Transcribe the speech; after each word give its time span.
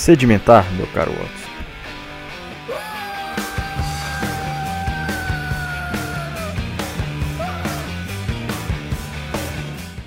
sedimentar, 0.00 0.64
meu 0.72 0.86
caro 0.86 1.12
Watson. 1.12 1.50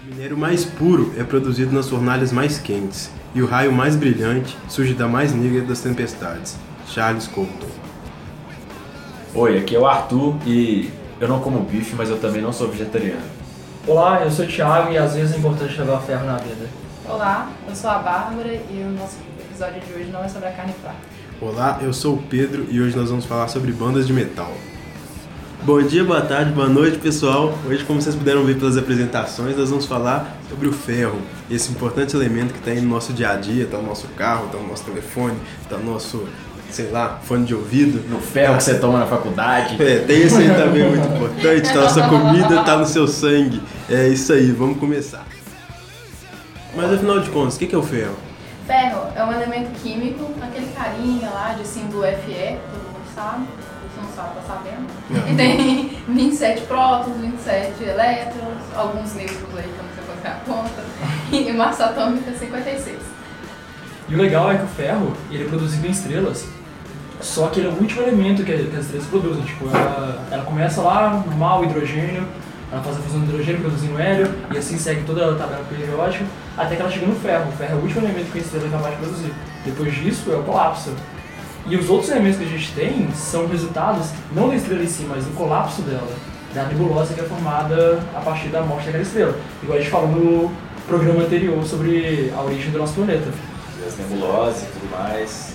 O 0.01 0.15
minério 0.15 0.35
mais 0.35 0.65
puro 0.65 1.13
é 1.15 1.23
produzido 1.23 1.71
nas 1.71 1.87
fornalhas 1.87 2.31
mais 2.31 2.57
quentes, 2.57 3.11
e 3.35 3.41
o 3.43 3.45
raio 3.45 3.71
mais 3.71 3.95
brilhante 3.95 4.57
surge 4.67 4.95
da 4.95 5.07
mais 5.07 5.31
negra 5.31 5.61
das 5.61 5.81
tempestades. 5.81 6.57
Charles 6.87 7.27
Colton. 7.27 7.67
Oi, 9.35 9.59
aqui 9.59 9.75
é 9.75 9.79
o 9.79 9.85
Arthur 9.85 10.35
e 10.45 10.91
eu 11.19 11.27
não 11.27 11.39
como 11.39 11.59
bife, 11.59 11.95
mas 11.95 12.09
eu 12.09 12.19
também 12.19 12.41
não 12.41 12.51
sou 12.51 12.67
vegetariano. 12.67 13.21
Olá, 13.85 14.23
eu 14.23 14.31
sou 14.31 14.45
o 14.45 14.47
Thiago 14.47 14.91
e 14.91 14.97
às 14.97 15.13
vezes 15.13 15.35
é 15.35 15.37
importante 15.37 15.77
levar 15.77 15.99
ferro 16.01 16.25
na 16.25 16.37
vida. 16.37 16.67
Olá, 17.07 17.49
eu 17.67 17.75
sou 17.75 17.89
a 17.89 17.99
Bárbara 17.99 18.53
e 18.53 18.83
o 18.87 18.91
nosso 18.91 19.17
episódio 19.53 19.81
de 19.81 19.93
hoje 19.93 20.09
não 20.11 20.23
é 20.23 20.27
sobre 20.27 20.47
a 20.47 20.51
carne 20.51 20.73
fraca. 20.81 20.97
Olá, 21.39 21.79
eu 21.83 21.93
sou 21.93 22.15
o 22.15 22.23
Pedro 22.23 22.65
e 22.71 22.81
hoje 22.81 22.97
nós 22.97 23.09
vamos 23.09 23.25
falar 23.25 23.47
sobre 23.47 23.71
bandas 23.71 24.07
de 24.07 24.11
metal. 24.11 24.51
Bom 25.61 25.79
dia, 25.83 26.03
boa 26.03 26.21
tarde, 26.21 26.51
boa 26.51 26.67
noite, 26.67 26.97
pessoal. 26.97 27.55
Hoje, 27.67 27.85
como 27.85 28.01
vocês 28.01 28.15
puderam 28.15 28.43
ver 28.43 28.57
pelas 28.57 28.77
apresentações, 28.77 29.55
nós 29.55 29.69
vamos 29.69 29.85
falar 29.85 30.37
sobre 30.49 30.67
o 30.67 30.73
ferro, 30.73 31.21
esse 31.51 31.71
importante 31.71 32.15
elemento 32.15 32.51
que 32.51 32.59
está 32.59 32.71
aí 32.71 32.81
no 32.81 32.89
nosso 32.89 33.13
dia 33.13 33.29
a 33.29 33.35
dia, 33.35 33.65
está 33.65 33.77
no 33.77 33.85
nosso 33.85 34.07
carro, 34.17 34.47
está 34.47 34.57
no 34.57 34.67
nosso 34.67 34.85
telefone, 34.85 35.37
está 35.61 35.77
no 35.77 35.93
nosso, 35.93 36.27
sei 36.71 36.89
lá, 36.89 37.19
fone 37.23 37.45
de 37.45 37.53
ouvido. 37.53 38.03
No 38.09 38.19
ferro 38.19 38.57
que 38.57 38.63
você 38.63 38.79
toma 38.79 38.97
na 38.97 39.05
faculdade. 39.05 39.81
É, 39.81 39.99
tem 39.99 40.23
isso 40.23 40.37
aí 40.37 40.49
também 40.49 40.89
muito 40.89 41.07
importante, 41.07 41.71
tá 41.71 41.81
na 41.81 41.89
sua 41.89 42.09
comida, 42.09 42.63
tá 42.63 42.75
no 42.75 42.87
seu 42.87 43.07
sangue. 43.07 43.61
É 43.87 44.07
isso 44.07 44.33
aí, 44.33 44.51
vamos 44.51 44.79
começar. 44.79 45.27
Mas 46.75 46.91
afinal 46.91 47.19
de 47.19 47.29
contas, 47.29 47.55
o 47.55 47.59
que 47.59 47.73
é 47.73 47.77
o 47.77 47.83
ferro? 47.83 48.32
Ferro 48.65 49.07
é 49.15 49.23
um 49.23 49.31
elemento 49.31 49.71
químico, 49.81 50.31
aquele 50.41 50.67
carinha 50.73 51.29
lá 51.29 51.53
de 51.53 51.67
símbolo 51.67 52.03
Fe, 52.03 52.57
todo 52.71 52.93
mundo 52.93 53.05
sabe, 53.13 53.45
se 53.93 54.01
não 54.01 54.09
sabe, 54.15 54.35
tá 54.35 54.41
sabendo. 54.47 54.87
Não. 55.09 55.31
E 55.31 55.35
tem 55.35 56.03
27 56.07 56.61
prótons, 56.61 57.17
27 57.17 57.83
elétrons, 57.83 58.57
alguns 58.75 59.13
neutros 59.15 59.57
aí 59.57 59.63
que 59.63 59.77
eu 59.77 59.83
não 59.83 59.93
sei 59.93 60.03
quanto 60.05 60.25
é 60.25 60.29
a 60.29 60.35
conta, 60.45 60.83
e 61.31 61.53
massa 61.53 61.85
atômica 61.85 62.31
56. 62.31 62.99
E 64.09 64.15
o 64.15 64.17
legal 64.17 64.51
é 64.51 64.57
que 64.57 64.63
o 64.63 64.67
ferro, 64.67 65.13
ele 65.29 65.43
é 65.43 65.47
produzido 65.47 65.85
em 65.85 65.91
estrelas, 65.91 66.47
só 67.21 67.47
que 67.47 67.59
ele 67.59 67.67
é 67.67 67.71
o 67.71 67.75
último 67.75 68.01
elemento 68.01 68.43
que, 68.43 68.51
que 68.51 68.75
as 68.75 68.85
estrelas 68.85 69.07
produzem. 69.07 69.43
Tipo, 69.43 69.69
ela, 69.69 70.25
ela 70.31 70.43
começa 70.43 70.81
lá, 70.81 71.23
normal, 71.25 71.63
hidrogênio, 71.63 72.27
ela 72.73 72.81
faz 72.81 72.97
a 72.97 73.01
fusão 73.01 73.19
do 73.19 73.27
hidrogênio 73.27 73.61
produzindo 73.61 73.99
hélio, 73.99 74.33
e 74.51 74.57
assim 74.57 74.79
segue 74.79 75.03
toda 75.03 75.31
a 75.31 75.35
tabela 75.35 75.63
periódica, 75.69 76.25
até 76.57 76.75
que 76.75 76.81
ela 76.81 76.89
chega 76.89 77.05
no 77.05 77.15
ferro. 77.15 77.49
O 77.49 77.51
ferro 77.51 77.73
é 77.73 77.75
o 77.75 77.81
último 77.81 78.01
elemento 78.01 78.31
que 78.31 78.39
a 78.39 78.41
estrela 78.41 78.65
é 78.65 78.69
capaz 78.71 78.95
de 78.95 78.99
produzir. 78.99 79.33
Depois 79.63 79.93
disso, 79.93 80.31
é 80.31 80.35
o 80.35 80.41
colapso. 80.41 80.91
E 81.67 81.77
os 81.77 81.87
outros 81.87 82.09
elementos 82.09 82.39
que 82.39 82.45
a 82.45 82.47
gente 82.47 82.71
tem 82.73 83.11
são 83.13 83.47
resultados, 83.47 84.07
não 84.35 84.49
da 84.49 84.55
estrela 84.55 84.81
em 84.81 84.87
si, 84.87 85.05
mas 85.07 85.23
do 85.23 85.35
colapso 85.35 85.83
dela, 85.83 86.11
da 86.51 86.63
nebulosa 86.65 87.13
que 87.13 87.21
é 87.21 87.23
formada 87.23 87.99
a 88.15 88.21
partir 88.21 88.47
da 88.47 88.63
morte 88.63 88.85
daquela 88.85 89.03
estrela. 89.03 89.37
Igual 89.61 89.77
a 89.77 89.81
gente 89.81 89.91
falou 89.91 90.07
no 90.09 90.51
programa 90.87 91.21
anterior 91.21 91.63
sobre 91.63 92.33
a 92.35 92.41
origem 92.41 92.71
do 92.71 92.79
nosso 92.79 92.95
planeta. 92.95 93.29
E 93.79 93.85
as 93.85 93.97
nebulosas 93.99 94.63
e 94.63 94.65
tudo 94.65 94.89
mais, 94.89 95.53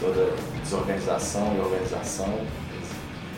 toda 0.00 0.30
desorganização 0.62 1.54
e 1.58 1.60
organização, 1.60 2.38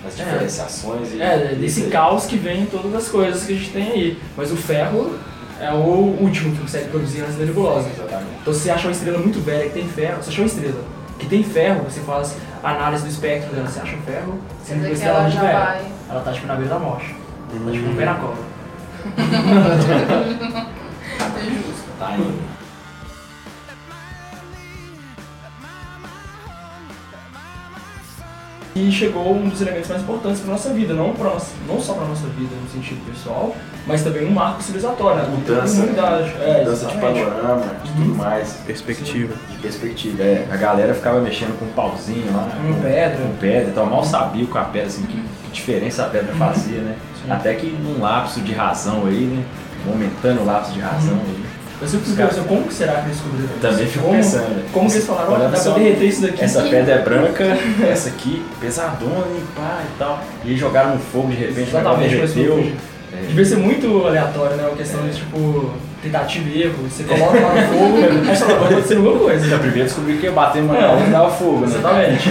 as 0.07 0.19
É. 0.21 0.25
diferenciações 0.25 1.13
e. 1.13 1.21
É, 1.23 1.55
desse 1.59 1.83
caos 1.83 2.27
que 2.27 2.37
vem 2.37 2.67
todas 2.67 2.95
as 2.95 3.09
coisas 3.09 3.45
que 3.45 3.53
a 3.53 3.57
gente 3.57 3.71
tem 3.71 3.91
aí. 3.93 4.19
Mas 4.37 4.51
o 4.53 4.57
ferro 4.57 5.15
é 5.61 5.71
o 5.73 5.77
último 6.21 6.55
que 6.55 6.63
consegue 6.63 6.89
produzir 6.89 7.23
antes 7.23 7.37
da 7.37 7.45
nebulosa. 7.45 7.89
Exatamente. 7.89 8.31
Então 8.43 8.53
se 8.55 8.61
você 8.61 8.71
acha 8.71 8.87
uma 8.89 8.93
estrela 8.93 9.19
muito 9.19 9.41
velha 9.45 9.65
que 9.67 9.75
tem 9.75 9.89
ferro, 9.89 10.23
você 10.23 10.31
achou 10.31 10.45
uma 10.45 10.49
estrela 10.49 10.81
que 11.19 11.27
tem 11.27 11.43
ferro, 11.45 11.85
você 11.85 12.01
faz 12.01 12.37
análise 12.63 13.03
do 13.05 13.09
espectro 13.09 13.55
dela, 13.55 13.69
você 13.69 13.81
acha 13.81 13.95
um 13.97 14.03
ferro, 14.03 14.39
sendo 14.64 14.81
que 14.81 14.87
a 14.87 14.91
estrela 14.93 15.14
ela 15.14 15.23
muito 15.23 15.35
já 15.35 15.41
velha. 15.43 15.59
vai. 15.59 15.83
Ela 16.11 16.20
tá 16.20 16.33
tipo 16.33 16.47
na 16.47 16.55
beira 16.57 16.70
da 16.75 16.79
morte. 16.81 17.07
Tá 17.14 17.70
tipo 17.70 17.87
Hum. 17.87 17.91
um 17.93 17.97
pé 17.97 18.05
na 18.05 18.14
cova. 18.14 18.37
É 21.37 21.45
justo. 21.45 21.85
Tá 21.98 22.17
indo. 22.17 22.35
E 28.77 28.90
chegou 28.90 29.33
um 29.36 29.48
dos 29.48 29.61
elementos 29.61 29.89
mais 29.89 30.02
importantes 30.02 30.40
para 30.40 30.51
nossa 30.51 30.70
vida, 30.70 30.95
não, 30.95 31.12
pra 31.12 31.30
nossa, 31.30 31.52
não 31.68 31.80
só 31.80 31.95
para 31.95 32.07
nossa 32.07 32.27
vida 32.27 32.51
no 32.61 32.68
sentido 32.68 33.01
pessoal, 33.08 33.55
mas 33.86 34.02
também 34.02 34.27
um 34.27 34.33
marco 34.33 34.61
civilizatório. 34.61 35.23
né? 35.23 35.29
Mudança, 35.29 35.74
Uma 35.74 35.83
humanidade. 35.85 36.35
É, 36.40 36.58
Mudança 36.64 36.86
de 36.86 36.98
panorama, 36.98 37.67
de 37.84 37.92
tudo 37.92 38.14
mais. 38.17 38.52
Perspectiva. 38.67 39.34
De 39.48 39.58
perspectiva, 39.58 40.23
é. 40.24 40.48
A 40.51 40.57
galera 40.57 40.92
ficava 40.92 41.20
mexendo 41.20 41.57
com 41.57 41.67
um 41.67 41.73
pauzinho 41.73 42.33
lá. 42.34 42.48
Com 42.51 42.83
pedra. 42.83 43.17
Com 43.18 43.36
pedra, 43.36 43.70
então 43.70 43.86
mal 43.86 44.02
sabia 44.02 44.45
com 44.46 44.58
a 44.58 44.64
pedra, 44.64 44.89
assim, 44.89 45.02
que, 45.02 45.23
que 45.45 45.51
diferença 45.52 46.05
a 46.05 46.08
pedra 46.08 46.34
fazia, 46.34 46.80
né? 46.80 46.96
Sim. 47.24 47.30
Até 47.30 47.55
que 47.55 47.67
num 47.68 48.01
lapso 48.02 48.40
de 48.40 48.52
razão 48.52 49.07
aí, 49.07 49.24
né? 49.27 49.45
Momentâneo 49.86 50.45
lapso 50.45 50.73
de 50.73 50.80
razão 50.80 51.14
aí. 51.14 51.44
Eu 51.84 51.89
sempre 51.89 52.06
fico 52.06 52.17
pensando, 52.17 52.48
como 52.48 52.62
que 52.67 52.72
será 52.72 52.92
que 52.95 53.06
eles 53.08 53.18
descobriram 53.18 53.50
isso? 53.50 53.61
Também 53.61 53.86
fico 53.86 54.05
como, 54.05 54.17
pensando? 54.17 54.72
Como 54.72 54.89
que 54.89 54.95
eles 54.95 55.06
falaram, 55.06 55.33
olha, 55.34 55.48
dá 55.48 55.61
pra 55.61 55.72
derreter 55.74 56.05
isso 56.06 56.22
daqui. 56.22 56.42
Essa 56.42 56.62
pedra 56.62 56.95
é 56.95 57.02
branca, 57.02 57.45
essa 57.86 58.08
aqui, 58.08 58.42
pesadona 58.58 59.27
e 59.36 59.45
pá 59.55 59.83
e 59.84 59.98
tal. 59.98 60.24
E 60.46 60.56
jogaram 60.56 60.95
no 60.95 60.98
fogo 60.98 61.28
de 61.28 61.36
repente, 61.36 61.68
Exatamente, 61.68 62.17
derreteu. 62.17 62.72
É. 63.23 63.27
Devia 63.29 63.45
ser 63.45 63.57
muito 63.57 64.07
aleatório, 64.07 64.57
né? 64.57 64.64
Uma 64.67 64.77
questão 64.77 65.02
de 65.07 65.14
tipo 65.17 65.73
tentativa 66.02 66.48
e 66.51 66.63
erro. 66.64 66.75
Você 66.91 67.05
coloca 67.05 67.41
lá 67.41 67.55
no 67.55 67.63
fogo, 67.73 67.97
você 68.27 68.45
fala, 68.45 68.58
vai 68.58 68.73
acontecer 68.73 68.97
alguma 68.97 69.19
coisa. 69.19 69.58
primeiro 69.58 69.85
descobri 69.85 70.17
que 70.19 70.25
ia 70.27 70.33
bater 70.33 70.63
uma 70.63 70.77
É. 70.77 71.01
não 71.01 71.11
dava 71.11 71.30
fogo, 71.30 71.61
né? 71.61 71.67
Exatamente. 71.67 72.29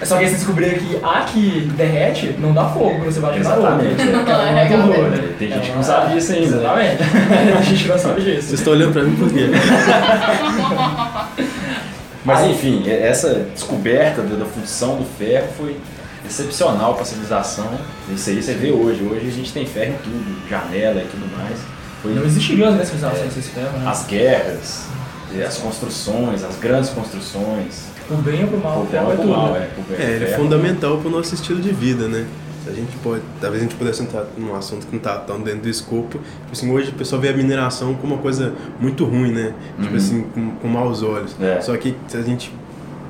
É 0.00 0.04
só 0.06 0.16
que 0.18 0.24
aí 0.24 0.30
você 0.30 0.36
descobrir 0.36 0.78
que 0.78 0.98
a 1.02 1.20
que 1.22 1.72
derrete 1.76 2.36
não 2.38 2.52
dá 2.52 2.64
fogo 2.66 2.90
quando 2.96 3.10
você 3.12 3.20
bate 3.20 3.40
na 3.40 3.54
outra. 3.54 3.70
Exatamente. 3.70 3.94
Que 3.96 4.30
é 4.30 4.34
É, 4.34 4.64
realmente. 4.64 4.90
horror, 4.98 5.10
né? 5.10 5.28
Tem 5.38 5.48
gente 5.48 5.60
que 5.66 5.70
É, 5.70 5.74
não 5.74 5.82
sabe 5.82 6.14
disso 6.14 6.32
ainda, 6.32 6.56
né? 6.56 6.96
Exatamente. 7.00 7.52
Tem 7.56 7.62
gente 7.64 7.82
que 7.82 7.88
não 7.88 7.98
sabe 7.98 8.20
Vocês 8.22 8.36
disso. 8.36 8.54
estão 8.54 8.72
olhando 8.74 8.92
pra 8.92 9.02
mim 9.02 9.16
por 9.16 9.30
quê? 9.30 9.46
Mas 12.24 12.46
enfim, 12.46 12.84
essa 12.88 13.46
descoberta 13.52 14.22
da 14.22 14.44
função 14.44 14.96
do 14.96 15.04
ferro 15.18 15.48
foi 15.58 15.76
excepcional 16.26 16.94
para 16.94 17.02
a 17.02 17.06
civilização. 17.06 17.68
Isso 18.12 18.30
aí 18.30 18.42
você 18.42 18.54
vê 18.54 18.70
hoje. 18.70 19.02
Hoje 19.04 19.26
a 19.28 19.30
gente 19.30 19.52
tem 19.52 19.66
ferro 19.66 19.94
em 19.94 19.98
tudo, 19.98 20.48
janela 20.48 21.00
e 21.02 21.06
tudo 21.06 21.26
mais. 21.36 21.58
Foi 22.02 22.14
Não 22.14 22.24
existiriam 22.24 22.68
as 22.68 22.74
grandes 22.74 22.90
civilizações 22.92 23.32
sem 23.32 23.42
ferro, 23.42 23.78
né? 23.78 23.88
as 23.88 24.06
guerras, 24.06 24.86
as 25.46 25.58
construções, 25.58 26.42
as 26.44 26.56
grandes 26.56 26.90
construções. 26.90 27.84
Pro 28.08 28.16
bem 28.16 28.42
ou 28.42 28.48
pro 28.48 28.58
mal, 28.58 28.78
O 28.78 28.82
o 28.82 28.86
ferro 28.86 29.06
ferro 29.06 29.10
é 29.10 29.14
é 29.14 29.16
tudo. 29.16 29.28
mal, 29.28 29.52
né? 29.52 29.68
é. 29.76 29.80
O 29.80 30.02
É, 30.02 30.10
ele 30.16 30.24
é 30.24 30.36
fundamental 30.36 30.98
pro 30.98 31.08
nosso 31.10 31.34
estilo 31.34 31.60
de 31.60 31.70
vida, 31.70 32.08
né? 32.08 32.26
Se 32.64 32.70
a 32.70 32.72
gente 32.72 32.92
pode, 33.02 33.22
talvez 33.40 33.60
a 33.62 33.66
gente 33.66 33.76
pudesse 33.76 34.02
entrar 34.02 34.24
num 34.36 34.54
assunto 34.54 34.86
que 34.86 34.92
não 34.94 35.00
tá 35.00 35.16
tão 35.18 35.40
dentro 35.40 35.62
do 35.62 35.68
escopo. 35.68 36.18
Tipo 36.18 36.52
assim, 36.52 36.70
hoje 36.70 36.90
o 36.90 36.92
pessoal 36.94 37.20
vê 37.20 37.28
a 37.30 37.32
mineração 37.32 37.94
como 37.94 38.14
uma 38.14 38.22
coisa 38.22 38.52
muito 38.80 39.04
ruim, 39.04 39.32
né? 39.32 39.52
Tipo 39.80 39.90
Uhum. 39.90 39.96
assim, 39.96 40.22
com, 40.34 40.50
com 40.56 40.68
maus 40.68 41.02
olhos. 41.02 41.34
É. 41.40 41.60
Só 41.60 41.76
que 41.76 41.96
se 42.06 42.16
a 42.16 42.22
gente 42.22 42.52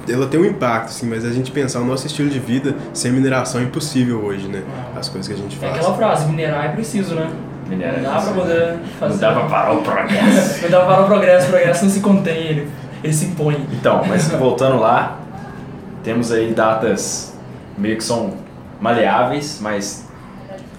ela 0.09 0.27
tem 0.27 0.41
um 0.41 0.45
impacto, 0.45 0.89
assim, 0.89 1.07
mas 1.07 1.25
a 1.25 1.31
gente 1.31 1.51
pensar 1.51 1.81
o 1.81 1.85
nosso 1.85 2.07
estilo 2.07 2.29
de 2.31 2.39
vida 2.39 2.75
sem 2.93 3.13
mineração 3.13 3.61
é 3.61 3.65
impossível 3.65 4.25
hoje, 4.25 4.47
né? 4.49 4.63
As 4.97 5.09
coisas 5.09 5.29
que 5.29 5.35
a 5.35 5.37
gente 5.37 5.57
É 5.57 5.61
faz. 5.69 5.77
aquela 5.77 5.95
frase, 5.97 6.27
minerar 6.27 6.65
é 6.67 6.69
preciso, 6.71 7.15
né? 7.15 7.31
Minerar 7.69 7.95
é 7.95 7.97
Não 7.99 8.05
dá 8.05 8.11
pra 8.11 8.21
preciso. 8.21 8.41
poder 8.41 8.79
fazer. 8.99 9.13
Não 9.13 9.21
dá 9.21 9.33
pra 9.33 9.43
parar 9.49 9.73
o 9.73 9.83
progresso. 9.83 10.63
Não 10.63 10.71
dá 10.71 10.77
pra 10.79 10.87
parar 10.87 11.03
o 11.03 11.07
progresso, 11.07 11.47
o 11.47 11.51
progresso 11.51 11.85
não 11.85 11.93
se 11.93 12.01
contém, 12.01 12.37
ele, 12.47 12.69
ele 13.05 13.13
se 13.13 13.27
impõe. 13.27 13.67
Então, 13.73 14.03
mas 14.07 14.29
voltando 14.33 14.79
lá, 14.79 15.19
temos 16.03 16.31
aí 16.33 16.53
datas 16.53 17.35
meio 17.79 17.97
que 17.97 18.05
são 18.05 18.35
maleáveis, 18.81 19.59
mas 19.63 20.07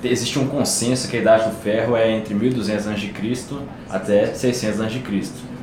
existe 0.04 0.38
um 0.38 0.48
consenso 0.48 1.08
que 1.08 1.16
a 1.16 1.20
idade 1.22 1.46
do 1.50 1.56
ferro 1.56 1.96
é 1.96 2.12
entre 2.12 2.34
1200 2.34 2.88
a.C. 2.88 3.44
até 3.90 4.26
600 4.34 4.82
a.C. 4.82 5.02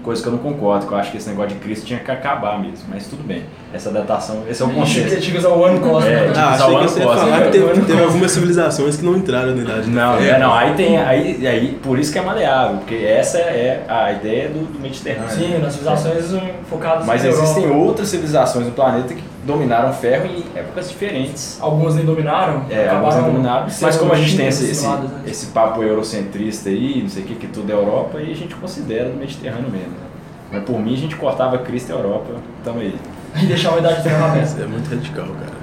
Coisa 0.03 0.23
que 0.23 0.29
eu 0.29 0.33
não 0.33 0.39
concordo, 0.39 0.87
que 0.87 0.93
eu 0.93 0.99
acho 0.99 1.11
que 1.11 1.19
esse 1.19 1.29
negócio 1.29 1.51
de 1.51 1.57
Cristo 1.57 1.85
tinha 1.87 1.99
que 2.01 2.11
acabar 2.11 2.59
mesmo, 2.59 2.87
mas 2.89 3.07
tudo 3.07 3.23
bem. 3.23 3.43
Essa 3.73 3.91
datação, 3.91 4.45
esse 4.49 4.63
é 4.63 4.65
o 4.65 4.71
consenso. 4.71 5.15
Antigas 5.15 5.45
ao 5.45 5.63
ano 5.65 5.79
cósmico. 5.81 6.09
É, 6.17 6.33
Ah, 6.35 6.59
o 6.69 6.77
ano 6.79 6.89
você 6.89 7.01
ia 7.01 7.07
cósmico, 7.07 7.27
falar 7.27 7.39
né? 7.41 7.47
que 7.47 7.53
teve, 7.53 7.65
teve 7.69 7.81
cósmico. 7.83 8.03
algumas 8.05 8.31
civilizações 8.31 8.97
que 8.97 9.05
não 9.05 9.17
entraram 9.17 9.55
na 9.55 9.63
idade 9.63 9.91
Não, 9.91 10.17
é, 10.19 10.39
não, 10.39 10.55
aí 10.55 10.75
tem, 10.75 10.97
aí, 10.99 11.47
aí 11.47 11.79
por 11.83 11.99
isso 11.99 12.11
que 12.13 12.19
é 12.19 12.23
maleável, 12.23 12.79
porque 12.79 12.95
essa 12.97 13.39
é 13.39 13.85
a 13.89 14.11
ideia 14.13 14.49
do, 14.49 14.73
do 14.73 14.81
Mediterrâneo. 14.81 15.31
Sim, 15.31 15.59
nas 15.59 15.75
civilizações 15.75 16.25
focadas 16.69 17.07
Mas 17.07 17.25
Europa. 17.25 17.43
existem 17.45 17.71
outras 17.71 18.09
civilizações 18.09 18.67
no 18.67 18.73
planeta 18.73 19.13
que 19.15 19.23
dominaram 19.45 19.91
o 19.91 19.93
ferro 19.93 20.27
em 20.27 20.45
épocas 20.55 20.89
diferentes. 20.89 21.59
Algumas 21.61 21.95
nem 21.95 22.05
dominaram. 22.05 22.65
É, 22.71 22.89
alguns 22.89 23.15
não 23.17 23.25
dominaram. 23.33 23.67
Mas 23.81 23.97
como 23.97 24.13
a 24.13 24.17
gente 24.17 24.37
tem 24.37 24.47
esse, 24.47 24.71
esse, 24.71 24.87
né? 24.87 25.23
esse 25.27 25.47
papo 25.47 25.83
eurocentrista 25.83 26.69
aí, 26.69 27.03
não 27.03 27.09
sei 27.09 27.23
o 27.23 27.27
que, 27.27 27.35
que 27.35 27.47
tudo 27.47 27.71
é 27.71 27.75
Europa, 27.75 28.19
aí 28.19 28.31
a 28.33 28.37
gente 28.37 28.55
considera 28.55 29.09
do 29.09 29.17
Mediterrâneo 29.17 29.71
mesmo. 29.71 29.89
né? 29.91 30.07
Mas 30.53 30.65
por 30.65 30.79
mim 30.81 30.95
a 30.95 30.97
gente 30.97 31.17
cortava 31.17 31.59
Cristo 31.59 31.91
e 31.91 31.93
Europa, 31.93 32.35
tamo 32.65 32.81
aí. 32.81 32.95
E 33.41 33.47
deixar 33.47 33.75
a 33.75 33.79
idade 33.79 34.03
ferro 34.03 34.25
aberta. 34.25 34.61
É 34.61 34.67
muito 34.67 34.91
radical, 34.91 35.27
cara. 35.27 35.61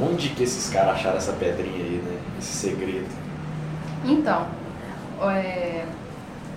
Onde 0.00 0.30
que 0.30 0.42
esses 0.42 0.70
caras 0.70 0.94
acharam 0.96 1.16
essa 1.18 1.32
pedrinha 1.32 1.84
aí, 1.84 2.02
né? 2.04 2.18
Esse 2.38 2.68
segredo. 2.68 3.08
Então, 4.04 4.46
é, 5.22 5.84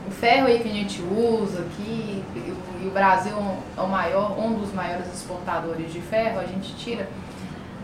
o 0.07 0.11
ferro 0.11 0.47
aí 0.47 0.59
que 0.59 0.69
a 0.69 0.73
gente 0.73 1.01
usa 1.01 1.61
aqui, 1.61 2.23
e 2.35 2.87
o- 2.87 2.91
Brasil 2.91 3.33
é 3.77 3.81
o 3.81 3.87
maior, 3.87 4.37
um 4.37 4.53
dos 4.53 4.73
maiores 4.73 5.05
exportadores 5.13 5.93
de 5.93 6.01
ferro, 6.01 6.39
a 6.39 6.45
gente 6.45 6.75
tira 6.75 7.07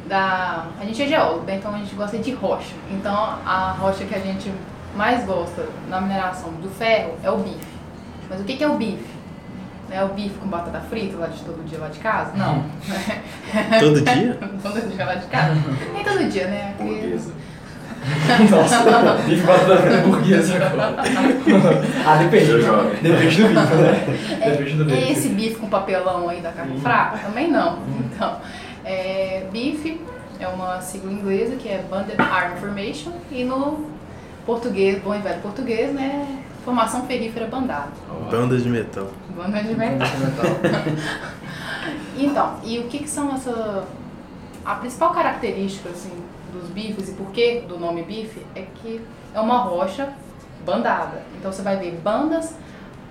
da. 0.07 0.65
A 0.79 0.85
gente 0.85 1.01
é 1.03 1.07
geólogo, 1.07 1.45
então 1.49 1.73
a 1.73 1.77
gente 1.77 1.93
gosta 1.95 2.17
de 2.17 2.31
rocha. 2.33 2.73
Então 2.91 3.13
a 3.13 3.75
rocha 3.79 4.03
que 4.05 4.15
a 4.15 4.19
gente 4.19 4.51
mais 4.95 5.23
gosta 5.25 5.65
na 5.87 6.01
mineração 6.01 6.51
do 6.53 6.69
ferro 6.69 7.15
é 7.23 7.29
o 7.29 7.37
bife. 7.37 7.77
Mas 8.29 8.41
o 8.41 8.43
que, 8.43 8.57
que 8.57 8.63
é 8.63 8.67
o 8.67 8.75
bife? 8.75 9.05
É 9.89 10.03
o 10.03 10.09
bife 10.09 10.37
com 10.39 10.47
batata 10.47 10.81
frita 10.89 11.15
lá 11.17 11.27
de 11.27 11.39
todo 11.43 11.63
dia 11.65 11.79
lá 11.79 11.87
de 11.87 11.99
casa? 11.99 12.33
Não. 12.35 12.63
Todo 13.79 14.01
dia? 14.01 14.37
todo 14.61 14.89
dia 14.93 15.05
lá 15.05 15.15
de 15.15 15.25
casa? 15.27 15.55
Nem 15.93 16.03
todo 16.03 16.29
dia, 16.29 16.47
né? 16.47 16.73
Porque- 16.77 17.19
Nossa, 18.49 18.79
bife 19.25 19.41
batata 19.45 19.77
frita 19.77 19.97
burguesa 19.97 20.55
agora. 20.55 20.95
ah, 22.05 22.15
depende. 22.17 22.61
Jogo. 22.61 22.89
Depende 23.01 23.43
do 23.43 23.47
bife, 23.49 23.75
né? 23.75 24.49
Depende 24.51 24.73
do 24.83 24.91
É 24.91 24.95
bife. 24.95 25.11
esse 25.11 25.29
bife 25.29 25.55
com 25.55 25.67
papelão 25.67 26.29
aí 26.29 26.39
da 26.41 26.51
carne 26.51 26.79
fraca? 26.79 27.17
Também 27.17 27.49
não. 27.51 27.79
Então, 27.99 28.37
é, 28.85 29.45
bife 29.51 29.99
é 30.39 30.47
uma 30.47 30.79
sigla 30.81 31.11
inglesa 31.11 31.55
que 31.55 31.67
é 31.67 31.83
Banded 31.89 32.19
Arm 32.19 32.55
Formation 32.57 33.11
e 33.31 33.43
no 33.43 33.89
português, 34.45 35.01
bom 35.03 35.13
e 35.15 35.19
velho 35.19 35.41
português, 35.41 35.93
né? 35.93 36.25
Formação 36.63 37.05
ferrífera 37.05 37.47
bandada. 37.47 37.89
Bandas 38.29 38.63
de 38.63 38.69
metal. 38.69 39.07
Banda 39.35 39.63
de 39.63 39.73
metal. 39.75 40.07
Então, 42.17 42.55
e 42.63 42.79
o 42.79 42.83
que, 42.85 42.99
que 42.99 43.09
são 43.09 43.33
essa. 43.33 43.85
A 44.65 44.75
principal 44.75 45.11
característica 45.13 45.89
assim, 45.89 46.11
dos 46.57 46.69
bifes 46.69 47.09
e 47.09 47.11
por 47.13 47.31
que 47.31 47.61
do 47.61 47.79
nome 47.79 48.03
bife 48.03 48.45
é 48.55 48.65
que 48.75 49.01
é 49.33 49.39
uma 49.39 49.59
rocha 49.59 50.13
bandada. 50.65 51.23
Então 51.37 51.51
você 51.51 51.61
vai 51.61 51.77
ver 51.77 51.91
bandas 52.03 52.53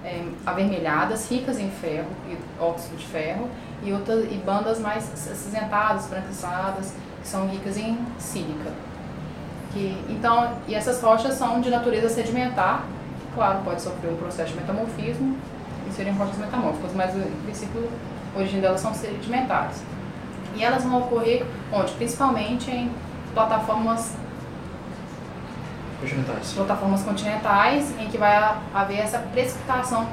é, 0.05 0.25
avermelhadas, 0.45 1.29
ricas 1.31 1.59
em 1.59 1.71
ferro 1.71 2.09
e 2.29 2.63
óxido 2.63 2.97
de 2.97 3.07
ferro, 3.07 3.49
e 3.83 3.93
outras 3.93 4.25
e 4.25 4.35
bandas 4.37 4.79
mais 4.79 5.13
acinzentadas, 5.13 6.05
esbranquiçadas, 6.05 6.95
que 7.21 7.29
são 7.29 7.47
ricas 7.49 7.77
em 7.77 7.99
sílica. 8.19 8.73
Que, 9.73 9.97
então, 10.09 10.53
e 10.67 10.75
essas 10.75 11.03
rochas 11.03 11.35
são 11.35 11.61
de 11.61 11.71
natureza 11.71 12.09
sedimentar, 12.09 12.85
claro, 13.35 13.61
pode 13.65 13.83
sofrer 13.83 14.13
um 14.13 14.17
processo 14.17 14.53
de 14.53 14.61
metamorfismo 14.61 15.37
e 15.89 15.93
serem 15.93 16.15
rochas 16.15 16.39
metamórficas, 16.39 16.93
mas 16.95 17.15
em 17.15 17.43
princípio 17.45 17.89
a 18.35 18.39
origem 18.39 18.61
delas 18.61 18.81
são 18.81 18.95
sedimentares. 18.95 19.83
E 20.55 20.65
elas 20.65 20.85
vão 20.85 21.01
ocorrer 21.01 21.45
onde? 21.73 21.93
Principalmente 21.93 22.71
em 22.71 22.91
plataformas 23.37 24.15
Continentais. 26.01 26.53
plataformas 26.55 27.03
continentais 27.03 27.95
em 28.01 28.09
que 28.09 28.17
vai 28.19 28.35
ha- 28.35 28.57
haver 28.75 28.99
essa 29.01 29.19
precipitação 29.19 30.07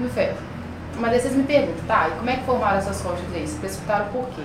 do 0.00 0.08
ferro. 0.08 0.36
Mas 0.98 1.12
aí 1.12 1.20
vocês 1.20 1.34
me 1.34 1.44
perguntam, 1.44 1.84
tá, 1.86 2.08
e 2.08 2.10
como 2.18 2.28
é 2.30 2.36
que 2.36 2.44
formaram 2.44 2.78
essas 2.78 3.00
rochas 3.02 3.24
aí? 3.32 3.46
Se 3.46 3.56
precipitaram 3.58 4.06
por 4.06 4.26
quê? 4.30 4.42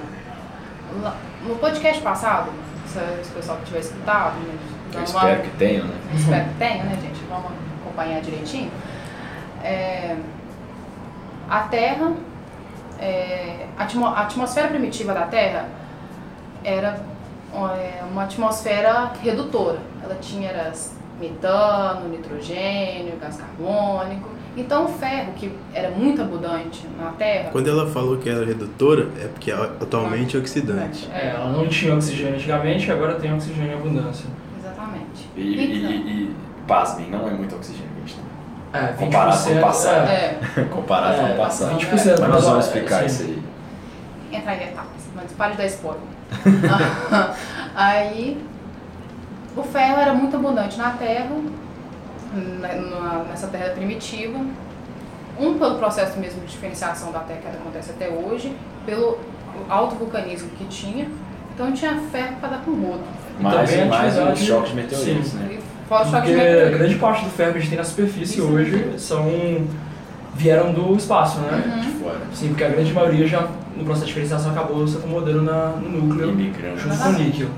No 1.48 1.56
podcast 1.56 2.01
passado, 2.04 2.51
se 2.86 3.00
o 3.00 3.33
pessoal 3.33 3.57
que 3.60 3.65
tiver 3.65 3.80
escutado, 3.80 4.36
né, 4.36 4.56
Eu 4.94 5.00
uma- 5.00 5.04
espero 5.06 5.42
que 5.42 5.50
tenham, 5.57 5.86
né? 5.88 5.95
espero 6.13 6.45
que 6.50 6.54
tenha, 6.60 6.83
né, 6.83 6.98
gente? 7.01 7.24
Vamos 7.27 7.51
acompanhar 7.81 8.21
direitinho. 8.21 8.71
É, 9.63 10.15
a 11.50 11.60
Terra, 11.62 12.12
é, 13.00 13.65
a, 13.77 13.83
atmo- 13.83 14.06
a 14.07 14.19
atmosfera 14.21 14.68
primitiva 14.68 15.13
da 15.13 15.24
Terra 15.24 15.68
era 16.63 17.00
uma 18.11 18.23
atmosfera 18.23 19.11
redutora. 19.21 19.79
Ela 20.03 20.15
tinha 20.15 20.50
era 20.50 20.71
metano, 21.19 22.09
nitrogênio, 22.09 23.13
gás 23.21 23.38
carbônico. 23.38 24.29
Então 24.55 24.85
o 24.85 24.88
ferro, 24.88 25.33
que 25.33 25.51
era 25.73 25.89
muito 25.89 26.21
abundante 26.21 26.88
na 27.00 27.09
Terra, 27.11 27.50
Quando 27.51 27.67
ela 27.69 27.88
falou 27.89 28.17
que 28.17 28.29
era 28.29 28.45
redutora, 28.45 29.07
é 29.19 29.27
porque 29.27 29.51
atualmente 29.51 30.35
é 30.38 30.39
oxidante. 30.39 31.09
É, 31.11 31.29
ela 31.29 31.50
não 31.51 31.67
tinha 31.67 31.95
oxigênio 31.95 32.35
antigamente, 32.35 32.91
agora 32.91 33.15
tem 33.15 33.33
oxigênio 33.33 33.71
em 33.71 33.75
abundância. 33.75 34.25
Exatamente. 34.59 35.27
E, 35.35 35.41
e, 35.41 35.77
Então, 35.79 35.91
e, 35.91 35.95
e 35.95 36.35
pasmem, 36.67 37.09
não 37.09 37.27
é 37.27 37.31
muito 37.31 37.55
oxigênio 37.55 37.89
que 37.95 38.03
a 38.03 38.07
gente 38.07 38.15
tem. 38.15 38.89
É, 38.89 38.94
Comparado 38.94 39.44
com 39.44 39.50
o 39.50 39.53
20%, 39.55 39.61
passado. 39.61 40.07
É, 40.09 40.39
é, 40.57 40.63
Comparado 40.69 41.17
com 41.19 41.27
É, 41.27 41.33
o 41.33 41.38
passado. 41.38 41.75
20%, 41.79 42.19
Mas 42.19 42.29
nós 42.29 42.44
vamos 42.44 42.65
é, 42.65 42.67
explicar 42.67 43.00
sim. 43.00 43.05
isso 43.07 43.23
aí. 43.23 44.38
entrar 44.38 44.55
em 44.55 44.63
etapas, 44.63 45.01
mas 45.15 45.31
pare 45.31 45.51
de 45.53 45.57
dar 45.57 45.65
spoiler. 45.65 46.12
Aí, 47.75 48.38
o 49.56 49.63
ferro 49.63 50.00
era 50.00 50.13
muito 50.13 50.35
abundante 50.35 50.77
na 50.77 50.91
Terra, 50.91 51.30
na- 52.59 52.74
na- 52.74 53.24
nessa 53.30 53.47
Terra 53.47 53.69
primitiva. 53.71 54.39
Um, 55.39 55.57
pelo 55.57 55.75
processo 55.80 56.19
mesmo 56.19 56.41
de 56.41 56.47
diferenciação 56.47 57.12
da 57.12 57.19
Terra 57.19 57.39
que 57.41 57.47
acontece 57.57 57.89
até 57.91 58.07
hoje, 58.09 58.56
pelo 58.85 59.18
alto 59.68 59.95
vulcanismo 59.95 60.50
que 60.50 60.65
tinha. 60.65 61.07
Então 61.56 61.71
tinha 61.71 62.00
ferro 62.12 62.36
para 62.39 62.50
dar 62.50 62.57
com 62.59 62.71
rodo. 62.71 63.01
Mais 63.39 63.69
também 63.69 63.77
e 63.86 63.88
a 63.88 63.89
mais 63.89 64.13
os 64.13 64.19
atividade- 64.19 64.45
choques 64.45 64.69
de 64.69 64.75
meteoritos, 64.75 65.27
sim. 65.29 65.38
né? 65.38 65.59
Fora 65.89 66.03
o 66.03 66.06
choque 66.06 66.18
Porque 66.27 66.33
de 66.33 66.39
a 66.39 66.44
meteorito. 66.44 66.77
grande 66.77 66.95
parte 66.95 67.24
do 67.25 67.31
ferro 67.31 67.51
que 67.51 67.57
a 67.57 67.62
gente 67.62 67.69
tem 67.69 67.77
na 67.79 67.83
superfície 67.83 68.39
Isso. 68.39 68.47
hoje 68.47 68.94
são 68.97 69.68
vieram 70.36 70.71
do 70.71 70.95
espaço, 70.95 71.39
né? 71.41 71.63
Uhum. 71.65 71.79
De 71.81 71.88
fora. 72.00 72.18
Sim, 72.33 72.47
porque 72.50 72.63
a 72.63 72.69
grande 72.69 72.91
maioria 72.94 73.27
já 73.27 73.47
no 73.75 73.83
processo 73.83 74.05
de 74.05 74.13
diferenciação 74.13 74.51
acabou 74.51 74.87
se 74.87 74.97
acomodando 74.97 75.41
na, 75.41 75.67
no 75.67 75.89
núcleo 75.89 76.35
junto 76.77 76.97
com 76.97 77.09
o 77.09 77.13
níquel. 77.13 77.49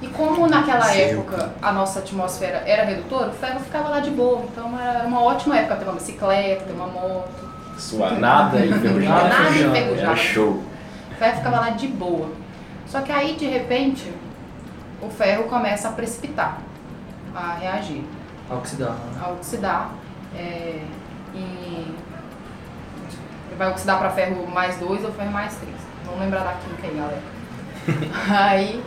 E 0.00 0.08
como 0.08 0.48
naquela 0.48 0.84
Sim. 0.86 1.00
época 1.00 1.52
a 1.62 1.72
nossa 1.72 2.00
atmosfera 2.00 2.62
era 2.66 2.84
redutora, 2.84 3.28
o 3.28 3.32
ferro 3.32 3.60
ficava 3.60 3.88
lá 3.88 4.00
de 4.00 4.10
boa. 4.10 4.42
Então 4.50 4.78
era 4.78 5.06
uma 5.06 5.22
ótima 5.22 5.56
época 5.56 5.76
ter 5.76 5.84
uma 5.84 5.94
bicicleta, 5.94 6.64
ter 6.64 6.72
uma 6.72 6.88
moto. 6.88 7.52
Suar 7.78 8.18
nada 8.18 8.58
e 8.58 8.70
enferrujado. 8.70 9.28
Nada. 9.28 9.78
Era 9.78 10.16
show. 10.16 10.62
O 11.12 11.14
ferro 11.14 11.36
ficava 11.36 11.60
lá 11.60 11.70
de 11.70 11.86
boa. 11.86 12.28
Só 12.86 13.00
que 13.00 13.12
aí, 13.12 13.34
de 13.36 13.46
repente, 13.46 14.12
o 15.00 15.08
ferro 15.08 15.44
começa 15.44 15.88
a 15.88 15.92
precipitar, 15.92 16.58
a 17.34 17.54
reagir, 17.54 18.04
A 18.50 18.54
oxidar. 18.54 18.90
né? 18.90 19.22
a 19.24 19.28
oxidar. 19.30 19.90
É, 20.36 20.80
ele 21.34 21.94
vai 23.56 23.70
oxidar 23.70 23.98
para 23.98 24.10
ferro 24.10 24.46
mais 24.48 24.76
2 24.78 25.04
ou 25.04 25.12
ferro 25.12 25.30
mais 25.30 25.54
3. 25.56 25.72
Vamos 26.04 26.20
lembrar 26.20 26.44
da 26.44 26.52
química 26.54 26.86
aí, 26.86 26.96
galera. 26.96 27.22
aí 28.30 28.84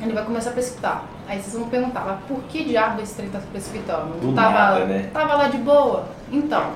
ele 0.00 0.12
vai 0.12 0.24
começar 0.24 0.50
a 0.50 0.52
precipitar. 0.52 1.04
Aí 1.28 1.40
vocês 1.40 1.54
vão 1.54 1.68
perguntar, 1.68 2.04
mas 2.04 2.20
por 2.26 2.42
que 2.44 2.64
diabo 2.64 3.00
esse 3.02 3.14
trem 3.14 3.28
tá 3.28 3.40
precipitando? 3.50 4.20
Do 4.20 4.32
tava, 4.34 4.52
nada, 4.52 4.84
né? 4.84 5.10
tava 5.12 5.34
lá 5.34 5.48
de 5.48 5.58
boa. 5.58 6.06
Então, 6.30 6.72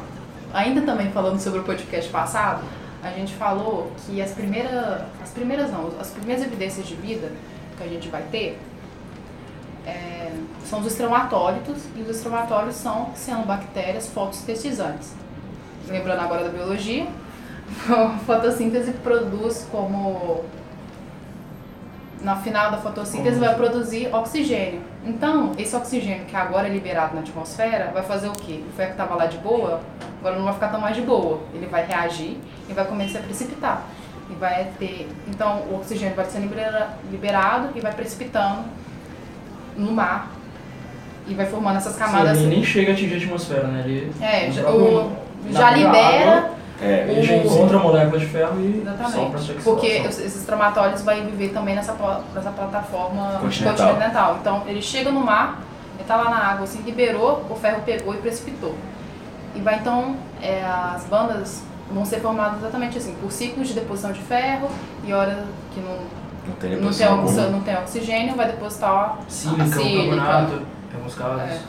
ainda 0.53 0.83
também 0.83 1.11
falando 1.11 1.39
sobre 1.39 1.61
o 1.61 1.63
podcast 1.63 2.11
passado, 2.11 2.63
a 3.03 3.11
gente 3.11 3.35
falou 3.35 3.93
que 3.99 4.21
as 4.21 4.33
primeiras, 4.33 5.03
as 5.23 5.31
primeiras 5.31 5.71
não, 5.71 5.91
as 6.01 6.11
primeiras 6.11 6.45
evidências 6.45 6.87
de 6.87 6.95
vida 6.97 7.31
que 7.77 7.85
a 7.85 7.87
gente 7.87 8.09
vai 8.09 8.23
ter 8.31 8.59
é, 9.87 10.33
são 10.65 10.81
os 10.81 10.87
estromatólitos, 10.87 11.83
e 11.97 12.03
os 12.03 12.09
estromatólitos 12.09 12.77
são 12.77 13.11
cianobactérias 13.15 14.09
fotossintetizantes. 14.09 15.13
Lembrando 15.89 16.21
agora 16.21 16.45
da 16.45 16.51
biologia, 16.51 17.07
a 17.89 18.19
fotossíntese 18.27 18.93
produz 18.93 19.67
como 19.71 20.45
na 22.23 22.37
final 22.37 22.71
da 22.71 22.77
fotossíntese 22.77 23.39
vai 23.39 23.55
produzir 23.55 24.15
oxigênio. 24.15 24.83
Então, 25.05 25.53
esse 25.57 25.75
oxigênio 25.75 26.27
que 26.27 26.37
agora 26.37 26.69
é 26.69 26.71
liberado 26.71 27.15
na 27.15 27.23
atmosfera 27.23 27.91
vai 27.95 28.03
fazer 28.03 28.29
o 28.29 28.33
quê? 28.33 28.61
O 28.69 28.73
ferro 28.77 28.89
que 28.89 28.95
estava 28.95 29.15
lá 29.15 29.25
de 29.27 29.39
boa, 29.39 29.81
agora 30.21 30.37
não 30.37 30.45
vai 30.45 30.53
ficar 30.53 30.69
tão 30.69 30.81
mais 30.81 30.95
de 30.95 31.01
boa. 31.03 31.41
Ele 31.55 31.67
vai 31.67 31.87
reagir 31.87 32.37
e 32.69 32.73
vai 32.75 32.85
começar 32.85 33.21
a 33.21 33.23
precipitar. 33.23 33.85
E 34.31 34.35
vai 34.35 34.69
ter, 34.79 35.09
então 35.29 35.63
o 35.71 35.77
oxigênio 35.77 36.15
vai 36.15 36.25
ser 36.27 36.41
libera- 36.41 36.91
liberado 37.11 37.71
e 37.75 37.81
vai 37.81 37.93
precipitando 37.93 38.65
no 39.77 39.91
mar 39.91 40.31
e 41.27 41.33
vai 41.35 41.47
formando 41.47 41.79
essas 41.79 41.97
camadas. 41.97 42.37
Sim, 42.37 42.45
ele 42.45 42.55
nem 42.57 42.65
chega 42.65 42.91
a 42.93 42.95
atingir 42.95 43.15
a 43.15 43.17
atmosfera, 43.17 43.67
né? 43.67 43.83
Ele, 43.85 44.13
É, 44.21 44.51
o, 44.69 45.11
já 45.51 45.71
libera 45.71 46.37
água, 46.39 46.51
É, 46.83 47.07
Ele 47.11 47.23
já 47.23 47.37
encontra 47.37 47.77
a 47.77 47.81
molécula 47.81 48.19
de 48.19 48.27
ferro 48.27 48.59
e 48.61 48.83
sopra 48.83 48.93
Exatamente. 49.05 49.51
essa 49.53 49.63
Porque 49.63 49.87
esses 49.87 50.45
traumatólitos 50.47 51.03
vão 51.03 51.15
viver 51.27 51.51
também 51.51 51.75
nessa, 51.75 51.95
nessa 52.35 52.51
plataforma 52.51 53.39
Continental. 53.41 53.89
continental. 53.89 54.39
Então, 54.41 54.63
ele 54.67 54.81
chega 54.81 55.11
no 55.11 55.21
mar, 55.21 55.61
ele 55.99 56.09
tá 56.09 56.17
lá 56.17 56.31
na 56.31 56.39
água, 56.39 56.65
assim, 56.65 56.81
liberou, 56.83 57.45
o 57.51 57.55
ferro 57.55 57.83
pegou 57.85 58.15
e 58.15 58.19
precipitou. 58.19 58.75
E 59.55 59.61
vai 59.61 59.75
então, 59.77 60.17
é, 60.41 60.63
as 60.65 61.05
bandas 61.05 61.63
vão 61.93 62.05
ser 62.05 62.21
formadas 62.21 62.61
exatamente 62.61 62.97
assim, 62.97 63.15
por 63.21 63.31
ciclos 63.33 63.69
de 63.69 63.75
deposição 63.75 64.13
de 64.13 64.21
ferro 64.21 64.71
e 65.05 65.13
hora 65.13 65.45
que 65.75 65.81
não, 65.81 65.89
Não 65.91 65.99
tem 65.99 66.47
não, 66.47 66.55
tem, 66.57 66.71
deposição 66.79 67.25
oxi- 67.25 67.39
alguma. 67.41 67.51
não 67.59 67.61
tem 67.61 67.77
oxigênio, 67.77 68.35
vai 68.37 68.47
depositar 68.47 69.19
Sílica, 69.29 69.63
a 69.65 69.67
o 69.67 69.69
sílica. 69.73 70.17
carbonato, 70.17 70.63
em 70.93 70.97
alguns 70.97 71.15
casos. 71.15 71.41
É. 71.43 71.61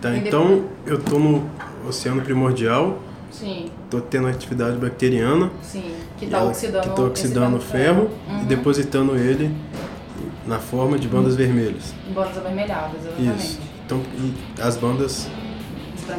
Tá, 0.00 0.16
então 0.16 0.64
eu 0.86 1.02
tô 1.02 1.18
no 1.18 1.50
oceano 1.88 2.22
primordial, 2.22 2.98
Sim, 3.38 3.66
tô 3.90 4.00
tendo 4.00 4.28
atividade 4.28 4.76
bacteriana, 4.76 5.50
sim. 5.62 5.92
Que 6.18 6.26
tá 6.26 6.38
ela- 6.38 6.50
oxidando, 6.50 6.88
que 6.88 6.94
tá 6.96 7.02
oxidando 7.02 7.56
o 7.56 7.58
esse 7.58 7.66
ferro 7.66 8.10
Uhum. 8.28 8.42
e 8.42 8.44
depositando 8.44 9.16
ele 9.16 9.54
na 10.46 10.58
forma 10.58 10.98
de 10.98 11.08
bandas 11.08 11.34
vermelhas. 11.34 11.92
Em 12.08 12.12
bandas 12.12 12.36
avermelhadas, 12.38 13.00
exatamente. 13.04 13.44
Isso. 13.44 13.60
Então 13.84 14.00
as 14.60 14.76
bandas 14.76 15.26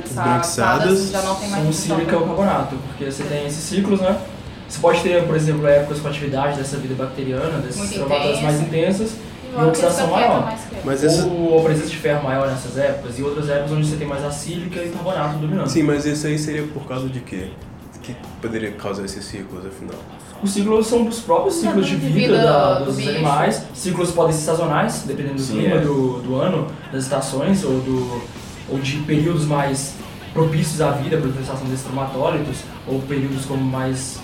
Esbranquiçadas 0.05 1.09
já 1.11 1.21
não 1.21 1.35
tem 1.35 1.49
mais 1.49 1.63
São 1.63 1.71
função. 1.73 1.97
sílica 1.97 2.17
ou 2.17 2.25
carbonato, 2.27 2.75
porque 2.87 3.05
você 3.11 3.23
tem 3.23 3.45
esses 3.45 3.63
ciclos, 3.63 4.01
né? 4.01 4.19
Você 4.67 4.79
pode 4.79 5.01
ter, 5.01 5.23
por 5.25 5.35
exemplo, 5.35 5.67
épocas 5.67 5.99
com 5.99 6.07
atividade 6.07 6.57
dessa 6.57 6.77
vida 6.77 6.95
bacteriana, 6.95 7.59
dessas 7.59 7.91
intensa. 7.95 8.41
mais 8.41 8.61
intensas, 8.61 9.11
E 9.55 9.57
uma 9.57 9.67
oxidação 9.67 10.07
maior. 10.11 10.53
Mas 10.83 11.03
essa, 11.03 11.25
ou 11.25 11.59
a 11.59 11.63
presença 11.63 11.87
de 11.87 11.95
ferro 11.97 12.23
maior 12.23 12.47
nessas 12.47 12.77
épocas, 12.77 13.17
e 13.17 13.23
outras 13.23 13.49
épocas 13.49 13.71
onde 13.71 13.87
você 13.87 13.95
tem 13.95 14.07
mais 14.07 14.23
a 14.23 14.31
sílica 14.31 14.79
e 14.81 14.89
carbonato 14.89 15.37
dominando. 15.37 15.67
sim, 15.67 15.83
mas 15.83 16.05
isso 16.05 16.27
aí 16.27 16.37
seria 16.37 16.63
por 16.63 16.85
causa 16.85 17.07
de 17.07 17.19
quê? 17.21 17.47
O 17.95 17.99
que 17.99 18.15
poderia 18.41 18.71
causar 18.73 19.03
esses 19.05 19.23
ciclos, 19.25 19.65
afinal? 19.65 19.95
Os 20.43 20.51
ciclos 20.51 20.85
são 20.85 21.03
dos 21.05 21.21
próprios 21.21 21.55
ciclos 21.55 21.87
de 21.87 21.95
vida, 21.95 22.13
vida 22.13 22.37
da- 22.43 22.79
do 22.79 22.85
dos 22.85 22.97
bicho. 22.97 23.09
animais. 23.09 23.63
Ciclos 23.73 24.11
podem 24.11 24.33
ser 24.35 24.41
sazonais, 24.43 25.03
dependendo 25.07 25.35
do 25.35 25.41
Sim, 25.41 25.59
clima 25.61 25.75
é. 25.77 25.79
do, 25.79 26.19
do 26.21 26.35
ano, 26.35 26.67
das 26.91 27.03
estações, 27.05 27.63
ou, 27.63 27.79
do, 27.79 28.21
ou 28.69 28.77
de 28.79 28.97
períodos 28.97 29.45
mais 29.45 29.93
propícios 30.33 30.81
à 30.81 30.91
vida 30.91 31.15
para 31.17 31.27
a 31.27 31.29
utilização 31.29 31.65
desses 31.67 31.85
cromatólitos, 31.85 32.57
ou 32.85 32.99
períodos 33.03 33.45
com 33.45 33.55
mais 33.55 34.19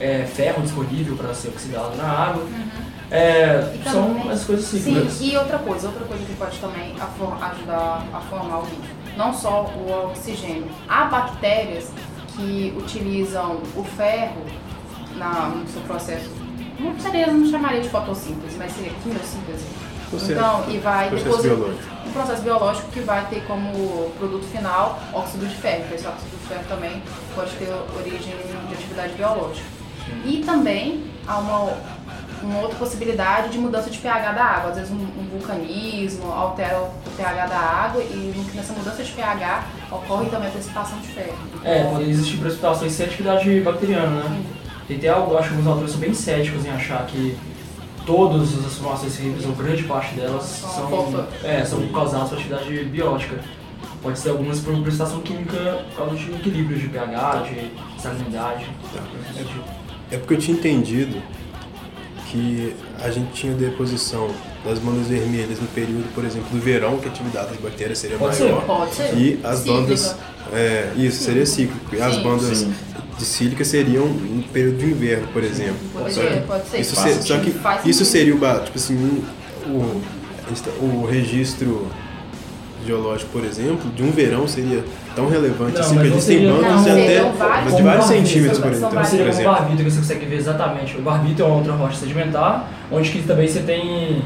é, 0.00 0.24
ferro 0.24 0.60
disponível 0.62 1.16
para 1.16 1.32
ser 1.32 1.48
oxidado 1.48 1.96
na 1.96 2.04
água. 2.04 2.42
É, 3.14 3.72
E 3.78 3.82
são 3.90 4.14
também- 4.14 4.30
as 4.30 4.44
coisas 4.44 4.64
Sim, 4.64 4.78
cíclicas. 4.82 5.18
e 5.20 5.36
outra 5.36 5.58
coisa, 5.58 5.86
outra 5.88 6.04
coisa 6.06 6.24
que 6.24 6.34
pode 6.34 6.58
também 6.58 6.94
ajudar 6.98 8.06
a 8.12 8.20
formar 8.20 8.58
o 8.60 8.62
bicho. 8.62 8.92
Não 9.16 9.34
só 9.34 9.64
o 9.76 10.06
oxigênio. 10.10 10.66
Há 10.88 11.04
bactérias 11.04 11.88
que 12.34 12.74
utilizam 12.76 13.58
o 13.76 13.84
ferro 13.84 14.40
na, 15.16 15.50
no 15.50 15.68
seu 15.68 15.82
processo. 15.82 16.30
Não 16.80 16.98
seria, 16.98 17.26
não 17.26 17.46
chamaria 17.50 17.82
de 17.82 17.90
fotossíntese, 17.90 18.56
mas 18.58 18.72
seria 18.72 18.92
quimiossíntese. 19.02 19.66
Processo- 20.08 20.32
Então, 20.32 20.64
e 20.68 20.78
vai 20.78 21.08
processo 21.10 21.42
biológico. 21.42 21.82
um 22.06 22.12
processo 22.12 22.42
biológico 22.42 22.88
que 22.92 23.00
vai 23.00 23.24
ter 23.26 23.42
como 23.46 24.10
produto 24.18 24.44
final 24.46 24.98
óxido 25.12 25.46
de 25.46 25.54
ferro. 25.56 25.84
Esse 25.94 26.06
óxido 26.06 26.30
de 26.30 26.48
ferro 26.48 26.64
também 26.68 27.02
pode 27.34 27.50
ter 27.52 27.68
origem 27.98 28.34
de 28.68 28.74
atividade 28.74 29.12
biológica. 29.14 29.66
E 30.24 30.42
também 30.44 31.04
há 31.26 31.38
uma, 31.38 31.72
uma 32.44 32.60
outra 32.60 32.76
possibilidade 32.76 33.50
de 33.50 33.58
mudança 33.58 33.90
de 33.90 33.98
pH 33.98 34.32
da 34.32 34.44
água. 34.44 34.70
Às 34.70 34.76
vezes 34.76 34.90
um, 34.92 34.96
um 34.96 35.28
vulcanismo 35.30 36.32
altera 36.32 36.80
o 36.80 37.10
pH 37.16 37.46
da 37.46 37.58
água 37.58 38.02
e 38.02 38.34
nessa 38.54 38.72
mudança 38.72 39.02
de 39.02 39.12
pH 39.12 39.66
ocorre 39.90 40.28
também 40.30 40.48
a 40.48 40.50
precipitação 40.50 40.98
de 40.98 41.08
ferro. 41.08 41.36
É, 41.64 41.84
pode 41.84 42.10
existir 42.10 42.38
precipitações 42.38 42.92
sem 42.92 43.06
atividade 43.06 43.60
bacteriana, 43.60 44.24
né? 44.24 44.42
Tem 44.88 44.96
até 44.96 45.08
algo, 45.08 45.36
acho 45.36 45.48
que 45.48 45.54
alguns 45.54 45.70
autores 45.70 45.90
são 45.92 46.00
bem 46.00 46.12
céticos 46.12 46.64
em 46.64 46.70
achar 46.70 47.06
que 47.06 47.36
todas 48.04 48.52
as 48.66 48.74
formações 48.74 49.16
químicas, 49.16 49.44
ou 49.46 49.52
grande 49.52 49.84
parte 49.84 50.14
delas, 50.14 50.42
São 50.42 51.26
é, 51.44 51.64
são 51.64 51.86
causadas 51.88 52.28
por 52.28 52.38
atividade 52.38 52.84
biológica. 52.84 53.36
Pode 54.02 54.18
ser 54.18 54.30
algumas 54.30 54.58
por 54.58 54.74
precipitação 54.82 55.20
química 55.20 55.84
por 55.90 55.96
causa 55.96 56.16
de 56.16 56.32
equilíbrio 56.32 56.76
de 56.76 56.88
pH, 56.88 57.44
de 57.44 58.02
salinidade. 58.02 58.66
É 60.10 60.18
porque 60.18 60.34
eu 60.34 60.38
tinha 60.38 60.56
entendido 60.56 61.22
que 62.32 62.74
a 62.98 63.10
gente 63.10 63.30
tinha 63.32 63.52
deposição 63.52 64.30
das 64.64 64.78
bandas 64.78 65.06
vermelhas 65.06 65.60
no 65.60 65.66
período, 65.68 66.12
por 66.14 66.24
exemplo, 66.24 66.48
do 66.50 66.58
verão, 66.58 66.96
que 66.98 67.06
a 67.06 67.10
atividade 67.10 67.48
das 67.50 67.58
bactérias 67.58 67.98
seria 67.98 68.16
Pode 68.16 68.40
maior. 68.40 68.60
ser. 68.60 68.66
Pode 68.66 68.94
ser. 68.94 69.14
E 69.18 69.40
as 69.44 69.58
Cíclica. 69.58 69.80
bandas. 69.80 70.16
É, 70.52 70.92
isso, 70.96 71.22
seria 71.24 71.44
cíclico. 71.46 71.94
E 71.94 72.00
as 72.00 72.14
Sim. 72.14 72.22
bandas 72.22 72.58
Sim. 72.58 72.74
de 73.18 73.24
sílica 73.24 73.64
seriam 73.64 74.06
no 74.06 74.42
período 74.44 74.78
de 74.78 74.86
inverno, 74.86 75.28
por 75.28 75.44
exemplo. 75.44 75.76
Pode 75.92 76.14
Só 76.14 76.20
ser, 76.22 76.40
que 76.40 76.46
pode 76.46 76.68
ser. 76.68 76.80
Isso 76.80 76.96
ser- 76.96 77.22
só 77.22 77.38
que 77.38 77.50
Faz 77.50 77.84
isso 77.86 78.04
sentido. 78.04 78.40
seria 78.40 78.56
o, 78.60 78.64
tipo 78.64 78.78
assim, 78.78 79.24
o, 79.66 80.02
o 81.02 81.06
registro 81.06 81.86
geológico, 82.86 83.30
por 83.32 83.44
exemplo, 83.44 83.90
de 83.90 84.02
um 84.02 84.10
verão 84.10 84.46
seria 84.46 84.84
tão 85.14 85.28
relevante 85.28 85.74
Não, 85.74 85.80
assim, 85.80 85.94
mas 85.94 86.02
que 86.04 86.10
não 86.10 86.16
existem 86.16 86.46
não, 86.46 86.58
de 86.82 86.90
até 86.90 87.30
vários- 87.32 87.76
de 87.76 87.82
vários 87.82 88.06
centímetros, 88.06 88.58
por 88.58 88.70
barbitos, 88.70 88.76
exemplo. 88.78 88.90
são 88.90 88.92
Não 89.00 89.04
seria 89.04 89.24
por 89.26 89.32
exemplo. 89.32 89.52
barbito 89.52 89.84
que 89.84 89.90
você 89.90 89.98
consegue 89.98 90.26
ver 90.26 90.36
exatamente. 90.36 90.96
O 90.96 91.02
barbito 91.02 91.42
é 91.42 91.44
uma 91.44 91.56
outra 91.56 91.72
rocha 91.74 91.96
sedimentar, 91.96 92.68
onde 92.90 93.10
que 93.10 93.22
também 93.22 93.46
você 93.48 93.60
tem 93.60 94.22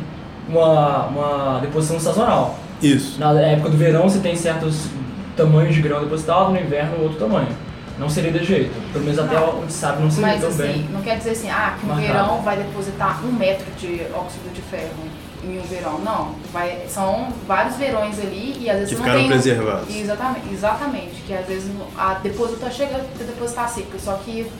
uma, 0.49 1.07
uma 1.07 1.59
deposição 1.61 1.99
sazonal. 2.01 2.59
Isso. 2.83 3.19
Na 3.19 3.33
época 3.41 3.71
do 3.71 3.77
verão 3.77 4.03
você 4.09 4.19
tem 4.19 4.37
certos 4.37 4.87
tamanhos 5.37 5.75
de 5.75 5.83
grão 5.83 6.01
depositado, 6.01 6.51
no 6.51 6.59
inverno 6.61 7.03
outro 7.03 7.19
tamanho. 7.19 7.49
Não 7.99 8.11
seria 8.11 8.31
desse 8.31 8.45
jeito. 8.45 8.73
Pelo 8.93 9.05
menos 9.07 9.19
até 9.19 9.35
Não. 9.37 9.61
onde 9.61 9.73
sabe 9.73 10.03
não 10.03 10.11
seria 10.11 10.27
Mas 10.33 10.41
tão 10.41 10.51
assim, 10.51 10.63
bem. 10.63 10.87
não 10.93 11.01
quer 11.01 11.17
dizer 11.17 11.31
assim, 11.31 11.49
ah, 11.49 11.75
que 11.81 11.87
um 11.87 11.89
Marcado. 11.89 12.07
verão 12.13 12.43
vai 12.43 12.57
depositar 12.59 13.25
um 13.25 13.33
metro 13.33 13.65
de 13.79 14.03
óxido 14.15 14.51
de 14.55 14.61
ferro 14.61 14.91
em 15.47 15.59
um 15.59 15.63
verão. 15.63 15.99
Não, 15.99 16.35
vai, 16.53 16.87
são 16.89 17.29
vários 17.47 17.77
verões 17.77 18.19
ali 18.19 18.57
e 18.61 18.69
às 18.71 18.79
vezes 18.79 18.91
Que 18.91 18.95
não 18.97 19.03
ficaram 19.05 19.19
tem... 19.21 19.27
um- 19.27 19.33
preservados. 19.33 19.95
Exatamente, 19.97 20.53
exatamente, 20.53 21.23
que 21.27 21.33
às 21.35 21.47
vezes 21.47 21.71
a 21.97 22.15
depositor 22.15 22.71
chega 22.71 22.97
a 22.97 23.23
depositar 23.25 23.69
seca, 23.69 23.99
só 23.99 24.15
que 24.15 24.51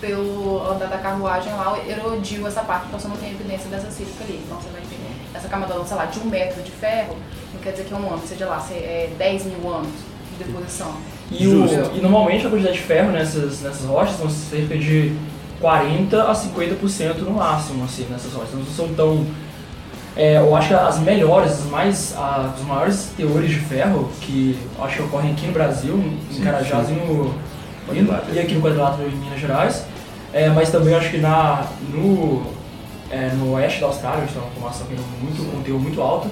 pelo 0.00 0.60
andar 0.70 0.86
da 0.86 0.98
carruagem 0.98 1.52
lá 1.52 1.78
erodiu 1.88 2.46
essa 2.46 2.62
parte, 2.62 2.86
então 2.88 2.98
você 3.00 3.08
não 3.08 3.16
tem 3.16 3.30
evidência 3.30 3.68
dessa 3.70 3.90
sílica 3.90 4.22
ali. 4.24 4.40
Então 4.44 4.58
você 4.60 4.68
vai 4.70 4.82
ter 4.82 4.98
essa 5.34 5.48
camada, 5.48 5.74
sei 5.84 5.96
lá, 5.96 6.04
de 6.04 6.18
um 6.20 6.24
metro 6.26 6.62
de 6.62 6.70
ferro, 6.70 7.16
não 7.54 7.60
quer 7.60 7.70
dizer 7.72 7.84
que 7.84 7.94
é 7.94 7.96
um 7.96 8.12
ano, 8.12 8.22
seja 8.26 8.46
lá, 8.46 8.60
se 8.60 8.74
é 8.74 9.10
10 9.16 9.46
mil 9.46 9.72
anos 9.72 9.88
de 10.38 10.44
deposição. 10.44 10.92
E, 11.30 11.46
o- 11.46 11.96
e 11.96 12.00
normalmente 12.02 12.46
a 12.46 12.50
quantidade 12.50 12.76
de 12.76 12.82
ferro 12.82 13.10
nessas, 13.12 13.62
nessas 13.62 13.86
rochas 13.86 14.16
são 14.18 14.28
cerca 14.28 14.76
de 14.76 15.16
40 15.60 16.22
a 16.24 16.34
50% 16.34 17.18
no 17.20 17.30
máximo, 17.32 17.84
assim, 17.84 18.06
nessas 18.10 18.32
rochas. 18.34 18.52
Não 18.54 18.66
são 18.66 18.88
tão. 18.94 19.26
É, 20.16 20.36
eu 20.38 20.54
acho 20.54 20.68
que 20.68 20.74
as 20.74 20.98
melhores, 21.00 21.52
as 21.52 21.64
mais, 21.66 22.14
a- 22.16 22.52
os 22.58 22.64
maiores 22.66 23.10
teores 23.16 23.50
de 23.50 23.56
ferro 23.60 24.10
que 24.20 24.56
acho 24.80 24.96
que 24.96 25.02
ocorrem 25.02 25.32
aqui 25.32 25.46
no 25.46 25.52
Brasil, 25.52 25.94
em 26.30 26.40
Carajás 26.40 26.88
e 26.90 26.92
no. 26.92 27.34
Quadrilátero. 27.86 28.34
E 28.34 28.38
aqui 28.38 28.54
no 28.54 28.62
Quadrilátero 28.62 29.08
em 29.08 29.14
Minas 29.16 29.38
Gerais. 29.40 29.84
É, 30.32 30.48
mas 30.48 30.70
também 30.70 30.94
acho 30.94 31.10
que 31.10 31.18
na, 31.18 31.64
no, 31.92 32.42
é, 33.10 33.28
no 33.34 33.52
oeste 33.52 33.80
da 33.80 33.86
Austrália, 33.86 34.22
onde 34.24 34.32
tem 34.32 34.42
uma 34.42 34.50
formação 34.50 34.86
que 34.86 34.94
muito, 35.22 35.50
com 35.50 35.58
um 35.58 35.62
teor 35.62 35.78
muito 35.80 36.00
alto, 36.00 36.28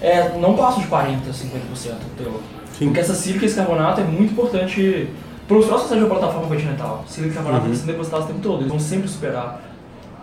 é, 0.00 0.36
não 0.38 0.54
passa 0.54 0.80
de 0.80 0.86
40 0.86 1.28
a 1.28 1.32
50% 1.32 1.46
o 1.94 2.22
teor. 2.22 2.40
Sim. 2.78 2.86
Porque 2.86 3.00
essa 3.00 3.14
sílica 3.14 3.44
e 3.44 3.48
esse 3.48 3.56
carbonato 3.56 4.00
é 4.00 4.04
muito 4.04 4.32
importante 4.32 5.08
para 5.48 5.56
os 5.56 5.66
próximos 5.66 5.90
de 5.92 5.98
uma 6.04 6.08
plataforma 6.08 6.46
continental. 6.48 7.04
Sílica 7.08 7.32
e 7.32 7.36
carbonato 7.36 7.66
Uhum. 7.66 7.74
são 7.74 7.86
depositados 7.86 8.24
o 8.26 8.28
tempo 8.28 8.40
todo, 8.40 8.58
eles 8.60 8.68
vão 8.68 8.78
sempre 8.80 9.08
superar. 9.08 9.60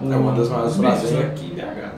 o- 0.01 0.13
É 0.13 0.15
uma 0.15 0.31
das 0.31 0.47
maiores 0.47 0.75
do 0.77 0.85
é 0.85 0.89
né? 0.91 1.25
aqui 1.33 1.45
em 1.47 1.55
BH, 1.55 1.61
né? 1.87 1.91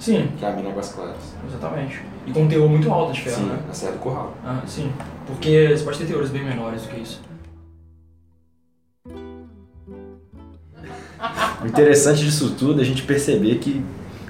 Sim, 0.00 0.32
Que 0.38 0.46
é 0.46 0.48
a 0.48 0.52
mina 0.52 0.70
Águas 0.70 0.92
Claras. 0.92 1.16
exatamente. 1.46 2.00
E 2.26 2.32
com 2.32 2.44
um 2.44 2.48
teor 2.48 2.68
muito 2.70 2.90
alto 2.90 3.12
de 3.12 3.20
ferro, 3.20 3.36
Sim, 3.36 3.44
né? 3.44 3.58
na 3.68 3.74
Serra 3.74 3.92
do 3.92 3.98
Curral. 3.98 4.34
Ah, 4.44 4.62
sim. 4.66 4.90
Porque 5.26 5.68
você 5.68 5.84
pode 5.84 5.98
ter 5.98 6.06
teores 6.06 6.30
bem 6.30 6.42
menores 6.42 6.82
do 6.82 6.88
que 6.88 7.00
isso. 7.00 7.20
O 11.62 11.66
interessante 11.66 12.24
disso 12.24 12.54
tudo 12.58 12.80
é 12.80 12.82
a 12.82 12.86
gente 12.86 13.02
perceber 13.02 13.58
que, 13.58 13.84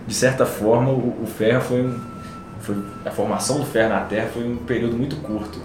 de 0.06 0.14
certa 0.14 0.44
forma, 0.44 0.90
o, 0.90 1.22
o 1.22 1.26
ferro 1.26 1.60
foi 1.60 1.82
um. 1.82 2.00
Foi, 2.58 2.76
a 3.06 3.10
formação 3.10 3.60
do 3.60 3.64
ferro 3.64 3.90
na 3.90 4.00
Terra 4.00 4.28
foi 4.28 4.42
um 4.42 4.56
período 4.56 4.96
muito 4.96 5.16
curto. 5.16 5.60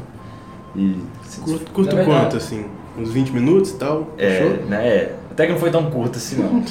E. 0.76 0.98
Curto, 1.44 1.72
curto 1.72 1.96
quanto, 2.06 2.38
assim? 2.38 2.66
Uns 2.96 3.10
20 3.12 3.32
minutos 3.32 3.72
e 3.72 3.78
tal? 3.78 4.14
É, 4.20 4.44
né, 4.70 4.88
é, 4.88 5.16
até 5.36 5.46
que 5.46 5.52
não 5.52 5.60
foi 5.60 5.70
tão 5.70 5.84
curto 5.92 6.18
assim 6.18 6.42
não. 6.42 6.64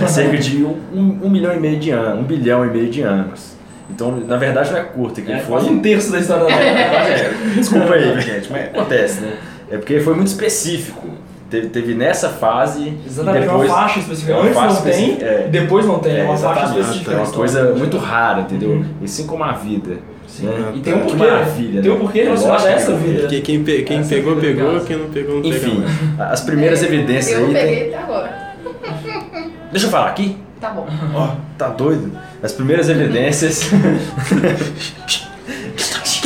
é 0.00 0.06
cerca 0.06 0.36
de 0.38 0.62
um, 0.62 0.76
um- 0.94 1.18
um 1.24 1.30
milhão 1.30 1.52
e 1.54 1.58
meio 1.58 1.78
de 1.80 1.90
anos, 1.90 2.20
um 2.20 2.24
bilhão 2.24 2.64
e 2.64 2.68
meio 2.68 2.88
de 2.90 3.02
anos. 3.02 3.56
Então, 3.90 4.16
na 4.16 4.36
verdade, 4.36 4.70
não 4.72 4.78
é 4.78 4.82
curto, 4.82 5.20
é 5.20 5.24
que 5.24 5.32
É 5.32 5.38
foi. 5.38 5.46
quase 5.56 5.70
um 5.70 5.80
terço 5.80 6.12
da 6.12 6.18
história 6.20 6.44
da 6.44 6.48
Terra. 6.56 7.06
É, 7.08 7.54
desculpa 7.56 7.94
aí, 7.94 8.20
gente, 8.20 8.50
mas 8.52 8.66
acontece, 8.66 9.20
né? 9.20 9.34
É 9.70 9.76
porque 9.78 9.98
foi 10.00 10.14
muito 10.14 10.28
específico. 10.28 11.06
Teve, 11.48 11.68
teve 11.68 11.94
nessa 11.94 12.28
fase 12.30 12.92
Exatamente, 13.06 13.44
e 13.44 13.46
depois 13.46 13.70
uma 13.70 13.76
faixa 13.78 14.00
específica. 14.00 14.32
uma 14.34 14.42
Antes 14.42 14.54
faixa 14.54 14.74
não 14.74 14.82
tem, 14.82 14.90
específica, 14.92 15.24
é. 15.26 15.48
depois 15.48 15.86
não 15.86 15.98
tem. 16.00 16.12
É, 16.16 16.18
É, 16.20 16.24
uma 16.24 16.36
faixa 16.36 16.78
específica. 16.78 17.10
É 17.12 17.14
é 17.14 17.18
uma 17.18 17.30
coisa 17.30 17.72
muito 17.74 17.96
rara, 17.98 18.40
entendeu? 18.40 18.70
Uhum. 18.70 18.84
E 19.00 19.04
assim 19.04 19.26
como 19.28 19.44
a 19.44 19.52
vida. 19.52 19.98
Sim. 20.40 20.46
né? 20.46 20.72
E 20.74 20.80
tem 20.80 20.94
um 20.94 20.98
Que 20.98 21.02
porquê. 21.04 21.16
maravilha, 21.18 21.82
Tem 21.82 21.90
um 21.90 21.94
né? 21.94 22.00
porquê 22.00 22.22
relacionado 22.24 22.66
a 22.66 22.70
essa 22.70 22.92
que- 22.92 22.98
vida. 22.98 23.20
Porque 23.20 23.40
quem, 23.40 23.64
pe- 23.64 23.82
quem 23.82 23.98
Essa 23.98 24.08
pegou, 24.08 24.36
é 24.38 24.40
pegou, 24.40 24.80
quem 24.80 24.96
não 24.96 25.08
pegou, 25.10 25.34
não 25.36 25.42
pegou. 25.42 25.56
Enfim, 25.58 25.84
as 26.18 26.40
primeiras 26.42 26.82
É, 26.82 26.86
evidências 26.86 27.38
Eu 27.38 27.46
aí. 27.46 27.52
tem- 27.54 27.62
peguei 27.64 27.88
até 27.94 28.02
agora. 28.02 28.54
Deixa 29.72 29.86
eu 29.86 29.90
falar 29.90 30.08
aqui. 30.10 30.36
Tá 30.60 30.70
bom. 30.70 30.86
Ó, 31.14 31.34
tá 31.58 31.68
doido? 31.68 32.12
As 32.42 32.52
primeiras 32.52 32.88
evidências. 32.88 33.70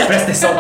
Presta 0.06 0.22
atenção! 0.24 0.50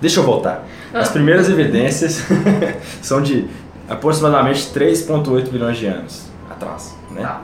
Deixa 0.00 0.20
eu 0.20 0.24
voltar. 0.24 0.66
As 0.92 1.08
primeiras 1.08 1.48
evidências 1.48 2.22
são 3.02 3.20
de 3.22 3.46
aproximadamente 3.88 4.70
3,8 4.74 5.48
bilhões 5.50 5.76
de 5.78 5.86
anos 5.86 6.26
atrás. 6.50 6.96
Né? 7.10 7.22
Tá. 7.22 7.40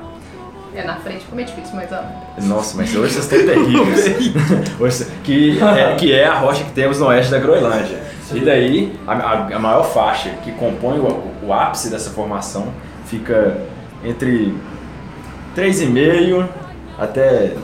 É 0.74 0.84
na 0.84 0.96
frente, 0.96 1.24
como 1.28 1.40
é 1.40 1.44
difícil, 1.44 1.74
mas 1.74 1.90
ó. 1.92 2.00
Nossa, 2.42 2.76
mas 2.76 2.94
hoje 2.94 3.12
vocês 3.14 3.24
estão 3.24 3.38
terríveis. 3.54 4.32
Hoje, 4.78 5.06
que, 5.24 5.58
é, 5.60 5.94
que 5.96 6.12
é 6.12 6.24
a 6.26 6.34
rocha 6.34 6.62
que 6.64 6.70
temos 6.70 7.00
no 7.00 7.06
oeste 7.06 7.30
da 7.32 7.38
Groenlândia. 7.40 7.98
E 8.32 8.38
daí, 8.40 8.96
a, 9.06 9.12
a- 9.14 9.56
a 9.56 9.58
maior 9.58 9.82
faixa 9.82 10.30
que 10.44 10.52
compõe 10.52 11.00
o, 11.00 11.22
o 11.44 11.52
ápice 11.52 11.90
dessa 11.90 12.10
formação 12.10 12.68
fica 13.06 13.58
entre 14.04 14.54
3,5 15.56 16.46
até 16.96 17.54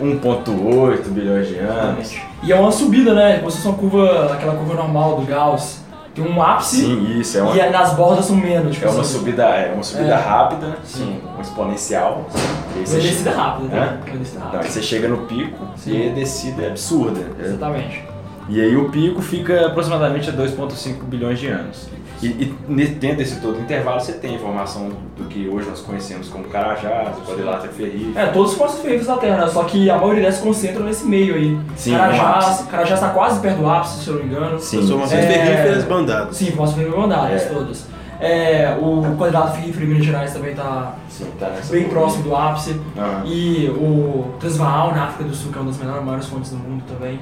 1.8 0.00 1.08
bilhões 1.08 1.48
de 1.48 1.58
anos. 1.58 2.14
E 2.42 2.52
é 2.52 2.56
uma 2.56 2.70
subida, 2.70 3.14
né? 3.14 3.38
Como 3.38 3.50
se 3.50 3.56
fosse 3.58 3.68
uma 3.68 3.78
curva, 3.78 4.32
aquela 4.32 4.54
curva 4.54 4.74
normal 4.74 5.16
do 5.16 5.26
Gauss. 5.26 5.80
Tem 6.22 6.32
um 6.32 6.42
ápice 6.42 6.76
Sim, 6.76 7.18
isso, 7.20 7.38
é 7.38 7.42
uma, 7.42 7.54
e 7.54 7.60
aí 7.60 7.70
nas 7.70 7.92
bordas 7.94 8.24
são 8.24 8.36
menos. 8.36 8.74
Tipo 8.74 8.86
é 8.86 8.90
uma 8.90 9.00
assim. 9.02 9.18
subida, 9.18 9.44
é 9.44 9.72
uma 9.72 9.82
subida 9.84 10.14
É. 10.14 10.16
rápida, 10.16 10.76
Sim. 10.84 11.20
um 11.36 11.40
exponencial. 11.40 12.26
E 12.34 12.78
aí 12.80 12.84
Uma 12.86 12.98
descida 13.00 13.30
chega- 13.30 13.36
rápida, 13.42 13.68
né? 13.76 13.98
Uma 14.06 14.16
descida 14.18 14.38
Não, 14.40 14.46
rápida. 14.46 14.64
aí 14.64 14.70
você 14.70 14.82
chega 14.82 15.08
no 15.08 15.16
pico 15.18 15.64
Sim. 15.76 15.92
e 15.92 16.10
a 16.10 16.14
descida 16.14 16.62
é 16.62 16.68
absurda. 16.68 17.20
Exatamente. 17.40 18.04
E 18.48 18.60
aí 18.60 18.76
o 18.76 18.88
pico 18.88 19.20
fica 19.20 19.66
aproximadamente 19.66 20.30
a 20.30 20.32
2,5 20.32 21.02
bilhões 21.04 21.38
de 21.38 21.48
anos. 21.48 21.88
E, 22.20 22.26
e 22.26 22.84
dentro 22.98 23.18
desse 23.18 23.40
todo 23.40 23.60
intervalo 23.60 24.00
você 24.00 24.12
tem 24.14 24.34
informação 24.34 24.90
do 25.16 25.24
que 25.26 25.46
hoje 25.46 25.68
nós 25.68 25.80
conhecemos 25.80 26.28
como 26.28 26.44
Carajás, 26.44 27.16
o 27.18 27.20
quadrilátero 27.20 27.72
ferrífero. 27.72 28.18
É, 28.18 28.26
todos 28.26 28.52
os 28.52 28.58
pontos 28.58 28.78
feitos 28.80 29.06
da 29.06 29.16
Terra, 29.18 29.44
né? 29.44 29.48
só 29.48 29.62
que 29.64 29.88
a 29.88 29.96
maioria 29.96 30.22
delas 30.22 30.36
se 30.36 30.42
concentra 30.42 30.82
nesse 30.82 31.06
meio 31.06 31.34
aí. 31.36 31.56
Sim, 31.76 31.92
Carajás, 31.92 32.44
ápice. 32.44 32.64
Carajás 32.64 33.00
tá 33.00 33.08
quase 33.10 33.40
perto 33.40 33.58
do 33.58 33.68
ápice, 33.70 34.02
se 34.02 34.08
eu 34.08 34.14
não 34.14 34.22
me 34.24 34.28
engano. 34.30 34.58
Sim, 34.58 34.78
Transformações 34.78 35.24
É. 35.24 35.28
ferríferas 35.28 35.84
bandadas. 35.84 36.36
Sim, 36.36 36.50
posso 36.52 36.74
ver 36.74 36.88
mandadas 36.88 37.42
É. 37.42 37.44
todas. 37.46 37.86
É, 38.20 38.76
o 38.80 39.14
quadrado 39.16 39.52
ferrífero 39.52 39.84
em 39.84 39.88
Minas 39.90 40.04
Gerais 40.04 40.32
também 40.32 40.52
tá 40.52 40.96
sim, 41.08 41.24
tá 41.38 41.50
nessa 41.50 41.72
bem 41.72 41.84
próximo 41.88 42.24
do 42.24 42.34
ápice. 42.34 42.80
Aham. 42.98 43.22
E 43.24 43.68
o 43.68 44.34
Transvaal 44.40 44.92
na 44.92 45.04
África 45.04 45.22
do 45.22 45.36
Sul, 45.36 45.52
que 45.52 45.58
é 45.58 45.60
uma 45.60 45.70
das 45.70 45.78
menores, 45.78 46.04
maiores 46.04 46.26
fontes 46.26 46.50
do 46.50 46.56
mundo 46.56 46.82
também. 46.88 47.20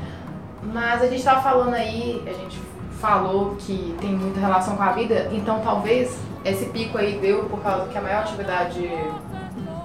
Mas 0.77 1.01
a 1.01 1.07
gente 1.07 1.25
tava 1.25 1.41
falando 1.41 1.73
aí, 1.73 2.23
a 2.27 2.35
gente 2.35 2.61
falou 3.01 3.57
que 3.59 3.97
tem 3.99 4.11
muita 4.11 4.39
relação 4.39 4.77
com 4.77 4.83
a 4.83 4.93
vida, 4.93 5.27
então 5.33 5.59
talvez 5.61 6.15
esse 6.45 6.67
pico 6.67 6.99
aí 6.99 7.19
deu 7.19 7.45
por 7.45 7.63
causa 7.63 7.87
que 7.87 7.97
a 7.97 8.03
maior 8.03 8.21
atividade 8.21 8.87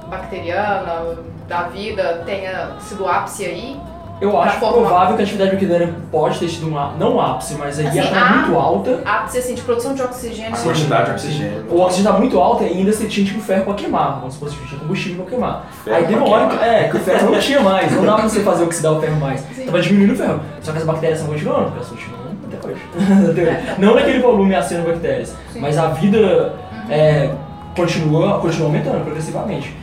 bacteriana 0.10 1.18
da 1.48 1.64
vida 1.70 2.24
tenha 2.26 2.78
sido 2.82 3.08
ápice 3.08 3.46
aí. 3.46 3.80
Eu 4.22 4.40
acho 4.40 4.60
formar- 4.60 4.74
provável 4.88 5.16
que 5.16 5.22
a 5.22 5.26
atividade 5.26 5.52
bacteriana 5.52 5.96
pode 6.12 6.38
ter 6.40 6.48
tido 6.48 6.68
um 6.68 6.98
não 7.00 7.16
um 7.16 7.20
ápice, 7.22 7.56
mas 7.56 7.80
aí 7.80 7.88
Assim, 7.88 8.00
ela 8.00 8.10
tá 8.12 8.22
a- 8.22 8.36
muito 8.38 8.56
alta. 8.60 9.00
Ápice 9.04 9.38
assim 9.40 9.56
de 9.56 9.62
produção 9.64 9.96
de 9.96 10.02
oxigênio. 10.04 10.54
A 10.54 10.58
quantidade 10.58 11.06
de 11.06 11.12
oxigênio. 11.12 11.66
O 11.70 11.80
oxigênio 11.82 12.12
tá 12.14 12.18
muito 12.20 12.40
alto 12.40 12.64
e 12.64 12.68
ainda 12.68 12.92
você 12.94 13.08
tinha 13.08 13.26
tipo 13.26 13.42
ferro 13.42 13.66
pra 13.66 13.74
queimar. 13.74 14.20
Vamos 14.20 14.36
supor 14.36 14.50
que 14.50 14.68
tinha 14.68 14.80
combustível 14.80 15.24
pra 15.24 15.32
queimar. 15.32 15.66
Ferro 15.84 15.98
aí 16.08 16.16
uma 16.16 16.30
hora 16.30 16.48
que, 16.56 16.64
é, 16.64 16.88
que 16.90 16.98
o 16.98 17.00
ferro 17.00 17.32
não 17.32 17.40
tinha 17.40 17.60
mais, 17.62 17.92
não 17.92 18.06
dava 18.06 18.20
pra 18.20 18.30
você 18.30 18.42
fazer 18.42 18.64
oxidar 18.64 18.94
o 18.94 19.02
ferro 19.02 19.20
mais. 19.20 19.42
Sim. 19.56 19.66
Tava 19.66 19.82
diminuindo 19.82 20.14
o 20.14 20.18
ferro. 20.18 20.40
Só 20.62 20.72
que 20.72 20.78
as 20.78 20.84
bactérias 20.86 21.20
estão 21.20 21.34
continuando, 21.34 21.64
porque 21.72 21.78
elas 21.78 21.90
continuam 21.90 22.22
até 22.54 22.68
hoje. 22.68 22.82
Até 23.32 23.42
hoje. 23.42 23.76
não 23.80 23.96
naquele 23.96 24.20
volume 24.20 24.54
aceno 24.54 24.86
bactérias, 24.86 25.36
Sim. 25.52 25.60
mas 25.62 25.78
a 25.80 25.88
vida 25.88 26.54
é, 26.90 27.32
continua, 27.76 28.40
continua 28.40 28.68
aumentando 28.68 29.04
progressivamente. 29.04 29.76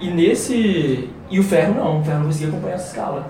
E 0.00 0.10
nesse. 0.10 1.10
E 1.30 1.40
o 1.40 1.42
ferro 1.42 1.74
não, 1.74 2.00
o 2.00 2.04
ferro 2.04 2.18
não 2.18 2.26
conseguia 2.26 2.48
acompanhar 2.48 2.74
essa 2.74 2.88
escala. 2.88 3.26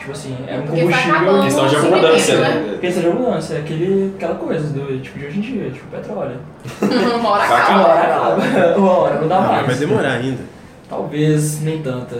Tipo 0.00 0.12
assim, 0.12 0.34
era 0.48 0.62
um 0.62 0.66
Porque 0.66 0.80
combustível. 0.80 1.14
acabando 1.14 1.42
Questão 1.44 1.66
de 1.68 1.76
abundância, 1.76 2.34
suprimento, 2.36 2.66
né? 2.70 2.78
Questão 2.80 3.02
de 3.02 3.08
abundância, 3.10 3.54
é 3.54 3.58
aquele, 3.58 4.12
aquela 4.16 4.34
coisa 4.34 4.66
do 4.72 5.00
tipo 5.02 5.18
de 5.18 5.26
hoje 5.26 5.38
em 5.38 5.42
dia, 5.42 5.70
tipo 5.70 5.86
petróleo. 5.88 6.36
Uma 7.20 7.28
hora 7.30 7.44
acaba. 7.44 7.70
Uma 7.78 7.86
hora 7.88 8.02
acaba, 8.02 8.78
uma 8.78 8.90
hora 8.98 9.20
não 9.20 9.28
dá 9.28 9.36
Ah, 9.36 9.42
mais. 9.52 9.66
vai 9.66 9.74
demorar 9.76 10.12
ainda. 10.12 10.42
Talvez 10.88 11.60
nem 11.62 11.82
tanta. 11.82 12.16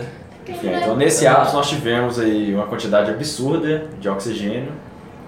Enfim, 0.47 0.69
então 0.73 0.95
nesse 0.95 1.25
ápice 1.27 1.53
nós 1.53 1.67
tivemos 1.69 2.19
aí 2.19 2.53
uma 2.53 2.65
quantidade 2.67 3.09
absurda 3.11 3.85
de 3.99 4.07
oxigênio. 4.09 4.71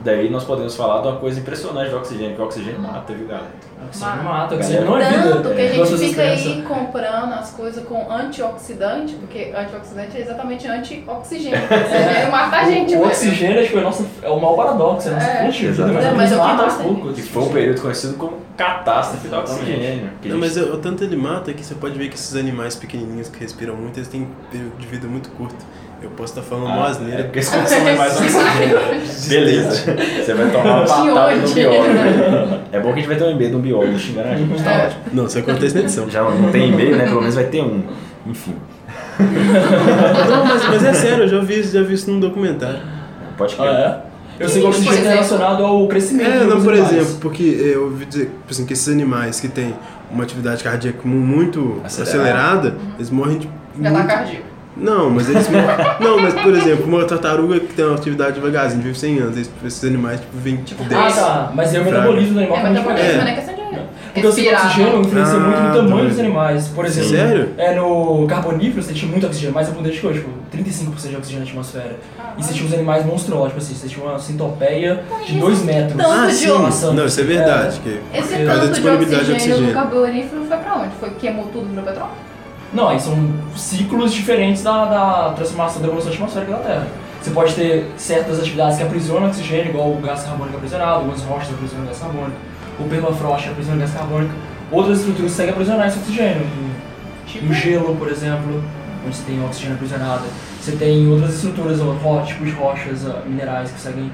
Daí 0.03 0.29
nós 0.29 0.43
podemos 0.43 0.75
falar 0.75 1.01
de 1.01 1.07
uma 1.07 1.17
coisa 1.17 1.39
impressionante 1.39 1.89
do 1.89 1.98
oxigênio, 1.98 2.36
que 2.36 2.41
o 2.41 2.45
oxigênio 2.45 2.79
mata, 2.79 3.13
viu 3.13 3.25
galera? 3.27 3.48
Oxigênio 3.88 4.24
mata, 4.24 4.55
oxigênio 4.55 4.86
não 4.86 4.98
é 4.98 5.10
vida. 5.10 5.31
Tanto 5.31 5.55
que 5.55 5.62
a 5.62 5.65
igual 5.65 5.88
gente 5.88 6.10
fica 6.10 6.22
aí 6.22 6.62
comprando 6.67 7.33
as 7.33 7.51
coisas 7.51 7.86
com 7.86 8.12
antioxidante, 8.12 9.13
porque 9.15 9.53
antioxidante 9.55 10.17
é 10.17 10.22
exatamente 10.22 10.67
antioxigênio. 10.67 11.60
Oxigênio 11.63 12.31
mata 12.31 12.57
a 12.57 12.65
gente, 12.65 12.95
o, 12.95 13.00
o 13.00 13.07
oxigênio 13.07 13.60
é, 13.60 13.63
tipo, 13.63 13.77
é, 13.79 13.81
nossa, 13.81 14.06
é 14.21 14.30
o 14.30 14.36
maior 14.39 14.56
paradoxo, 14.56 15.08
é 15.08 15.12
a 15.12 15.15
nossa 15.15 15.27
É. 15.27 15.45
fonte 15.45 15.58
de 15.60 15.67
vida, 15.71 15.88
mas, 15.88 15.95
Exatamente. 15.95 16.17
Mas 16.17 16.32
é 16.32 16.36
o 16.36 16.39
que 16.39 16.45
mata 16.47 16.84
poucos. 16.84 17.15
Que 17.15 17.21
foi 17.21 17.43
um 17.43 17.49
período 17.49 17.82
conhecido 17.82 18.13
como 18.17 18.38
catástrofe 18.58 19.27
do 19.27 19.36
Exatamente. 19.36 19.71
oxigênio. 19.71 20.10
Não, 20.25 20.38
mas 20.38 20.58
o 20.58 20.77
tanto 20.77 21.04
ele 21.04 21.15
mata 21.15 21.54
que 21.54 21.63
você 21.63 21.75
pode 21.75 21.97
ver 21.97 22.10
que 22.10 22.15
esses 22.15 22.36
animais 22.36 22.75
pequenininhos 22.75 23.30
que 23.30 23.39
respiram 23.39 23.75
muito, 23.75 23.97
eles 23.97 24.08
têm 24.10 24.27
período 24.51 24.77
de 24.77 24.88
vida 24.88 25.08
muito 25.08 25.30
curto. 25.32 25.65
Eu 26.03 26.09
posso 26.09 26.37
estar 26.37 26.41
falando 26.41 26.67
Ah, 26.67 26.75
uma 26.75 26.87
é 26.87 26.89
asneira. 26.91 27.23
porque 27.23 27.39
eles 27.39 27.49
consomem 27.49 27.97
mais 27.97 28.13
oxigênio. 28.17 28.79
Beleza. 29.29 29.95
Você 30.25 30.33
vai 30.33 30.51
tomar 30.51 30.75
uma 30.81 30.85
patada 30.85 31.37
do 31.37 31.53
biólogo. 31.53 32.59
É 32.71 32.79
bom 32.79 32.87
que 32.89 32.93
a 32.93 32.95
gente 32.95 33.07
vai 33.07 33.15
ter 33.15 33.23
um 33.23 33.31
e-mail 33.31 33.49
de 33.51 33.55
um 33.55 33.61
biólogo 33.61 33.97
xingando 33.97 34.27
a 34.27 34.35
gente, 34.35 34.63
tá 34.63 34.71
É. 34.71 34.85
ótimo. 34.87 35.01
Não, 35.13 35.25
isso 35.25 35.39
acontece 35.39 35.75
na 35.75 35.81
edição. 35.81 36.09
Já 36.09 36.21
não 36.23 36.51
tem 36.51 36.69
e-mail, 36.69 36.95
né? 36.97 37.05
Pelo 37.05 37.21
menos 37.21 37.35
vai 37.35 37.45
ter 37.45 37.61
um. 37.63 37.83
Enfim, 38.27 38.55
Não, 40.29 40.45
mas, 40.45 40.63
mas 40.67 40.83
é 40.85 40.93
sério, 40.93 41.23
eu 41.23 41.27
já 41.27 41.39
vi, 41.39 41.59
isso- 41.59 41.73
já 41.73 41.81
vi 41.83 41.93
isso 41.93 42.09
num 42.09 42.19
documentário. 42.19 42.79
pode 43.37 43.53
Ah, 43.55 43.57
crer. 43.57 43.73
é? 43.73 43.99
Eu 44.39 44.49
sei 44.49 44.61
que 44.61 44.67
o 44.67 44.71
Por 44.71 44.75
oxigênio 44.77 44.97
é 44.97 45.01
exemplo. 45.01 45.13
relacionado 45.13 45.63
ao 45.65 45.87
crescimento 45.87 46.29
É, 46.29 46.43
não, 46.45 46.61
por 46.61 46.73
animais. 46.73 46.91
exemplo, 46.93 47.15
porque 47.21 47.43
eu 47.43 47.83
ouvi 47.85 48.05
dizer 48.05 48.25
tipo 48.25 48.35
assim, 48.49 48.65
que 48.65 48.73
esses 48.73 48.87
animais 48.87 49.39
que 49.39 49.47
têm 49.47 49.73
uma 50.11 50.23
atividade 50.23 50.63
cardíaca 50.63 50.99
mu- 51.03 51.19
muito 51.19 51.81
Acelerada. 51.83 52.09
acelerada, 52.69 52.75
eles 52.97 53.09
morrem 53.09 53.37
de. 53.39 53.49
Muito- 53.75 54.07
cardíaco. 54.07 54.43
Não, 54.75 55.09
mas 55.09 55.29
eles. 55.29 55.47
Não, 55.99 56.19
mas 56.19 56.33
por 56.33 56.53
exemplo, 56.55 56.86
uma 56.88 57.05
tartaruga 57.05 57.59
que 57.59 57.73
tem 57.73 57.86
uma 57.86 57.95
atividade 57.95 58.33
devagarzinho, 58.33 58.81
vive 58.81 58.97
100 58.97 59.19
anos, 59.19 59.38
esses- 59.38 59.51
esses 59.65 59.83
animais 59.83 60.19
tipo, 60.19 60.38
vivem 60.38 60.63
tipo 60.63 60.83
10. 60.83 61.17
Ah, 61.17 61.21
tá. 61.21 61.51
Mas 61.53 61.73
é 61.73 61.79
o 61.79 61.86
metabolismo 61.86 62.33
do 62.33 62.39
animal 62.39 62.57
É, 62.57 62.62
que 62.62 62.67
a 62.67 62.69
mas 62.71 62.77
gente. 63.01 63.27
É. 63.27 63.31
é 63.31 63.36
questão 63.36 63.55
de 63.55 63.63
Porque 64.13 64.27
eu 64.27 64.31
sei 64.31 64.43
que 64.47 64.53
o 64.53 64.55
oxigênio 64.57 64.93
não. 64.93 65.01
influencia 65.01 65.39
muito 65.39 65.59
no 65.59 65.67
Ah, 65.69 65.73
tamanho 65.73 66.09
dos 66.09 66.19
animais. 66.19 66.67
Por 66.67 66.86
exemplo, 66.86 67.09
Sério? 67.09 67.49
é 67.57 67.75
no 67.75 68.27
carbonífero 68.27 68.83
você 68.83 68.93
tinha 68.93 69.09
muito 69.12 69.25
oxigênio, 69.25 69.55
mais 69.55 69.69
abundante 69.69 69.99
que 69.99 70.05
hoje, 70.07 70.19
tipo, 70.19 70.29
35% 70.55 71.09
de 71.09 71.15
oxigênio 71.17 71.45
na 71.45 71.49
atmosfera. 71.51 71.95
E 72.38 72.43
você 72.43 72.53
tinha 72.53 72.67
uns 72.67 72.73
animais 72.73 73.05
monstruosos, 73.05 73.49
tipo 73.49 73.59
assim, 73.63 73.73
você 73.73 73.88
tinha 73.88 74.05
uma 74.05 74.19
centopeia 74.19 75.03
de 75.25 75.39
2 75.39 75.63
metros. 75.63 75.99
Ah, 76.05 76.27
de 76.27 76.33
sim. 76.33 76.47
passando. 76.62 76.93
Não, 76.95 77.05
isso 77.05 77.19
é 77.21 77.23
verdade. 77.23 77.79
Que 77.79 77.99
Esse 78.13 78.36
Por 78.36 78.38
causa 78.38 78.45
da 78.45 78.53
tanto 78.53 78.65
de 78.67 78.71
disponibilidade 78.73 79.25
de 79.25 79.31
oxigênio, 79.33 79.57
do 79.57 79.63
oxigênio. 79.69 79.73
carbonífero 79.91 80.45
foi 80.47 80.57
pra 80.57 80.75
onde? 80.75 80.89
Foi 80.99 81.09
queimou 81.12 81.45
tudo 81.51 81.69
virou 81.69 81.83
petróleo? 81.83 82.12
Não, 82.73 82.89
aí 82.89 82.99
são 82.99 83.15
ciclos 83.55 84.12
diferentes 84.13 84.63
da, 84.63 84.86
da 84.86 85.33
transformação 85.36 85.81
da 85.81 85.88
evolução 85.88 86.12
atmosférica 86.12 86.53
da 86.53 86.57
Terra. 86.57 86.88
Você 87.21 87.29
pode 87.29 87.53
ter 87.53 87.91
certas 87.95 88.39
atividades 88.39 88.77
que 88.77 88.83
aprisionam 88.83 89.27
oxigênio, 89.27 89.69
igual 89.69 89.91
o 89.91 90.01
gás 90.01 90.23
carbônico 90.23 90.57
aprisionado, 90.57 90.95
algumas 90.95 91.21
rochas 91.21 91.53
aprisionam 91.53 91.86
gás 91.86 91.99
carbônico, 91.99 92.36
o 92.79 92.83
permafrost 92.86 93.49
aprisiona 93.49 93.79
gás 93.79 93.93
carbônico. 93.93 94.33
Outras 94.71 94.99
estruturas 94.99 95.31
seguem 95.31 95.53
aprisionar 95.53 95.88
esse 95.88 95.99
oxigênio. 95.99 96.47
Tipo, 97.27 97.45
no 97.45 97.53
gelo, 97.53 97.95
por 97.95 98.09
exemplo, 98.09 98.63
onde 99.05 99.15
você 99.15 99.23
tem 99.23 99.45
oxigênio 99.45 99.75
aprisionado. 99.75 100.23
Você 100.59 100.71
tem 100.71 101.07
outras 101.12 101.36
estruturas, 101.36 101.79
tipos 102.27 102.47
de 102.47 102.53
rochas 102.53 103.01
minerais 103.27 103.69
que 103.69 103.75
conseguem. 103.75 104.12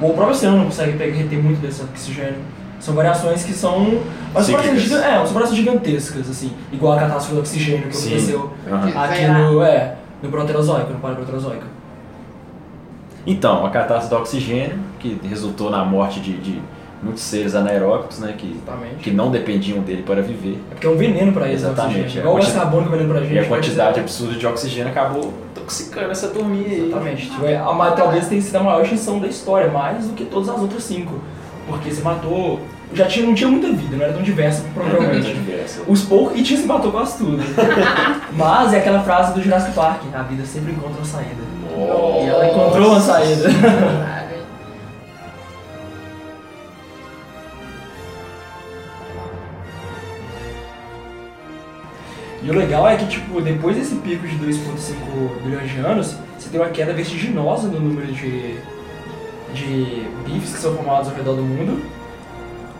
O 0.00 0.10
próprio 0.10 0.30
oceano 0.30 0.64
consegue 0.64 0.92
reter 0.96 1.42
muito 1.42 1.60
desse 1.60 1.82
oxigênio. 1.82 2.38
São 2.80 2.94
variações 2.94 3.42
que 3.44 3.52
são. 3.52 4.00
Mas 4.32 4.46
são 4.46 4.54
variações, 4.54 4.82
giga- 4.82 5.04
é, 5.04 5.14
são 5.24 5.34
variações 5.34 5.56
gigantescas, 5.56 6.30
assim. 6.30 6.52
Igual 6.72 6.92
a 6.94 7.00
catástrofe 7.00 7.34
do 7.34 7.40
oxigênio 7.40 7.88
que 7.88 7.96
Sim. 7.96 8.08
aconteceu 8.08 8.50
Aham. 8.70 9.04
aqui 9.04 9.26
no. 9.26 9.62
É, 9.62 9.94
no 10.22 10.28
Proterozoico, 10.30 10.92
no 10.92 10.98
Paleoproterozoico. 11.00 11.64
Então, 13.26 13.64
a 13.66 13.70
catástrofe 13.70 14.08
do 14.14 14.16
oxigênio, 14.20 14.78
que 14.98 15.20
resultou 15.28 15.70
na 15.70 15.84
morte 15.84 16.18
de, 16.20 16.36
de 16.38 16.62
muitos 17.02 17.22
seres 17.22 17.54
anaeróbicos, 17.54 18.18
né? 18.18 18.34
Que, 18.36 18.50
Exatamente. 18.56 18.94
que 18.96 19.10
não 19.10 19.30
dependiam 19.30 19.80
dele 19.80 20.02
para 20.02 20.22
viver. 20.22 20.58
É 20.70 20.74
porque 20.74 20.86
é 20.86 20.90
um 20.90 20.96
veneno 20.96 21.32
pra 21.32 21.46
eles, 21.46 21.60
Exatamente, 21.62 21.98
o 21.98 22.00
oxigênio. 22.02 22.16
é. 22.18 22.20
Igual 22.22 22.34
o 22.34 22.38
A 22.38 22.40
gás 22.40 22.52
carbônico 22.54 22.88
é 22.94 22.96
veneno 22.96 23.14
pra 23.14 23.22
gente. 23.22 23.34
E 23.34 23.38
a 23.38 23.44
quantidade 23.46 23.98
é- 23.98 24.02
absurda 24.02 24.34
de 24.34 24.46
oxigênio 24.46 24.88
acabou 24.90 25.32
intoxicando 25.52 26.10
essa 26.10 26.28
turminha 26.28 26.66
aí. 26.68 26.86
Exatamente. 26.86 27.30
Tipo, 27.30 27.44
é, 27.46 27.56
a, 27.56 27.90
talvez 27.92 28.26
tenha 28.28 28.40
sido 28.40 28.56
a 28.56 28.62
maior 28.62 28.82
extinção 28.82 29.18
da 29.20 29.26
história, 29.26 29.70
mais 29.70 30.06
do 30.06 30.14
que 30.14 30.24
todas 30.24 30.48
as 30.48 30.60
outras 30.60 30.82
cinco. 30.84 31.14
Porque 31.68 31.90
se 31.90 32.00
matou. 32.02 32.60
Já 32.92 33.06
tinha, 33.06 33.26
não 33.26 33.34
tinha 33.34 33.50
muita 33.50 33.70
vida, 33.70 33.96
não 33.96 34.04
era 34.04 34.14
tão 34.14 34.22
diversa, 34.22 34.64
provavelmente. 34.72 35.36
Os 35.86 36.02
poucos. 36.02 36.38
E 36.38 36.42
tinha 36.42 36.58
se 36.58 36.66
matou 36.66 36.90
quase 36.90 37.18
tudo. 37.18 37.38
Mas 38.32 38.72
é 38.72 38.78
aquela 38.78 39.02
frase 39.02 39.34
do 39.34 39.42
Jurassic 39.42 39.74
Park: 39.74 40.02
a 40.12 40.22
vida 40.22 40.44
sempre 40.46 40.72
encontra 40.72 40.96
uma 40.96 41.04
saída. 41.04 41.48
E 41.76 42.26
ela 42.26 42.48
encontrou 42.48 42.90
uma 42.90 43.00
saída. 43.00 43.48
E 52.40 52.50
o 52.50 52.54
legal 52.54 52.88
é 52.88 52.96
que, 52.96 53.06
tipo, 53.06 53.42
depois 53.42 53.76
desse 53.76 53.96
pico 53.96 54.26
de 54.26 54.36
2,5 54.36 55.42
bilhões 55.42 55.70
de 55.70 55.78
anos, 55.80 56.16
você 56.38 56.48
tem 56.48 56.58
uma 56.58 56.70
queda 56.70 56.94
vertiginosa 56.94 57.68
no 57.68 57.78
número 57.78 58.10
de, 58.10 58.56
de 59.54 60.06
bifes 60.26 60.52
que 60.54 60.58
são 60.60 60.74
formados 60.74 61.08
ao 61.08 61.14
redor 61.14 61.34
do 61.34 61.42
mundo. 61.42 61.82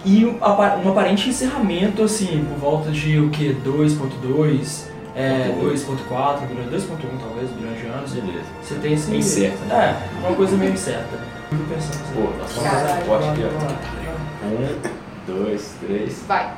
E 0.05 0.25
um 0.25 0.37
apa- 0.41 0.77
um 0.85 0.89
aparente 0.91 1.29
encerramento, 1.29 2.03
assim, 2.03 2.45
por 2.49 2.59
volta 2.59 2.91
de 2.91 3.19
o 3.19 3.31
que? 3.31 3.53
2,2, 3.65 4.89
é, 5.15 5.53
2,4 5.61 6.47
bilhões, 6.47 6.71
2,1 6.71 7.19
talvez 7.21 7.51
bilhões 7.51 7.81
de 7.81 7.87
anos. 7.87 8.13
Beleza. 8.13 8.45
Você 8.63 8.75
tem 8.77 8.93
esse. 8.95 9.11
Bem 9.11 9.21
certo, 9.23 9.59
né? 9.67 9.97
É, 10.23 10.27
uma 10.27 10.37
coisa 10.37 10.57
meio 10.57 10.73
incerta. 10.73 11.19
Fico 11.51 11.63
pensando 11.65 11.95
assim. 12.03 12.15
Pô, 12.15 12.21
nós 12.39 12.53
vamos 12.53 12.71
fazer 12.71 13.03
um 13.03 13.07
pote 13.07 13.29
aqui, 13.29 13.43
ó. 13.45 14.47
Um, 14.47 15.35
dois, 15.45 15.75
três. 15.85 16.23
Vai. 16.29 16.53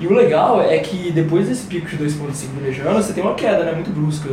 E 0.00 0.06
o 0.06 0.12
legal 0.14 0.62
é 0.62 0.78
que 0.78 1.10
depois 1.10 1.48
desse 1.48 1.66
pico 1.66 1.88
de 1.88 1.96
2,5 1.96 2.52
milhões 2.54 2.76
de 2.76 2.82
anos, 2.82 3.04
você 3.06 3.12
tem 3.12 3.24
uma 3.24 3.34
queda 3.34 3.64
né, 3.64 3.72
muito 3.72 3.90
brusca 3.90 4.28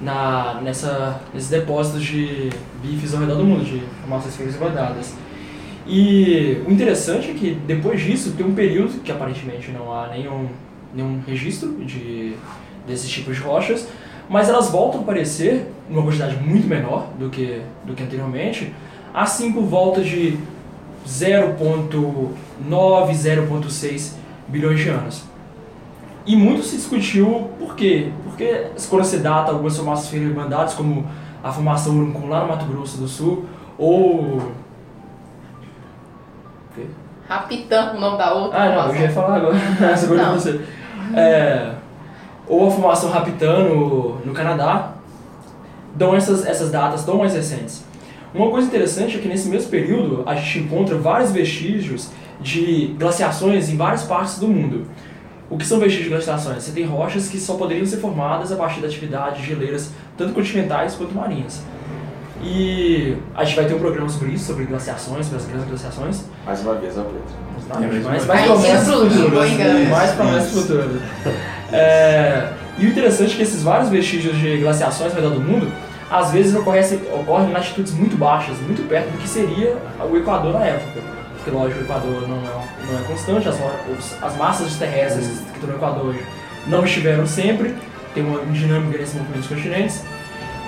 na, 0.00 0.60
nessa, 0.62 1.20
nesses 1.32 1.48
depósitos 1.48 2.04
de 2.04 2.50
bifes 2.82 3.14
ao 3.14 3.20
redor 3.20 3.36
do 3.36 3.44
mundo, 3.44 3.64
de 3.64 3.82
feias 4.36 4.54
e 4.54 4.58
guardadas. 4.58 5.14
E 5.86 6.62
o 6.66 6.70
interessante 6.70 7.30
é 7.30 7.34
que 7.34 7.52
depois 7.66 8.00
disso 8.00 8.32
tem 8.32 8.44
um 8.44 8.54
período 8.54 9.00
que 9.02 9.12
aparentemente 9.12 9.70
não 9.70 9.92
há 9.92 10.08
nenhum, 10.08 10.48
nenhum 10.94 11.22
registro 11.26 11.72
de, 11.84 12.34
desses 12.86 13.08
tipos 13.08 13.36
de 13.36 13.42
rochas, 13.42 13.88
mas 14.28 14.48
elas 14.48 14.68
voltam 14.68 15.00
a 15.00 15.02
aparecer 15.04 15.66
numa 15.88 16.02
quantidade 16.02 16.36
muito 16.36 16.66
menor 16.66 17.06
do 17.18 17.30
que, 17.30 17.60
do 17.84 17.94
que 17.94 18.02
anteriormente, 18.02 18.74
assim 19.14 19.52
por 19.52 19.62
volta 19.62 20.02
de 20.02 20.36
0,9, 21.06 22.34
0,6 22.68 24.14
bilhões 24.48 24.80
de 24.80 24.88
anos. 24.88 25.22
E 26.26 26.34
muito 26.34 26.64
se 26.64 26.76
discutiu 26.76 27.50
por 27.60 27.76
quê? 27.76 28.10
Porque 28.36 28.66
quando 28.90 29.04
se 29.04 29.20
data 29.20 29.50
algumas 29.50 29.74
formações 29.74 30.22
irmandades, 30.22 30.74
como 30.74 31.06
a 31.42 31.50
formação 31.50 31.96
Uruncum 31.96 32.28
lá 32.28 32.42
no 32.42 32.48
Mato 32.48 32.66
Grosso 32.66 32.98
do 32.98 33.08
Sul, 33.08 33.46
ou... 33.78 34.52
Rapitã, 37.26 37.94
o 37.94 38.00
nome 38.00 38.18
da 38.18 38.34
outra. 38.34 38.62
Ah, 38.62 38.88
não, 38.88 38.94
eu 38.94 39.00
ia 39.00 39.10
falar 39.10 39.36
agora. 39.36 39.56
Essa 39.90 40.06
coisa 40.06 40.30
você. 40.32 40.60
É, 41.14 41.72
ou 42.46 42.68
a 42.68 42.70
formação 42.70 43.10
Rapitã 43.10 43.64
no, 43.64 44.18
no 44.18 44.34
Canadá, 44.34 44.92
dão 45.94 46.14
essas, 46.14 46.46
essas 46.46 46.70
datas 46.70 47.04
tão 47.04 47.16
mais 47.16 47.32
recentes. 47.32 47.84
Uma 48.34 48.50
coisa 48.50 48.68
interessante 48.68 49.16
é 49.16 49.20
que 49.20 49.28
nesse 49.28 49.48
mesmo 49.48 49.70
período 49.70 50.22
a 50.26 50.34
gente 50.34 50.58
encontra 50.58 50.96
vários 50.98 51.32
vestígios 51.32 52.10
de 52.38 52.94
glaciações 52.98 53.70
em 53.70 53.76
várias 53.78 54.02
partes 54.02 54.38
do 54.38 54.46
mundo. 54.46 54.86
O 55.48 55.56
que 55.56 55.64
são 55.64 55.78
vestígios 55.78 56.04
de 56.04 56.10
glaciações? 56.10 56.62
Você 56.62 56.72
tem 56.72 56.84
rochas 56.84 57.28
que 57.28 57.38
só 57.38 57.54
poderiam 57.54 57.86
ser 57.86 57.98
formadas 57.98 58.50
a 58.50 58.56
partir 58.56 58.80
da 58.80 58.88
atividade 58.88 59.40
de 59.40 59.46
geleiras 59.46 59.90
tanto 60.16 60.32
continentais 60.32 60.94
quanto 60.94 61.14
marinhas. 61.14 61.62
E 62.42 63.16
a 63.34 63.44
gente 63.44 63.56
vai 63.56 63.64
ter 63.64 63.74
um 63.74 63.78
programa 63.78 64.08
sobre 64.08 64.32
isso, 64.32 64.44
sobre 64.44 64.64
glaciações, 64.64 65.26
sobre 65.26 65.38
as 65.38 65.46
grandes 65.46 65.68
glaciações. 65.68 66.24
Mais 66.44 66.60
uma 66.60 66.74
vez, 66.74 66.98
ó, 66.98 67.02
Pedro. 67.02 67.22
Mas 67.80 68.04
mais, 68.04 68.26
mais 68.26 68.44
promessas 68.44 68.94
futuras. 68.94 69.50
Mais 69.88 70.12
promessas 70.12 70.52
futuras. 70.52 71.02
É, 71.72 72.52
e 72.78 72.86
o 72.86 72.88
interessante 72.90 73.32
é 73.32 73.36
que 73.36 73.42
esses 73.42 73.62
vários 73.62 73.88
vestígios 73.88 74.36
de 74.36 74.58
glaciações 74.58 75.12
ao 75.12 75.20
redor 75.20 75.34
do 75.34 75.40
mundo, 75.40 75.72
às 76.10 76.30
vezes 76.30 76.54
ocorrem, 76.54 76.82
ocorrem 77.12 77.48
em 77.48 77.52
latitudes 77.52 77.92
muito 77.94 78.16
baixas, 78.16 78.56
muito 78.60 78.86
perto 78.88 79.10
do 79.10 79.18
que 79.18 79.28
seria 79.28 79.76
o 80.08 80.16
Equador 80.16 80.52
na 80.52 80.64
época. 80.64 81.15
Porque, 81.46 81.56
lógico, 81.56 81.80
o 81.80 81.84
Equador 81.84 82.28
não 82.28 82.38
é, 82.38 82.90
não 82.90 82.98
é 82.98 83.02
constante, 83.06 83.48
as, 83.48 83.56
as 84.20 84.36
massas 84.36 84.74
terrestres 84.74 85.28
que 85.28 85.54
estão 85.54 85.70
no 85.70 85.76
Equador 85.76 86.06
hoje 86.06 86.20
não 86.66 86.84
estiveram 86.84 87.24
sempre, 87.24 87.72
tem 88.12 88.24
uma 88.24 88.40
dinâmica 88.46 88.98
nesse 88.98 89.16
movimento 89.16 89.42
dos 89.42 89.48
continentes. 89.48 90.02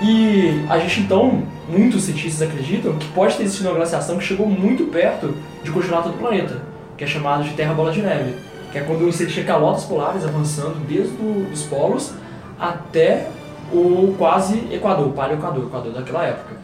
E 0.01 0.65
a 0.69 0.79
gente 0.79 1.01
então, 1.01 1.43
muitos 1.67 2.03
cientistas 2.03 2.47
acreditam 2.47 2.93
que 2.93 3.09
pode 3.09 3.35
ter 3.35 3.43
existido 3.43 3.67
uma 3.67 3.75
glaciação 3.75 4.17
que 4.17 4.23
chegou 4.23 4.47
muito 4.47 4.85
perto 4.85 5.35
de 5.61 5.69
continuar 5.69 6.01
todo 6.01 6.15
o 6.15 6.17
planeta, 6.17 6.61
que 6.97 7.03
é 7.03 7.07
chamado 7.07 7.43
de 7.43 7.49
Terra 7.55 7.73
Bola 7.73 7.91
de 7.91 8.01
Neve, 8.01 8.35
que 8.71 8.77
é 8.77 8.81
quando 8.81 9.05
você 9.05 9.25
tinha 9.25 9.45
calotas 9.45 9.83
polares 9.83 10.23
avançando 10.23 10.79
desde 10.87 11.13
os 11.51 11.63
polos 11.63 12.13
até 12.57 13.27
o 13.73 14.15
quase 14.17 14.65
Equador, 14.71 15.07
o 15.07 15.11
Paleo-Equador, 15.11 15.65
o 15.65 15.67
Equador 15.67 15.91
daquela 15.91 16.23
época. 16.23 16.55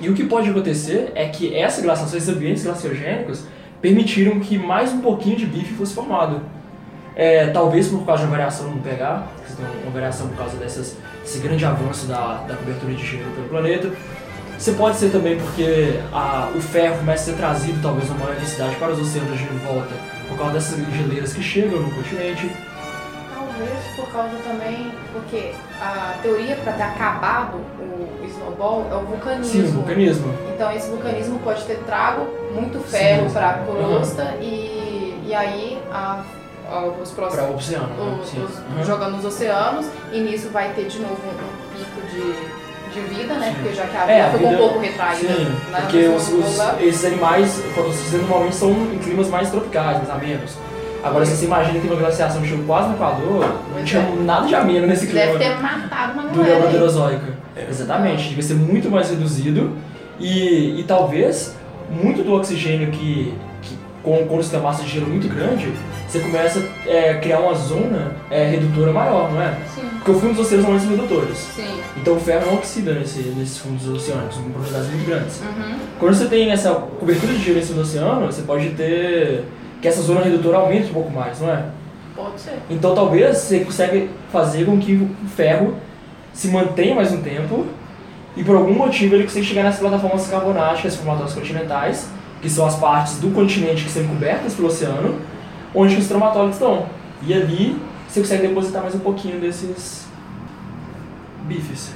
E 0.00 0.08
o 0.08 0.14
que 0.14 0.24
pode 0.24 0.50
acontecer 0.50 1.12
é 1.14 1.28
que 1.28 1.56
essa 1.56 1.80
glaciação, 1.80 2.18
esses 2.18 2.28
ambientes 2.28 2.64
glaciogênicos, 2.64 3.44
permitiram 3.80 4.40
que 4.40 4.58
mais 4.58 4.92
um 4.92 5.00
pouquinho 5.00 5.36
de 5.36 5.46
bife 5.46 5.74
fosse 5.74 5.94
formado. 5.94 6.40
É, 7.16 7.46
talvez 7.48 7.86
por 7.86 8.04
causa 8.04 8.22
de 8.22 8.28
uma 8.28 8.36
variação 8.36 8.70
no 8.70 8.82
pH, 8.82 9.26
uma 9.82 9.92
variação 9.92 10.26
por 10.28 10.36
causa 10.36 10.56
dessas, 10.56 10.96
desse 11.22 11.38
grande 11.38 11.64
avanço 11.64 12.06
da, 12.06 12.44
da 12.48 12.56
cobertura 12.56 12.92
de 12.92 13.06
gelo 13.06 13.30
pelo 13.32 13.48
planeta. 13.48 13.92
Você 14.58 14.72
pode 14.72 14.96
ser 14.96 15.10
também 15.10 15.36
porque 15.38 16.00
a, 16.12 16.50
o 16.54 16.60
ferro 16.60 16.98
começa 16.98 17.30
a 17.30 17.34
ser 17.34 17.38
trazido, 17.38 17.80
talvez, 17.82 18.08
uma 18.08 18.18
maior 18.18 18.34
intensidade 18.34 18.74
para 18.76 18.92
os 18.92 19.00
oceanos 19.00 19.38
de 19.38 19.44
volta, 19.44 19.94
por 20.28 20.38
causa 20.38 20.54
dessas 20.54 20.78
geleiras 20.94 21.32
que 21.32 21.42
chegam 21.42 21.80
no 21.80 21.90
continente. 21.90 22.50
Talvez 23.34 23.84
por 23.94 24.10
causa 24.12 24.36
também, 24.44 24.90
porque 25.12 25.52
a 25.80 26.14
teoria 26.22 26.56
para 26.56 26.72
ter 26.72 26.82
acabado 26.82 27.60
o 28.22 28.24
snowball 28.26 28.86
é 28.90 28.94
o 28.94 29.00
vulcanismo. 29.00 29.44
Sim, 29.44 29.62
o 29.62 29.72
vulcanismo. 29.72 30.34
Então 30.54 30.70
esse 30.72 30.88
vulcanismo 30.90 31.38
pode 31.40 31.62
ter 31.64 31.78
trago 31.84 32.26
muito 32.54 32.78
ferro 32.80 33.30
para 33.30 33.50
a 33.50 33.54
crosta 33.58 34.34
e, 34.40 35.20
e 35.26 35.34
aí 35.34 35.78
a, 35.92 36.22
a- 36.70 36.84
os 37.02 37.10
Para 37.10 37.26
próximos 37.28 37.50
o 37.50 37.54
oceano. 37.56 37.86
né? 37.88 38.18
os- 38.22 38.28
Sim. 38.28 38.44
os- 38.44 38.58
Uhum. 38.58 38.84
jogando 38.84 39.16
nos 39.16 39.24
oceanos 39.24 39.86
e 40.12 40.20
nisso 40.20 40.48
vai 40.50 40.70
ter 40.70 40.86
de 40.86 40.98
novo 41.00 41.14
um, 41.14 41.76
pico 41.76 42.00
de, 42.10 42.92
de 42.94 43.00
vida, 43.14 43.34
né? 43.34 43.48
Sim. 43.48 43.54
Porque 43.62 43.74
já 43.74 43.86
que 43.86 43.96
a 43.96 44.02
É, 44.10 44.14
vida 44.14 44.26
a 44.26 44.30
ficou 44.30 44.48
vida- 44.50 44.62
um 44.62 44.68
pouco 44.68 44.78
retraída 44.80 45.34
Sim, 45.34 45.56
na 45.72 45.80
porque 45.80 46.06
os, 46.08 46.28
os- 46.28 46.80
esses 46.80 47.04
animais, 47.04 47.60
fotossíntese 47.74 48.16
normalmente 48.18 48.54
são 48.56 48.70
em 48.70 48.98
climas 48.98 49.28
mais 49.28 49.50
tropicais, 49.50 49.98
mais 49.98 50.10
amenos. 50.10 50.52
Agora, 51.04 51.26
se 51.26 51.36
você 51.36 51.44
imagina 51.44 51.78
que 51.78 51.86
uma 51.86 51.96
glaciação 51.96 52.42
chegou 52.44 52.64
quase 52.64 52.88
no 52.88 52.94
Equador, 52.94 53.54
não 53.76 53.84
tinha 53.84 54.00
é. 54.00 54.86
nesse 54.86 55.06
clima 55.06 55.26
Deve 55.26 55.38
ter 55.38 55.60
matado 55.60 56.12
uma 56.14 56.22
do 56.22 56.28
galera. 56.30 56.54
aí. 56.54 56.60
Neoproterozoico. 56.60 57.24
Exatamente, 57.70 58.28
devia 58.30 58.42
ser 58.42 58.54
muito 58.54 58.90
mais 58.90 59.10
reduzido 59.10 59.72
e, 60.18 60.80
e 60.80 60.84
talvez 60.84 61.54
muito 61.90 62.22
do 62.22 62.34
oxigênio 62.34 62.90
que, 62.90 63.34
que 63.62 63.78
com, 64.02 64.26
quando 64.26 64.42
você 64.42 64.50
tem 64.50 64.60
uma 64.60 64.70
massa 64.70 64.82
de 64.82 64.90
gelo 64.90 65.06
muito 65.06 65.28
grande, 65.28 65.72
você 66.08 66.20
começa 66.20 66.60
a 66.60 67.18
criar 67.18 67.40
uma 67.40 67.54
zona 67.54 68.12
é, 68.30 68.46
redutora 68.46 68.92
maior, 68.92 69.30
não 69.30 69.40
é? 69.42 69.56
Sim, 69.74 69.82
Porque 69.96 70.10
o 70.10 70.14
fundo 70.14 70.34
dos 70.34 70.46
oceanos 70.46 70.66
normalmente 70.66 70.86
são 70.86 70.96
redutores. 70.96 71.38
sim. 71.54 71.80
Então 71.96 72.14
o 72.14 72.20
ferro 72.20 72.46
não 72.46 72.54
oxida 72.54 72.92
nesse, 72.94 73.20
nesses 73.36 73.58
fundos 73.58 73.88
oceânicos, 73.88 74.36
com 74.36 74.50
profundidades 74.50 74.90
muito 74.90 75.06
grandes. 75.06 75.40
Uhum. 75.40 75.76
Quando 75.98 76.14
você 76.14 76.26
tem 76.26 76.50
essa 76.50 76.70
cobertura 76.70 77.32
de 77.32 77.38
gelo 77.44 77.58
em 77.58 77.62
cima 77.62 77.76
do 77.76 77.82
oceano, 77.82 78.26
você 78.26 78.42
pode 78.42 78.70
ter 78.70 79.44
que 79.84 79.88
essa 79.88 80.00
zona 80.00 80.22
redutora 80.22 80.56
aumente 80.56 80.88
um 80.88 80.94
pouco 80.94 81.10
mais, 81.10 81.42
não 81.42 81.50
é? 81.50 81.62
Pode 82.16 82.40
ser. 82.40 82.58
Então 82.70 82.94
talvez 82.94 83.36
você 83.36 83.60
consiga 83.60 84.08
fazer 84.32 84.64
com 84.64 84.78
que 84.78 84.94
o 84.94 85.28
ferro 85.28 85.74
se 86.32 86.48
mantenha 86.48 86.94
mais 86.94 87.12
um 87.12 87.20
tempo 87.20 87.66
e 88.34 88.42
por 88.42 88.56
algum 88.56 88.72
motivo 88.72 89.14
ele 89.14 89.24
consiga 89.24 89.44
chegar 89.44 89.62
nessas 89.62 89.80
plataformas 89.80 90.26
carbonáticas 90.26 90.96
formatórias 90.96 91.34
continentais, 91.34 92.08
que 92.40 92.48
são 92.48 92.64
as 92.64 92.76
partes 92.76 93.18
do 93.18 93.30
continente 93.32 93.84
que 93.84 93.90
são 93.90 94.02
cobertas 94.08 94.54
pelo 94.54 94.68
oceano, 94.68 95.20
onde 95.74 95.96
os 95.96 96.08
traumatólitos 96.08 96.54
estão. 96.56 96.86
E 97.20 97.34
ali 97.34 97.78
você 98.08 98.20
consegue 98.20 98.48
depositar 98.48 98.80
mais 98.80 98.94
um 98.94 99.00
pouquinho 99.00 99.38
desses 99.38 100.06
bifes. 101.42 101.92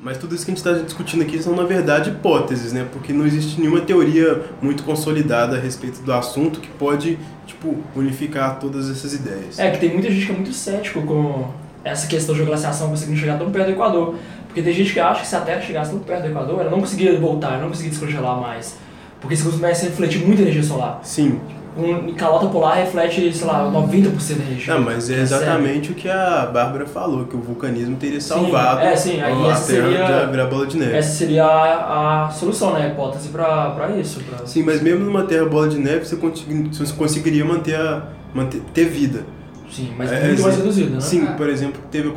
Mas 0.00 0.16
tudo 0.16 0.34
isso 0.34 0.44
que 0.44 0.52
a 0.52 0.54
gente 0.54 0.64
está 0.64 0.80
discutindo 0.84 1.22
aqui 1.22 1.42
são, 1.42 1.56
na 1.56 1.64
verdade, 1.64 2.10
hipóteses, 2.10 2.72
né? 2.72 2.86
Porque 2.92 3.12
não 3.12 3.26
existe 3.26 3.60
nenhuma 3.60 3.80
teoria 3.80 4.44
muito 4.62 4.84
consolidada 4.84 5.56
a 5.56 5.60
respeito 5.60 6.00
do 6.02 6.12
assunto 6.12 6.60
que 6.60 6.68
pode, 6.68 7.18
tipo, 7.46 7.76
unificar 7.96 8.60
todas 8.60 8.88
essas 8.88 9.12
ideias. 9.12 9.58
É, 9.58 9.70
que 9.72 9.78
tem 9.78 9.92
muita 9.92 10.08
gente 10.08 10.24
que 10.24 10.32
é 10.32 10.34
muito 10.34 10.52
cético 10.52 11.02
com 11.02 11.48
essa 11.82 12.06
questão 12.06 12.34
de 12.34 12.42
glaciação 12.44 12.90
conseguindo 12.90 13.18
chegar 13.18 13.38
tão 13.38 13.50
perto 13.50 13.66
do 13.66 13.72
Equador. 13.72 14.14
Porque 14.46 14.62
tem 14.62 14.72
gente 14.72 14.92
que 14.92 15.00
acha 15.00 15.22
que 15.22 15.26
se 15.26 15.34
a 15.34 15.40
Terra 15.40 15.60
chegasse 15.60 15.90
tão 15.90 15.98
perto 15.98 16.22
do 16.22 16.28
Equador, 16.28 16.60
ela 16.60 16.70
não 16.70 16.80
conseguiria 16.80 17.18
voltar, 17.18 17.54
ela 17.54 17.62
não 17.62 17.68
conseguiria 17.68 17.98
descongelar 17.98 18.40
mais. 18.40 18.76
Porque 19.20 19.34
isso 19.34 19.50
começa 19.50 19.86
a 19.86 19.88
refletir 19.88 20.24
muita 20.24 20.42
energia 20.42 20.62
solar. 20.62 21.00
Sim. 21.02 21.40
Um 21.78 22.12
calota 22.14 22.46
polar 22.48 22.74
reflete, 22.76 23.32
sei 23.32 23.46
lá, 23.46 23.70
90% 23.70 24.36
da 24.38 24.44
energia. 24.44 24.74
Não, 24.74 24.82
mas 24.82 25.08
é 25.08 25.20
exatamente 25.20 25.92
o 25.92 25.94
que 25.94 26.08
a 26.08 26.50
Bárbara 26.52 26.86
falou, 26.86 27.24
que 27.26 27.36
o 27.36 27.40
vulcanismo 27.40 27.94
teria 27.96 28.20
Sim, 28.20 28.28
salvado 28.28 28.80
é, 28.80 28.96
sim, 28.96 29.20
aí 29.20 29.32
a 29.46 29.50
essa 29.52 29.72
Terra 29.72 29.88
seria- 29.88 30.24
de 30.26 30.30
virar 30.32 30.46
bola 30.46 30.66
de 30.66 30.76
neve. 30.76 30.96
Essa 30.96 31.10
seria 31.14 31.44
a, 31.46 32.26
a 32.26 32.30
solução, 32.30 32.72
né? 32.72 32.86
A 32.86 32.88
hipótese 32.88 33.28
pra, 33.28 33.70
pra 33.70 33.90
isso. 33.96 34.20
Pra... 34.24 34.44
Sim, 34.44 34.64
mas 34.64 34.82
mesmo 34.82 35.04
numa 35.04 35.22
Terra 35.22 35.46
bola 35.46 35.68
de 35.68 35.78
neve, 35.78 36.04
você, 36.04 36.16
consegui- 36.16 36.68
você 36.76 36.92
conseguiria 36.94 37.44
manter 37.44 37.76
a, 37.76 38.02
manter, 38.34 38.60
ter 38.74 38.86
vida. 38.86 39.24
Sim, 39.70 39.92
mas 39.96 40.10
É, 40.10 40.24
muito 40.26 40.42
mais 40.42 40.54
sim. 40.54 40.60
reduzido, 40.62 40.90
né? 40.94 41.00
Sim, 41.00 41.26
Ah. 41.28 41.32
por 41.34 41.48
exemplo, 41.48 41.80
teve 41.90 42.10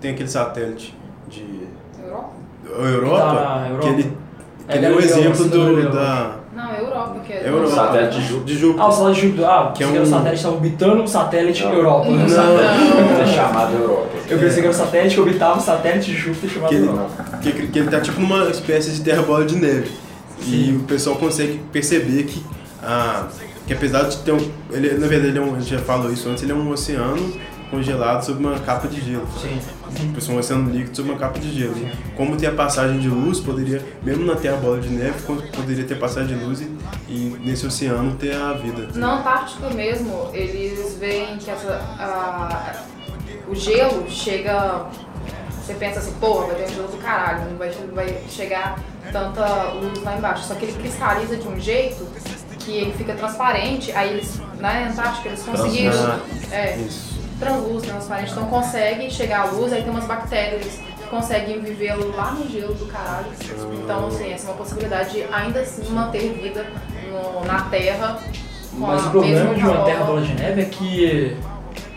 tem 0.00 0.12
aquele 0.12 0.28
satélite 0.28 0.96
de 1.28 1.44
Europa? 2.02 2.30
Europa, 2.70 3.16
Que 3.30 3.36
tá 3.36 3.56
na 3.60 3.68
Europa. 3.68 3.82
que 3.82 3.88
ele 4.00 4.12
É, 4.68 4.76
ele 4.76 4.86
é 4.86 4.90
um 4.90 4.98
exemplo 5.00 5.34
sim, 5.44 5.48
do, 5.50 5.90
da 5.90 6.36
Não, 6.72 6.78
é 6.78 6.80
Europa, 6.80 7.16
que 7.26 7.32
é. 7.32 7.48
Europa, 7.48 7.74
satélite 7.74 8.14
de 8.20 8.26
Júpiter. 8.26 8.44
de 8.44 8.58
Júpiter. 8.60 8.82
Ah, 8.84 8.88
o 8.88 8.92
satélite 8.92 9.20
de 9.20 9.26
Júpiter. 9.28 9.48
Ah, 9.48 9.72
Que 9.74 9.82
é 9.84 9.86
era 9.86 9.98
o 9.98 10.02
um- 10.02 10.06
satélite 10.06 10.36
estava 10.36 10.54
orbitando 10.54 11.02
o 11.02 11.08
satélite 11.08 11.62
Não. 11.64 11.72
Europa. 11.72 12.08
Não. 12.10 12.18
É 13.22 13.26
chamado 13.26 13.74
Europa. 13.74 14.08
Eu 14.28 14.38
pensei 14.38 14.54
que 14.62 14.66
era 14.68 14.70
o 14.70 14.74
satélite 14.74 15.14
que 15.14 15.20
orbitava 15.20 15.58
o 15.58 15.62
satélite 15.62 16.10
de 16.10 16.16
Júpiter 16.16 16.50
chamado 16.50 16.68
Que 16.70 16.74
ele, 16.76 16.86
Europa. 16.86 17.24
que, 17.42 17.52
que 17.68 17.78
ele 17.78 17.90
tá 17.90 18.00
tipo 18.00 18.20
numa 18.20 18.44
espécie 18.50 18.90
de 18.92 19.00
terra 19.02 19.22
bola 19.22 19.44
de 19.44 19.56
neve. 19.56 19.90
E 20.40 20.44
Sim. 20.44 20.76
o 20.78 20.80
pessoal 20.84 21.16
consegue 21.16 21.60
perceber 21.72 22.24
que, 22.24 22.42
ah, 22.82 23.26
que 23.66 23.72
apesar 23.74 24.02
de 24.04 24.16
ter 24.18 24.32
um. 24.32 24.40
Ele, 24.70 24.94
na 24.98 25.06
verdade, 25.06 25.28
ele, 25.30 25.38
é 25.38 25.42
um, 25.42 25.54
a 25.54 25.58
gente 25.60 25.70
já 25.70 25.78
falou 25.78 26.10
isso 26.12 26.28
antes, 26.28 26.42
ele 26.42 26.52
é 26.52 26.54
um 26.54 26.70
oceano 26.70 27.32
congelado 27.70 28.22
sob 28.24 28.44
uma 28.44 28.58
capa 28.58 28.88
de 28.88 29.00
gelo. 29.00 29.26
Sim. 29.40 29.58
Tipo, 29.94 30.32
um 30.32 30.38
oceano 30.38 30.70
líquido 30.70 30.96
sob 30.96 31.10
uma 31.10 31.18
capa 31.18 31.38
de 31.38 31.52
gelo. 31.52 31.74
Como 32.16 32.36
tem 32.36 32.48
a 32.48 32.52
passagem 32.52 32.98
de 32.98 33.08
luz, 33.08 33.40
poderia, 33.40 33.82
mesmo 34.02 34.24
na 34.24 34.36
Terra 34.36 34.56
bola 34.56 34.80
de 34.80 34.88
neve, 34.88 35.14
poderia 35.54 35.84
ter 35.84 35.98
passagem 35.98 36.36
de 36.38 36.44
luz 36.44 36.60
e, 36.60 36.64
e 37.08 37.36
nesse 37.44 37.66
oceano 37.66 38.14
ter 38.16 38.34
a 38.34 38.52
vida. 38.54 38.88
Na 38.94 39.18
Antártica 39.20 39.70
mesmo, 39.70 40.30
eles 40.32 40.96
veem 40.98 41.36
que 41.38 41.50
essa, 41.50 41.72
a- 41.98 42.84
o 43.48 43.54
gelo 43.54 44.08
chega. 44.10 44.86
Você 45.64 45.74
pensa 45.74 46.00
assim, 46.00 46.12
porra, 46.14 46.46
vai 46.46 46.56
ter 46.56 46.72
um 46.72 46.74
gelo 46.74 46.88
do 46.88 46.96
caralho, 46.96 47.50
não 47.50 47.56
vai, 47.56 47.72
não 47.86 47.94
vai 47.94 48.18
chegar 48.28 48.80
tanta 49.12 49.70
luz 49.74 50.02
lá 50.02 50.16
embaixo. 50.16 50.44
Só 50.48 50.54
que 50.54 50.64
ele 50.64 50.72
cristaliza 50.72 51.36
de 51.36 51.46
um 51.46 51.58
jeito 51.60 52.04
que 52.58 52.72
ele 52.78 52.92
fica 52.92 53.14
transparente, 53.14 53.92
aí 53.92 54.10
eles, 54.14 54.40
na 54.58 54.88
Antártica, 54.88 55.28
eles 55.28 55.42
conseguiram. 55.42 56.20
É, 56.50 56.76
Isso. 56.78 57.11
Translúcido, 57.46 57.92
transparente, 57.92 58.30
então 58.32 58.44
consegue 58.46 59.10
chegar 59.10 59.40
à 59.40 59.44
luz, 59.50 59.72
aí 59.72 59.82
tem 59.82 59.90
umas 59.90 60.04
bactérias 60.04 60.64
que 61.02 61.08
conseguem 61.10 61.60
viver 61.60 61.94
lá 62.16 62.30
no 62.32 62.48
gelo 62.48 62.74
do 62.74 62.86
caralho. 62.86 63.26
Então, 63.82 64.06
assim, 64.06 64.32
essa 64.32 64.46
é 64.46 64.50
uma 64.50 64.56
possibilidade 64.56 65.10
de 65.12 65.24
ainda 65.32 65.60
assim 65.60 65.82
manter 65.90 66.32
vida 66.40 66.64
no- 67.10 67.44
na 67.44 67.62
Terra. 67.62 68.18
com 68.72 68.86
Mas 68.86 69.04
o 69.06 69.10
problema 69.10 69.54
de 69.54 69.60
uma 69.60 69.70
calor. 69.72 69.84
terra 69.84 70.04
bola 70.04 70.22
de 70.22 70.32
neve 70.34 70.62
é 70.62 70.64
que 70.64 71.36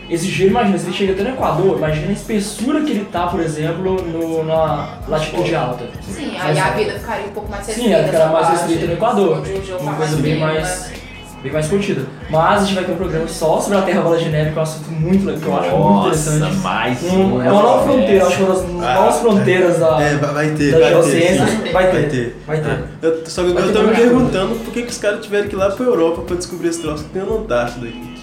esse 0.10 0.26
gelo, 0.28 0.50
imagina, 0.50 0.78
se 0.78 0.86
ele 0.88 0.94
chega 0.94 1.14
até 1.14 1.24
no 1.24 1.30
Equador, 1.30 1.78
imagina 1.78 2.10
a 2.10 2.12
espessura 2.12 2.82
que 2.84 2.92
ele 2.92 3.06
tá, 3.06 3.28
por 3.28 3.40
exemplo, 3.40 3.96
no, 4.02 4.44
na 4.44 4.98
latitude 5.08 5.56
alta. 5.56 5.86
Sim, 6.02 6.34
Mas- 6.38 6.42
aí 6.50 6.60
a 6.60 6.70
vida 6.72 7.00
ficaria 7.00 7.28
um 7.28 7.32
pouco 7.32 7.50
mais 7.50 7.66
restrita. 7.66 7.88
Sim, 7.90 7.94
ela 7.96 8.04
ficará 8.04 8.24
essa 8.26 8.34
mais 8.34 8.50
restrita 8.50 8.86
no 8.88 8.94
Equador. 8.94 9.44
Uma 9.80 9.94
coisa 9.94 10.16
bem 10.18 10.34
frio, 10.34 10.40
mais, 10.46 10.64
né? 10.92 10.98
Bem 11.46 11.54
mais 11.54 11.68
contida. 11.68 12.02
Mas 12.30 12.62
a 12.62 12.66
gente 12.66 12.76
vai 12.76 12.84
ter 12.84 12.92
um 12.92 12.96
programa 12.96 13.28
só 13.28 13.62
sobre 13.62 13.78
a 13.78 13.82
Terra 13.84 14.02
Bola 14.02 14.18
de 14.18 14.30
Neve, 14.30 14.52
que 14.52 14.58
é 14.58 14.60
um 14.60 14.64
assunto 14.64 14.92
muito 14.92 15.26
legal, 15.26 15.40
que 15.42 15.48
eu 15.48 15.56
acho 15.56 15.70
muito 15.70 16.08
Nossa, 16.08 16.30
interessante. 16.36 16.58
mais 16.64 17.04
Um- 17.04 17.42
é 17.42 17.52
uma 17.52 17.62
nova 17.62 17.84
fronteira, 17.84 18.26
acho 18.28 18.36
que 18.38 18.42
é 18.42 18.46
uma 18.46 18.54
das 18.56 18.70
novas 18.70 19.16
fronteiras 19.20 19.80
da, 19.80 20.02
É, 20.02 20.16
vai 20.16 20.50
ter, 20.52 20.72
da 20.72 20.80
vai 20.80 20.88
ter. 20.88 20.90
geociência. 20.90 21.46
Vai 21.46 21.62
ter, 21.64 21.72
Vai 21.72 22.04
ter. 22.04 22.36
vai 22.48 22.62
ter. 22.62 22.84
Eu, 23.02 23.24
só 23.28 23.44
que 23.44 23.54
Vai 23.54 23.64
eu 23.64 23.74
tô 23.74 23.82
me 23.84 23.96
perguntando 23.96 24.56
por 24.56 24.74
que, 24.74 24.82
que 24.82 24.92
os 24.92 24.98
caras 24.98 25.24
tiveram 25.24 25.48
que 25.48 25.56
ir 25.56 25.58
lá 25.58 25.70
pra 25.70 25.86
Europa 25.86 26.22
pra 26.24 26.36
descobrir 26.36 26.70
esse 26.70 26.82
troço 26.82 27.04
que 27.04 27.10
tem 27.12 27.24
na 27.24 27.36
Antártida 27.36 27.86
aqui. 27.88 28.16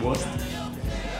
Bosta. 0.00 0.26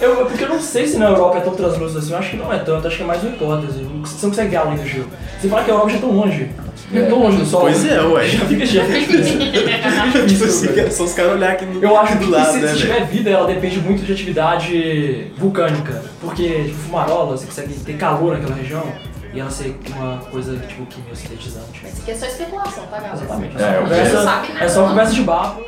Eu, 0.00 0.20
é 0.20 0.24
porque 0.24 0.44
eu 0.44 0.48
não 0.48 0.60
sei 0.60 0.86
se 0.86 0.98
na 0.98 1.06
Europa 1.06 1.38
é 1.38 1.40
tão 1.40 1.54
translúcido 1.54 1.98
assim, 2.00 2.12
eu 2.12 2.18
acho 2.18 2.30
que 2.30 2.36
não 2.36 2.52
é 2.52 2.58
tanto, 2.58 2.86
acho 2.86 2.96
que 2.96 3.02
é 3.02 3.06
mais 3.06 3.22
uma 3.22 3.30
hipótese. 3.32 3.84
Você 4.02 4.26
não 4.26 4.30
consegue 4.30 4.50
ver 4.50 4.56
além 4.56 4.76
do 4.76 4.86
gelo. 4.86 5.06
Você 5.40 5.48
fala 5.48 5.62
que 5.64 5.70
a 5.70 5.74
Europa 5.74 5.90
já 5.90 5.96
é 5.96 6.00
tão 6.00 6.10
longe. 6.10 6.50
É 6.92 7.02
tão 7.02 7.18
longe 7.22 7.38
do 7.38 7.46
Sol. 7.46 7.62
Pois 7.62 7.84
é, 7.86 8.00
ué. 8.00 8.28
Já 8.28 8.44
fica, 8.46 8.66
já 8.66 8.84
fica 8.84 9.22
tipo 10.28 10.44
assim, 10.44 10.80
é 10.80 10.90
só 10.90 11.04
os 11.04 11.14
caras 11.14 11.32
olhar 11.32 11.52
aqui 11.52 11.64
do, 11.64 11.82
Eu 11.82 11.98
acho 11.98 12.18
do 12.18 12.24
que 12.24 12.30
lado, 12.30 12.52
se, 12.52 12.58
né, 12.58 12.68
se 12.68 12.78
tiver 12.78 13.04
vida, 13.06 13.30
ela 13.30 13.46
depende 13.46 13.80
muito 13.80 14.04
de 14.04 14.12
atividade 14.12 15.32
vulcânica. 15.38 16.02
Porque, 16.20 16.64
tipo, 16.64 16.76
fumarola, 16.76 17.36
você 17.36 17.46
consegue 17.46 17.74
ter 17.74 17.96
calor 17.96 18.34
naquela 18.34 18.54
região 18.54 18.84
e 19.32 19.40
ela 19.40 19.50
ser 19.50 19.76
uma 19.96 20.18
coisa, 20.30 20.56
tipo, 20.58 20.84
quimiosintetizante. 20.86 21.80
Mas 21.82 21.92
isso 21.92 22.02
aqui 22.02 22.10
é 22.10 22.14
só 22.14 22.26
especulação, 22.26 22.86
tá, 22.86 22.98
galera? 22.98 23.14
Exatamente. 23.14 23.62
É, 23.62 23.66
É, 23.66 23.80
conversa, 23.80 24.22
sabe 24.22 24.52
nada, 24.52 24.64
é 24.64 24.68
só 24.68 24.88
conversa 24.88 25.12
de 25.14 25.20
barro. 25.22 25.64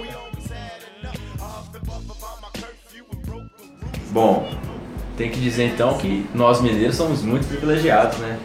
Bom, 4.10 4.48
tem 5.16 5.30
que 5.30 5.40
dizer 5.40 5.64
então 5.64 5.94
que 5.98 6.26
nós 6.34 6.60
mineiros 6.60 6.96
somos 6.96 7.22
muito 7.22 7.46
privilegiados, 7.48 8.18
né? 8.18 8.38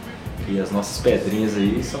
Que 0.44 0.60
as 0.60 0.70
nossas 0.70 0.98
pedrinhas 1.02 1.56
aí 1.56 1.82
são 1.82 2.00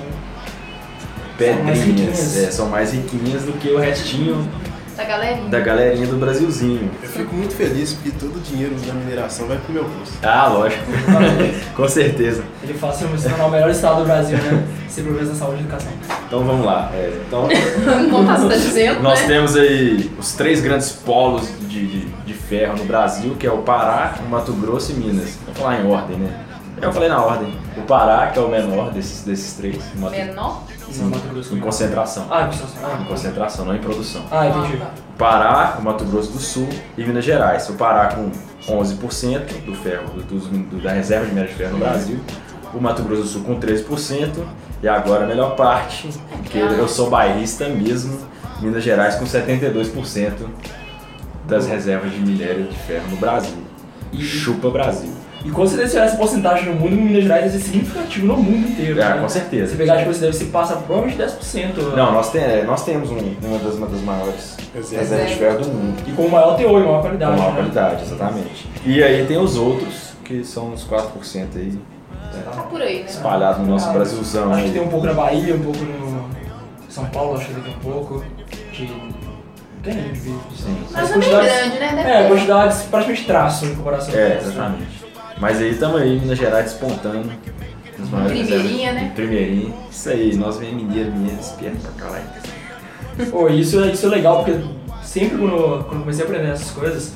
mais 1.50 1.78
pedrinhas, 1.78 2.08
riquinhas. 2.18 2.36
é, 2.36 2.50
são 2.50 2.68
mais 2.68 2.92
riquinhas 2.92 3.42
do 3.42 3.52
que 3.52 3.68
o 3.70 3.78
restinho 3.78 4.48
Da 4.96 5.04
galerinha. 5.04 5.48
da 5.48 5.60
galerinha 5.60 6.06
do 6.06 6.16
Brasilzinho. 6.16 6.90
Eu 7.02 7.08
fico 7.08 7.34
muito 7.34 7.54
feliz 7.54 7.94
porque 7.94 8.10
todo 8.18 8.36
o 8.36 8.40
dinheiro 8.40 8.74
da 8.86 8.92
mineração 8.92 9.46
vai 9.46 9.56
pro 9.58 9.72
meu 9.72 9.84
bolso. 9.84 10.12
Ah, 10.22 10.48
lógico, 10.48 10.82
com 11.74 11.88
certeza. 11.88 12.44
Ele 12.62 12.74
fala 12.74 12.92
assim, 12.92 13.06
se 13.16 13.28
tornar 13.28 13.46
o 13.46 13.50
melhor 13.50 13.70
estado 13.70 14.00
do 14.00 14.04
Brasil, 14.04 14.36
né? 14.38 14.62
Sem 14.88 15.04
problemas 15.04 15.30
na 15.30 15.34
saúde 15.34 15.56
e 15.58 15.60
educação. 15.60 15.92
Então 16.26 16.44
vamos 16.44 16.64
lá. 16.66 16.90
é, 16.94 17.12
então 17.26 17.48
Não 18.10 18.24
tá, 18.26 18.36
você 18.36 18.48
tá 18.48 18.54
dizendo, 18.56 19.02
nós 19.02 19.20
né? 19.22 19.26
temos 19.26 19.56
aí 19.56 20.10
os 20.18 20.32
três 20.34 20.60
grandes 20.60 20.90
polos 20.92 21.48
de, 21.68 21.86
de, 21.86 22.04
de 22.26 22.34
ferro 22.34 22.76
no 22.76 22.84
Brasil, 22.84 23.34
que 23.38 23.46
é 23.46 23.50
o 23.52 23.58
Pará, 23.58 24.14
o 24.24 24.28
Mato 24.30 24.52
Grosso 24.52 24.92
e 24.92 24.94
Minas. 24.94 25.38
Vou 25.46 25.54
falar 25.54 25.80
em 25.80 25.86
ordem, 25.90 26.16
né? 26.18 26.30
Eu 26.80 26.92
falei 26.92 27.08
na 27.08 27.22
ordem. 27.22 27.48
O 27.76 27.82
Pará, 27.82 28.26
que 28.28 28.38
é 28.38 28.42
o 28.42 28.48
menor 28.48 28.90
desses, 28.90 29.22
desses 29.24 29.54
três. 29.54 29.76
o 29.96 29.98
Sim. 30.92 31.04
Mato 31.10 31.28
Grosso. 31.28 31.54
Em 31.56 31.60
concentração. 31.60 32.26
Ah, 32.30 32.42
em 32.42 32.46
concentração. 32.46 33.00
Em 33.00 33.04
concentração, 33.04 33.64
não 33.64 33.74
em 33.76 33.78
produção. 33.78 34.24
Ah, 34.30 34.46
entendi. 34.46 34.78
Ah, 34.80 34.86
tá. 34.86 34.90
Pará, 35.18 35.76
o 35.78 35.82
Mato 35.82 36.04
Grosso 36.04 36.32
do 36.32 36.38
Sul 36.38 36.68
e 36.96 37.04
Minas 37.04 37.24
Gerais. 37.24 37.68
O 37.68 37.74
Pará 37.74 38.08
com 38.14 38.30
11% 38.68 39.64
do 39.64 39.74
ferro, 39.74 40.08
do- 40.14 40.22
do- 40.24 40.82
da 40.82 40.92
reserva 40.92 41.24
de 41.26 41.30
minério 41.32 41.50
de 41.50 41.56
ferro 41.56 41.72
no 41.72 41.78
Brasil. 41.78 42.20
O 42.74 42.80
Mato 42.80 43.02
Grosso 43.02 43.22
do 43.22 43.28
Sul 43.28 43.42
com 43.44 43.58
13%. 43.58 44.44
E 44.82 44.88
agora 44.88 45.24
a 45.24 45.26
melhor 45.28 45.54
parte, 45.54 46.08
porque 46.38 46.58
eu 46.58 46.88
sou 46.88 47.08
bairrista 47.08 47.68
mesmo, 47.68 48.18
Minas 48.60 48.82
Gerais 48.82 49.14
com 49.14 49.24
72% 49.24 50.48
das 51.46 51.66
reservas 51.66 52.10
de 52.10 52.18
minério 52.18 52.64
de 52.64 52.76
ferro 52.76 53.08
no 53.10 53.16
Brasil. 53.16 53.56
E- 54.12 54.20
Chupa 54.22 54.70
Brasil. 54.70 55.12
E 55.44 55.50
quando 55.50 55.68
você 55.68 55.86
tiver 55.88 56.04
essa 56.06 56.16
porcentagem 56.16 56.66
no 56.66 56.74
mundo, 56.80 56.94
Minas 56.94 57.24
Gerais 57.24 57.44
deve 57.44 57.58
ser 57.58 57.64
significativo 57.64 58.26
no 58.28 58.36
mundo 58.36 58.68
inteiro. 58.68 59.02
Ah, 59.02 59.16
né? 59.16 59.20
com 59.22 59.28
certeza. 59.28 59.72
Se 59.72 59.76
pegar, 59.76 59.98
tipo, 59.98 60.12
você 60.14 60.20
deve 60.20 60.32
se 60.36 60.44
passa 60.46 60.76
provavelmente 60.76 61.18
10%. 61.20 61.74
Não, 61.96 62.12
nós, 62.12 62.30
tem- 62.30 62.42
é, 62.42 62.62
nós 62.64 62.84
temos 62.84 63.10
um- 63.10 63.34
uma, 63.42 63.58
das, 63.58 63.74
uma 63.74 63.86
das 63.88 64.00
maiores 64.02 64.56
Reservas. 64.74 65.30
de 65.30 65.36
ferro 65.36 65.58
do 65.60 65.68
mundo. 65.68 66.02
E 66.06 66.12
com 66.12 66.28
maior 66.28 66.56
teor 66.56 66.80
e 66.80 66.84
maior 66.84 66.96
Com 66.96 67.02
qualidade. 67.02 67.36
maior 67.38 67.50
né? 67.50 67.56
qualidade, 67.56 68.02
exatamente. 68.04 68.68
E 68.86 69.02
aí 69.02 69.26
tem 69.26 69.36
os 69.38 69.56
outros, 69.56 70.12
que 70.24 70.44
são 70.44 70.72
os 70.72 70.84
4% 70.84 71.56
aí, 71.56 71.78
Tá 72.44 72.62
por 72.62 72.80
aí, 72.80 73.00
né? 73.00 73.06
espalhados 73.10 73.60
no 73.60 73.66
nosso 73.72 73.90
Ah, 73.90 73.92
Brasilzão. 73.92 74.52
Acho 74.54 74.64
que 74.64 74.70
tem 74.70 74.80
um 74.82 74.88
pouco 74.88 75.06
na 75.06 75.12
Bahia, 75.12 75.54
um 75.54 75.60
pouco 75.60 75.78
no 75.84 76.28
São 76.88 77.04
Paulo, 77.06 77.36
acho 77.36 77.46
que 77.48 77.60
tem 77.60 77.74
um 77.74 77.78
pouco. 77.80 78.24
De... 78.72 78.86
Tem, 79.82 79.94
né? 79.94 80.12
De... 80.12 80.20
Sim. 80.20 80.76
Mas 80.92 81.10
não 81.10 81.16
é 81.16 81.18
bem 81.18 81.28
grande, 81.30 81.78
né? 81.78 81.92
Deve 81.96 82.08
É, 82.10 82.28
quantidades 82.28 82.82
praticamente 82.82 83.24
traço 83.26 83.66
em 83.66 83.74
comparação 83.74 84.14
É, 84.14 84.30
com 84.30 84.44
o 84.44 84.48
exatamente. 84.48 85.01
Mas 85.42 85.58
aí 85.60 85.70
estamos 85.72 86.00
aí, 86.00 86.20
Minas 86.20 86.38
Gerais 86.38 86.66
despontando. 86.66 87.28
Primeirinha, 88.28 88.92
né? 88.92 89.12
Primeirinha. 89.12 89.74
Isso 89.90 90.08
aí, 90.08 90.36
nós 90.36 90.56
vem 90.58 90.72
mineiro, 90.72 91.10
mineiro, 91.10 91.40
esperto 91.40 91.78
pra 91.78 91.90
caralho. 92.06 92.24
Pô, 93.28 93.48
isso, 93.48 93.82
é- 93.82 93.88
isso 93.88 94.06
é 94.06 94.08
legal, 94.08 94.44
porque 94.44 94.60
sempre 95.02 95.36
quando, 95.38 95.84
quando 95.84 95.94
eu 95.94 96.00
comecei 96.00 96.24
a 96.24 96.28
aprender 96.28 96.48
essas 96.52 96.70
coisas, 96.70 97.12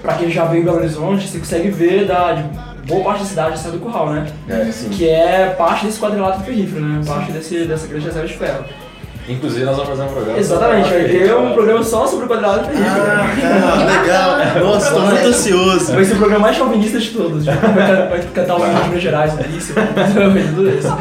pra 0.00 0.14
quem 0.14 0.30
já 0.30 0.44
veio 0.44 0.62
em 0.62 0.64
Belo 0.64 0.76
Horizonte, 0.76 1.26
você 1.26 1.38
consegue 1.40 1.70
ver 1.70 2.06
da, 2.06 2.34
de 2.34 2.44
boa 2.86 3.02
parte 3.02 3.24
da 3.24 3.28
cidade 3.28 3.58
saindo 3.58 3.78
do 3.78 3.84
curral, 3.84 4.10
né? 4.12 4.26
É, 4.48 4.70
sim. 4.70 4.88
Que 4.90 5.08
é 5.08 5.50
parte 5.58 5.86
desse 5.86 5.98
quadrilátero 5.98 6.44
ferrífero, 6.44 6.80
né? 6.84 7.02
Parte 7.04 7.32
desse, 7.32 7.64
dessa 7.64 7.88
grande 7.88 8.06
reserva 8.06 8.28
de 8.28 8.34
ferro. 8.38 8.64
Inclusive 9.30 9.64
nós 9.64 9.76
vamos 9.76 9.90
fazer 9.90 10.02
um 10.02 10.12
programa. 10.12 10.38
Exatamente, 10.38 10.88
vai 10.90 11.04
ter 11.04 11.34
um 11.34 11.52
programa 11.52 11.82
só 11.84 12.06
sobre 12.06 12.26
o 12.26 12.28
quadrilátero 12.28 12.66
ferrífero. 12.66 13.02
Ah, 13.64 14.02
legal. 14.02 14.64
Nossa, 14.64 14.92
tô 14.94 15.00
muito 15.00 15.26
ansioso. 15.26 15.92
Vai 15.94 16.04
ser 16.04 16.14
o 16.14 16.18
programa 16.18 16.42
mais 16.46 16.56
chauvinista 16.56 16.98
de 16.98 17.10
todos. 17.10 17.44
Tipo, 17.44 17.60
vai, 17.60 17.86
ca- 17.96 18.06
vai 18.06 18.20
cantar 18.34 18.56
o 18.56 18.66
hino 18.66 18.74
de 18.82 18.88
Minas 18.88 19.02
Gerais, 19.02 19.32
isso, 19.56 19.72
tudo 20.54 20.70
isso. 20.70 20.96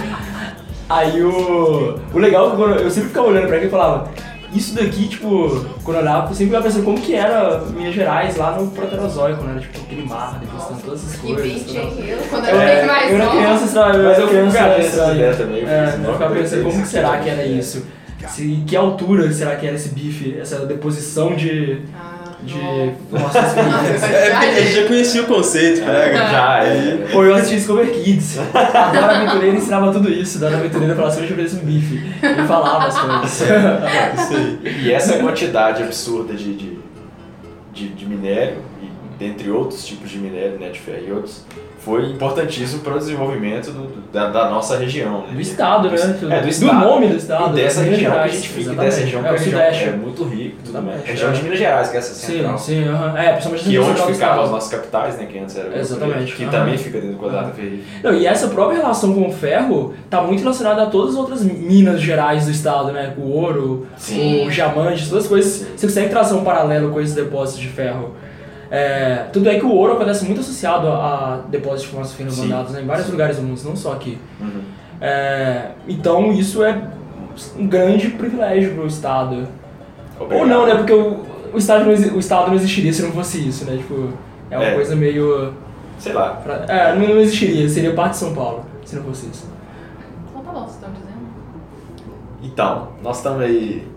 Aí 0.89 1.23
o. 1.23 1.99
O 2.13 2.19
legal 2.19 2.47
é 2.47 2.49
que 2.51 2.55
quando 2.57 2.75
eu 2.79 2.89
sempre 2.89 3.09
ficava 3.09 3.27
olhando 3.27 3.47
pra 3.47 3.57
ele 3.57 3.67
e 3.67 3.69
falava. 3.69 4.07
Isso 4.51 4.73
daqui, 4.73 5.07
tipo, 5.07 5.63
quando 5.83 5.97
eu 5.97 6.01
olhava, 6.01 6.23
eu 6.23 6.29
sempre 6.29 6.45
ficava 6.47 6.63
pensando 6.63 6.83
como 6.83 6.99
que 6.99 7.13
era 7.13 7.59
Minas 7.69 7.93
Gerais 7.93 8.35
lá 8.35 8.53
no 8.53 8.65
Proterozoico, 8.71 9.43
né? 9.43 9.51
Era 9.51 9.59
tipo 9.61 9.79
aquele 9.79 10.07
mar, 10.09 10.39
depois 10.41 10.63
tem 10.63 10.77
todas 10.77 11.03
essas 11.05 11.19
Que 11.21 11.27
coisas. 11.35 11.43
bicho, 11.61 11.65
tal. 11.75 11.83
hein? 11.83 12.03
Eu, 12.07 12.17
quando 12.31 12.45
Eu, 12.45 12.55
eu 12.55 12.61
era 12.61 12.71
bem 12.73 12.81
eu 12.81 12.87
mais 12.87 13.11
era 13.13 13.27
criança, 13.27 13.67
sabe? 13.67 13.97
Eu 13.99 14.03
Mas 14.05 14.13
era 14.13 14.21
eu 14.21 14.27
criança, 14.27 14.57
eu 14.57 14.63
É, 14.63 14.81
fiz, 14.81 14.97
eu 14.97 15.99
não, 15.99 16.13
ficava 16.13 16.33
pensando 16.35 16.63
como 16.63 16.73
que 16.75 16.81
isso, 16.81 16.91
será 16.91 17.13
isso, 17.13 17.23
que 17.23 17.29
era 17.29 17.45
isso. 17.45 17.77
isso? 17.77 17.85
Se, 18.27 18.63
que 18.67 18.75
altura 18.75 19.31
será 19.31 19.55
que 19.55 19.65
era 19.65 19.75
esse 19.75 19.89
bife? 19.89 20.37
Essa 20.39 20.65
deposição 20.65 21.35
de. 21.35 21.81
Ah, 21.93 22.19
de. 22.41 22.53
nossa. 23.11 23.41
Nossa, 23.41 24.05
É 24.05 24.29
porque 24.31 24.45
ele 24.45 24.71
já 24.73 24.87
conhecia 24.87 25.21
o 25.23 25.25
conceito, 25.25 25.81
Fraga. 25.83 26.17
Já, 26.17 26.63
é. 26.63 27.07
Pô, 27.11 27.23
eu 27.23 27.35
assisti 27.35 27.55
Discover 27.55 27.91
Kids. 27.91 28.39
A 28.53 28.91
Dora 28.91 29.17
Aventureira 29.17 29.57
ensinava 29.57 29.91
tudo 29.91 30.11
isso. 30.11 30.37
A 30.37 30.41
Dora 30.41 30.57
Aventureira 30.57 30.95
falava 30.95 31.13
assim, 31.13 31.25
eu 31.25 31.31
ofereço 31.31 31.57
um 31.57 31.59
bife. 31.65 32.01
Ele 32.21 32.47
falava 32.47 32.85
as 32.87 32.99
coisas. 32.99 33.31
Isso 33.33 34.33
aí. 34.35 34.59
E 34.83 34.91
essa 34.91 35.17
quantidade 35.19 35.83
absurda 35.83 36.33
de, 36.33 36.53
de, 36.55 36.79
de, 37.73 37.87
de 37.89 38.05
minério, 38.05 38.57
e 38.81 38.89
dentre 39.17 39.49
outros 39.49 39.85
tipos 39.85 40.09
de 40.09 40.17
minério, 40.17 40.59
né, 40.59 40.69
de 40.69 40.79
ferro 40.79 41.03
e 41.07 41.11
outros, 41.11 41.45
foi 41.89 42.09
importantíssimo 42.11 42.81
para 42.81 42.95
o 42.95 42.97
desenvolvimento 42.99 43.71
do- 43.71 43.87
do- 43.87 44.11
da, 44.11 44.29
da 44.29 44.49
nossa 44.49 44.77
região. 44.77 45.21
Né? 45.27 45.33
Do 45.33 45.41
estado, 45.41 45.89
né? 45.89 45.97
É, 46.29 46.41
do 46.41 46.47
estado. 46.49 46.79
nome 46.87 47.07
do 47.07 47.15
estado. 47.17 47.57
E 47.57 47.61
dessa 47.61 47.81
Minas 47.81 47.95
região 47.97 48.11
que 48.11 48.17
a 48.17 48.21
Gerais, 48.23 48.33
gente 48.35 48.47
fica, 48.49 48.59
exatamente. 48.61 48.85
dessa 48.89 48.99
região 49.01 49.21
que 49.21 49.27
é, 49.27 49.29
a 49.29 49.33
o 49.33 49.37
região 49.37 49.51
Sudeste. 49.59 49.83
é 49.83 49.91
muito 49.91 50.23
rico, 50.23 50.55
tudo 50.65 50.73
mais. 50.81 50.87
Exatamente, 50.87 51.11
Região 51.11 51.29
é. 51.29 51.33
de 51.33 51.43
Minas 51.43 51.59
Gerais, 51.59 51.89
que 51.89 51.95
é 51.95 51.99
essa 51.99 52.13
Sim, 52.13 52.33
central. 52.33 52.57
sim, 52.57 52.83
aham. 52.87 53.17
É, 53.17 53.31
principalmente 53.31 53.63
Que 53.69 53.79
onde 53.79 54.01
do 54.01 54.07
ficavam 54.13 54.43
as 54.43 54.51
nossas 54.51 54.69
capitais, 54.71 55.17
né? 55.17 55.25
Que 55.31 55.39
antes 55.39 55.57
era 55.57 55.77
Exatamente, 55.79 56.35
Que 56.35 56.43
aham. 56.43 56.51
também 56.51 56.77
fica 56.77 56.99
dentro 56.99 57.15
do 57.15 57.19
quadrado 57.19 57.53
ferrível. 57.53 57.83
Não, 58.03 58.13
e 58.13 58.25
essa 58.25 58.47
própria 58.47 58.77
relação 58.79 59.13
com 59.13 59.27
o 59.27 59.31
ferro 59.31 59.93
tá 60.09 60.21
muito 60.21 60.39
relacionada 60.41 60.83
a 60.83 60.85
todas 60.87 61.11
as 61.13 61.19
outras 61.19 61.41
minas 61.43 62.01
gerais 62.01 62.45
do 62.45 62.51
estado, 62.51 62.91
né? 62.91 63.13
O 63.17 63.29
ouro, 63.29 63.87
Sim. 63.97 64.47
o 64.47 64.49
diamante, 64.51 65.07
todas 65.09 65.23
as 65.25 65.29
coisas. 65.29 65.51
Sim. 65.51 65.67
Você 65.75 65.87
consegue 65.87 66.09
trazer 66.09 66.33
um 66.35 66.43
paralelo 66.43 66.91
com 66.91 67.01
esses 67.01 67.15
depósitos 67.15 67.61
de 67.61 67.67
ferro. 67.67 68.13
É, 68.71 69.25
tudo 69.33 69.49
é 69.49 69.57
que 69.57 69.65
o 69.65 69.71
ouro 69.71 69.93
acontece 69.93 70.25
muito 70.25 70.41
associado 70.41 70.87
a, 70.87 70.91
a 70.93 71.37
depósitos 71.49 71.83
de 71.83 71.87
fumaça 71.89 72.15
fina 72.15 72.29
Sim, 72.29 72.41
abandonados 72.41 72.73
né, 72.73 72.81
em 72.81 72.85
vários 72.85 73.05
sim. 73.07 73.11
lugares 73.11 73.37
do 73.37 73.43
mundo, 73.43 73.59
não 73.65 73.75
só 73.75 73.93
aqui. 73.93 74.17
Uhum. 74.39 74.61
É, 75.01 75.71
então 75.87 76.31
isso 76.33 76.63
é 76.63 76.79
um 77.57 77.65
grande 77.67 78.09
privilégio 78.09 78.73
para 78.75 78.83
o 78.83 78.87
Estado. 78.87 79.47
Obrigado. 80.19 80.39
Ou 80.41 80.47
não, 80.47 80.65
né? 80.67 80.75
Porque 80.75 80.93
o, 80.93 81.25
o, 81.53 81.57
estado 81.57 81.85
não, 81.85 81.91
o 82.15 82.19
Estado 82.19 82.47
não 82.47 82.55
existiria 82.55 82.91
se 82.93 83.01
não 83.01 83.11
fosse 83.11 83.47
isso, 83.47 83.65
né? 83.65 83.77
Tipo, 83.77 84.09
é 84.51 84.57
uma 84.57 84.65
É. 84.65 84.73
coisa 84.75 84.95
meio... 84.95 85.53
Sei 85.97 86.13
lá. 86.13 86.31
pra- 86.43 86.65
é, 86.67 86.93
não, 86.95 87.07
não 87.07 87.19
existiria, 87.21 87.67
seria 87.67 87.93
parte 87.93 88.11
de 88.11 88.17
São 88.17 88.33
Paulo 88.33 88.65
se 88.85 88.95
não 88.95 89.03
fosse 89.03 89.27
isso. 89.27 89.47
Então 90.29 90.41
tá 90.43 90.51
bom, 90.51 90.59
vocês 90.61 90.75
estão 90.75 90.91
dizendo. 90.91 91.09
Então, 92.43 92.89
nós 93.03 93.17
estamos 93.17 93.41
aí 93.41 93.87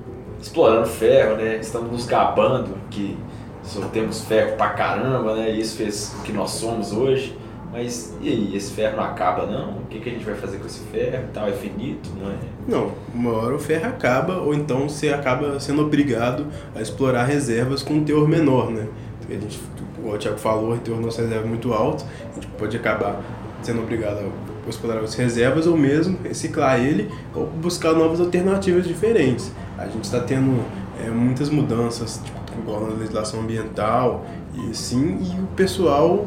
explorando 0.41 0.87
ferro, 0.87 1.37
né? 1.37 1.57
Estamos 1.57 1.91
nos 1.93 2.07
gabando 2.07 2.71
que 2.91 3.17
só 3.63 3.81
temos 3.89 4.23
ferro 4.25 4.57
pra 4.57 4.71
caramba, 4.71 5.35
né? 5.35 5.51
E 5.51 5.61
isso 5.61 5.77
fez 5.77 6.15
o 6.19 6.23
que 6.23 6.33
nós 6.33 6.51
somos 6.51 6.93
hoje. 6.93 7.37
Mas 7.73 8.15
e 8.21 8.29
aí, 8.29 8.55
esse 8.55 8.73
ferro 8.73 8.99
não 8.99 9.05
acaba 9.05 9.47
não? 9.47 9.79
O 9.79 9.87
que, 9.89 9.99
que 9.99 10.11
a 10.11 10.13
gente 10.13 10.25
vai 10.25 10.35
fazer 10.35 10.59
com 10.59 10.67
esse 10.67 10.81
ferro 10.81 11.25
tal? 11.33 11.49
É 11.49 11.53
finito, 11.53 12.11
não 12.21 12.31
é? 12.31 12.35
Não, 12.69 12.93
uma 13.15 13.33
hora 13.33 13.55
o 13.55 13.59
ferro 13.59 13.89
acaba, 13.89 14.37
ou 14.41 14.53
então 14.53 14.91
você 14.91 15.09
acaba 15.09 15.59
sendo 15.59 15.81
obrigado 15.81 16.47
a 16.75 16.83
explorar 16.83 17.25
reservas 17.25 17.83
com 17.83 17.95
um 17.95 18.05
teor 18.05 18.29
menor, 18.29 18.71
né? 18.71 18.87
A 19.27 19.33
gente, 19.33 19.59
o 20.05 20.19
Thiago 20.19 20.37
falou, 20.37 20.77
da 20.77 20.95
nossa 20.97 21.23
reserva 21.23 21.47
é 21.47 21.49
muito 21.49 21.73
alto, 21.73 22.05
a 22.31 22.35
gente 22.35 22.47
pode 22.59 22.77
acabar 22.77 23.23
sendo 23.63 23.81
obrigado 23.81 24.19
a 24.67 24.69
explorar 24.69 25.01
as 25.01 25.15
reservas 25.15 25.67
ou 25.67 25.77
mesmo 25.77 26.19
reciclar 26.23 26.79
ele 26.79 27.11
ou 27.35 27.47
buscar 27.47 27.95
novas 27.95 28.21
alternativas 28.21 28.87
diferentes. 28.87 29.51
A 29.79 29.87
gente 29.87 30.05
está 30.05 30.21
tendo 30.21 30.63
é, 31.03 31.09
muitas 31.09 31.49
mudanças, 31.49 32.21
tipo, 32.23 32.42
igual 32.59 32.81
na 32.81 32.95
legislação 32.97 33.41
ambiental 33.41 34.25
e 34.55 34.71
assim, 34.71 35.19
e 35.21 35.41
o 35.41 35.47
pessoal 35.57 36.27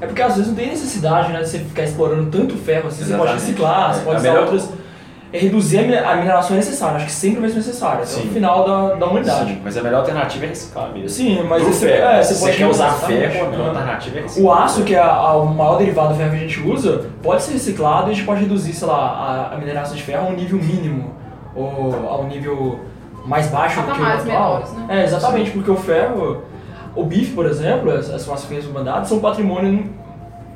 É 0.00 0.06
porque 0.06 0.20
às 0.22 0.32
vezes 0.34 0.48
não 0.48 0.54
tem 0.56 0.68
necessidade, 0.68 1.32
né, 1.32 1.40
de 1.42 1.48
você 1.48 1.58
ficar 1.60 1.84
explorando 1.84 2.30
tanto 2.30 2.56
ferro 2.56 2.88
assim, 2.88 3.04
você 3.04 3.10
pode 3.14 3.22
Exatamente. 3.32 3.40
reciclar, 3.46 3.94
você 3.94 4.00
É, 4.00 4.04
pode 4.04 4.16
a 4.16 4.20
usar 4.20 4.28
melhor- 4.30 4.42
outras... 4.44 4.68
É 5.34 5.38
reduzir 5.38 5.78
a 5.78 5.82
mi- 5.82 5.96
a 5.96 6.16
mineração 6.16 6.54
é 6.56 6.58
necessária, 6.58 6.96
acho 6.96 7.06
que 7.06 7.12
sempre 7.12 7.40
vai 7.40 7.48
ser 7.48 7.56
necessário, 7.56 8.02
até 8.02 8.16
o 8.16 8.26
final 8.34 8.66
da, 8.66 8.94
da 8.96 9.06
humanidade. 9.06 9.52
Sim, 9.54 9.60
mas 9.64 9.74
a 9.78 9.82
melhor 9.82 10.00
alternativa 10.00 10.44
é 10.44 10.48
reciclar 10.48 10.92
mesmo. 10.92 11.08
Sim, 11.08 11.42
mas 11.48 11.66
esse- 11.66 11.86
ferro. 11.86 12.04
é, 12.04 12.22
você 12.22 12.34
você 12.34 12.44
pode 12.44 12.56
quer 12.58 12.66
usar 12.66 12.88
exatamente. 12.88 13.32
ferro, 13.32 13.46
a 13.46 13.50
melhor 13.50 13.64
É. 13.64 13.68
alternativa 13.70 14.18
é 14.18 14.22
reciclar. 14.22 14.58
O 14.60 14.62
aço, 14.62 14.82
que 14.84 14.94
é 14.94 14.98
a- 14.98 15.32
o 15.36 15.46
maior 15.54 15.78
derivado 15.78 16.08
do 16.10 16.16
ferro 16.16 16.30
que 16.32 16.36
a 16.36 16.38
gente 16.40 16.60
usa, 16.60 17.06
pode 17.22 17.42
ser 17.44 17.52
reciclado 17.52 18.08
e 18.08 18.10
a 18.10 18.14
gente 18.14 18.26
pode 18.26 18.40
reduzir, 18.42 18.74
sei 18.74 18.86
lá, 18.86 19.48
a, 19.50 19.54
a 19.54 19.56
mineração 19.58 19.96
de 19.96 20.02
ferro 20.02 20.26
a 20.26 20.30
um 20.30 20.34
nível 20.34 20.58
mínimo, 20.58 21.14
ou 21.56 21.94
a 22.10 22.20
um 22.20 22.28
nível 22.28 22.80
mais 23.24 23.48
baixo 23.48 23.80
do 23.82 23.92
que 23.92 24.00
o 24.00 24.04
atual. 24.04 24.24
menores, 24.24 24.72
né? 24.72 24.86
É, 24.88 25.04
exatamente, 25.04 25.50
porque 25.52 25.70
o 25.70 25.76
ferro, 25.76 26.42
o 26.94 27.04
bife, 27.04 27.32
por 27.34 27.46
exemplo, 27.46 27.90
as, 27.92 28.10
as 28.10 28.44
finas 28.44 28.66
humanidades 28.66 29.08
são 29.08 29.18
patrimônio 29.20 29.90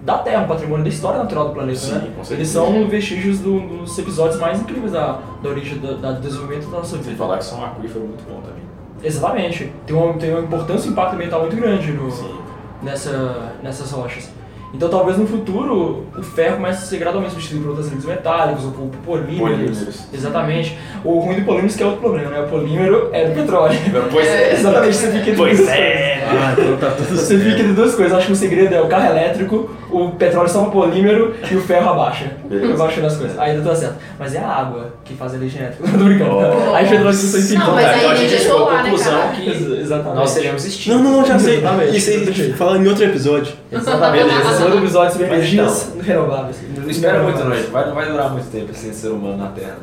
da 0.02 0.18
Terra, 0.18 0.42
um 0.44 0.46
patrimônio 0.46 0.84
da 0.84 0.88
história 0.88 1.18
natural 1.18 1.48
do 1.48 1.54
planeta, 1.54 1.78
Sim, 1.78 1.94
né? 1.94 2.08
Eles 2.30 2.48
são 2.48 2.86
vestígios 2.88 3.40
do- 3.40 3.58
dos 3.78 3.98
episódios 3.98 4.38
mais 4.38 4.60
incríveis 4.60 4.92
da, 4.92 5.18
da 5.42 5.48
origem, 5.48 5.78
da, 5.78 5.92
da- 5.94 6.12
do 6.12 6.20
desenvolvimento 6.20 6.66
da 6.70 6.76
nossa 6.78 6.90
Sem 6.96 7.00
vida. 7.00 7.16
falar 7.16 7.38
que 7.38 7.44
são 7.44 7.58
um 7.60 7.64
aquífero 7.64 8.04
muito 8.04 8.22
bom 8.28 8.40
também. 8.40 8.62
Exatamente. 9.02 9.72
Tem 9.84 9.96
uma, 9.96 10.12
tem 10.14 10.30
uma 10.32 10.40
importância 10.42 10.86
e 10.86 10.90
um 10.90 10.92
impacto 10.92 11.14
ambiental 11.14 11.40
muito 11.40 11.56
grande 11.56 11.90
no, 11.92 12.08
Sim. 12.10 12.34
nessa, 12.82 13.52
nessas 13.62 13.90
rochas. 13.90 14.30
Então 14.74 14.88
talvez 14.88 15.16
no 15.16 15.26
futuro 15.26 16.04
o 16.16 16.22
ferro 16.22 16.56
comece 16.56 16.82
a 16.84 16.86
ser 16.86 16.98
gradualmente 16.98 17.32
substituído 17.34 17.64
por 17.64 17.70
outros 17.70 17.86
líquidos 17.88 18.06
metálicos 18.10 18.64
ou 18.64 18.70
por, 18.72 18.88
polímeros. 19.04 19.38
Polímeros. 19.56 20.00
Exatamente. 20.12 20.78
O 21.04 21.18
ruim 21.20 21.36
do 21.36 21.44
polímero 21.44 21.72
é 21.72 21.76
que 21.76 21.82
é 21.82 21.86
outro 21.86 22.00
problema, 22.00 22.30
né? 22.30 22.40
O 22.40 22.48
polímero 22.48 23.08
é 23.12 23.26
do 23.26 23.34
petróleo. 23.34 23.78
Pois 24.10 24.26
é. 24.26 24.52
Exatamente, 24.58 24.96
você 24.96 25.06
fica 25.06 25.20
entre 25.20 25.36
Pois 25.36 25.56
duas 25.58 25.70
é. 25.70 26.26
Ah, 26.28 26.54
então 26.58 26.76
tá 26.76 26.90
tudo 26.96 27.16
Você 27.16 27.38
fica 27.38 27.60
entre 27.60 27.72
duas 27.72 27.94
coisas. 27.94 28.18
Acho 28.18 28.26
que 28.26 28.32
o 28.32 28.36
segredo 28.36 28.74
é 28.74 28.80
o 28.80 28.88
carro 28.88 29.06
elétrico, 29.06 29.70
o 29.90 30.10
petróleo 30.10 30.48
só 30.48 30.62
no 30.62 30.70
polímero 30.70 31.34
e 31.50 31.54
o 31.54 31.60
ferro 31.62 31.90
abaixa. 31.90 32.32
Beleza. 32.44 32.74
Abaixa 32.74 33.00
das 33.00 33.16
coisas. 33.16 33.38
Aí 33.38 33.56
dá 33.56 33.62
tudo 33.62 33.76
certo. 33.76 33.94
Mas 34.18 34.34
é 34.34 34.38
a 34.40 34.48
água 34.48 34.94
que 35.04 35.14
faz 35.14 35.32
a 35.32 35.36
energia 35.36 35.60
elétrica. 35.62 35.88
Tô 35.96 36.04
brincando. 36.04 36.30
Oh. 36.36 36.74
Aí. 36.74 36.86
Não, 36.98 37.04
mas 37.04 37.84
Tá, 37.84 37.90
aí 37.90 37.98
então 37.98 38.10
a 38.10 38.14
gente 38.16 38.36
chegou 38.38 38.68
à 38.68 38.82
né, 38.82 38.90
conclusão 38.90 39.12
cara? 39.20 39.28
que 39.32 39.48
Ex- 39.48 39.80
Exatamente. 39.80 40.16
nós 40.16 40.30
seremos 40.30 40.64
extintos. 40.64 41.00
Não, 41.00 41.04
não, 41.10 41.18
não, 41.20 41.26
já 41.26 41.38
sei. 41.38 41.58
Exatamente. 41.58 41.96
Isso 41.96 42.10
aí 42.10 42.16
a 42.28 42.32
gente 42.32 42.52
fala 42.54 42.78
em 42.78 42.86
outro 42.88 43.04
episódio. 43.04 43.52
Exatamente. 43.70 44.24
Esse 44.56 44.62
é 44.62 44.64
outro 44.66 44.80
episódio 44.80 45.12
sobre 45.12 45.26
Mas 45.28 45.36
energias 45.38 45.92
renováveis. 46.02 46.56
Não 46.76 46.90
espera 46.90 47.22
muito, 47.22 47.44
não. 47.44 47.54
gente. 47.56 47.70
Vai, 47.70 47.86
não 47.86 47.94
vai 47.94 48.06
durar 48.10 48.30
muito 48.32 48.50
tempo 48.50 48.72
sem 48.74 48.92
ser 48.92 49.08
humano 49.08 49.36
na 49.36 49.48
Terra. 49.48 49.76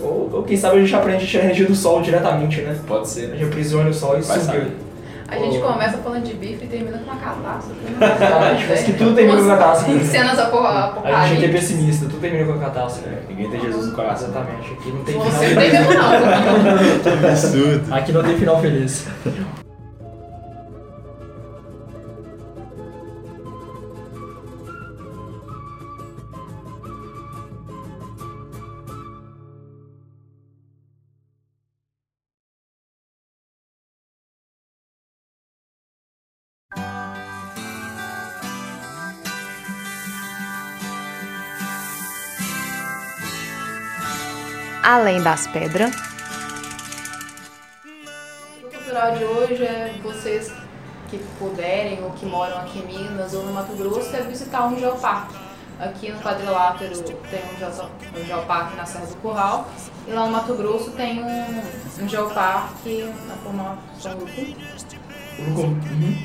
Ou, 0.00 0.30
ou 0.32 0.42
quem 0.42 0.56
sabe 0.56 0.78
a 0.78 0.80
gente 0.80 0.94
aprende 0.94 1.24
a 1.24 1.26
tirar 1.26 1.44
energia 1.44 1.66
do 1.66 1.74
sol 1.74 2.02
diretamente, 2.02 2.60
né? 2.62 2.76
Pode 2.86 3.08
ser, 3.08 3.26
A 3.26 3.28
né? 3.28 3.36
gente 3.36 3.44
aprisiona 3.48 3.88
o 3.90 3.94
sol 3.94 4.18
e 4.18 4.22
Vai 4.22 4.38
saber. 4.38 4.72
A 5.26 5.36
gente 5.38 5.56
Oh. 5.56 5.72
começa 5.72 5.96
falando 5.98 6.22
de 6.22 6.34
bife 6.34 6.64
e 6.64 6.68
termina 6.68 6.98
com 6.98 7.04
uma 7.04 7.16
catástrofe. 7.16 7.80
Exatamente, 7.96 8.64
parece 8.66 8.84
que 8.84 8.92
tudo 8.92 9.14
termina 9.14 9.38
com 9.40 9.48
catástrofe. 9.48 10.04
Cenas 10.04 10.38
apo- 10.38 10.58
A 10.58 10.70
gente 10.70 10.76
é 10.76 11.10
apocalípticas. 11.14 11.50
pessimista, 11.60 12.04
tudo 12.06 12.20
termina 12.20 12.52
com 12.52 12.58
catástrofe. 12.60 13.08
Ninguém 13.30 13.50
tem 13.50 13.60
Jesus 13.62 13.86
no 13.86 13.92
coração. 13.94 14.28
Exatamente, 14.28 14.72
aqui 14.74 14.90
não 14.90 15.04
tem 15.04 15.14
final 15.14 15.30
Você 15.30 15.48
não 15.48 15.60
tem 15.62 15.72
mesmo 15.72 15.94
não. 15.94 17.24
Absurdo. 17.30 17.94
Aqui 17.94 18.12
não 18.12 18.22
tem 18.22 18.36
final 18.36 18.60
feliz. 18.60 19.06
Além 44.84 45.22
das 45.22 45.46
pedras. 45.46 45.94
O 48.62 48.68
cultural 48.70 49.16
de 49.16 49.24
hoje 49.24 49.64
é 49.64 49.94
vocês 50.02 50.52
que 51.08 51.18
puderem 51.38 52.02
ou 52.04 52.10
que 52.10 52.26
moram 52.26 52.58
aqui 52.58 52.80
em 52.80 52.86
Minas 52.86 53.32
ou 53.32 53.44
no 53.44 53.52
Mato 53.54 53.72
Grosso 53.74 54.14
é 54.14 54.20
visitar 54.22 54.66
um 54.66 54.78
geoparque. 54.78 55.34
Aqui 55.80 56.12
no 56.12 56.20
quadrilátero 56.20 56.92
tem 57.02 57.40
um, 57.42 57.58
geo- 57.58 58.24
geoparque 58.26 58.76
na 58.76 58.84
Serra 58.86 59.06
do 59.06 59.16
Curral 59.16 59.68
e 60.06 60.12
lá 60.12 60.26
no 60.26 60.32
Mato 60.32 60.54
Grosso 60.54 60.90
tem 60.92 61.22
um, 61.22 61.62
um 62.04 62.08
geoparque 62.08 63.10
na 63.26 63.34
formação 63.36 64.18
do. 64.18 64.24
Uhum. 65.36 66.18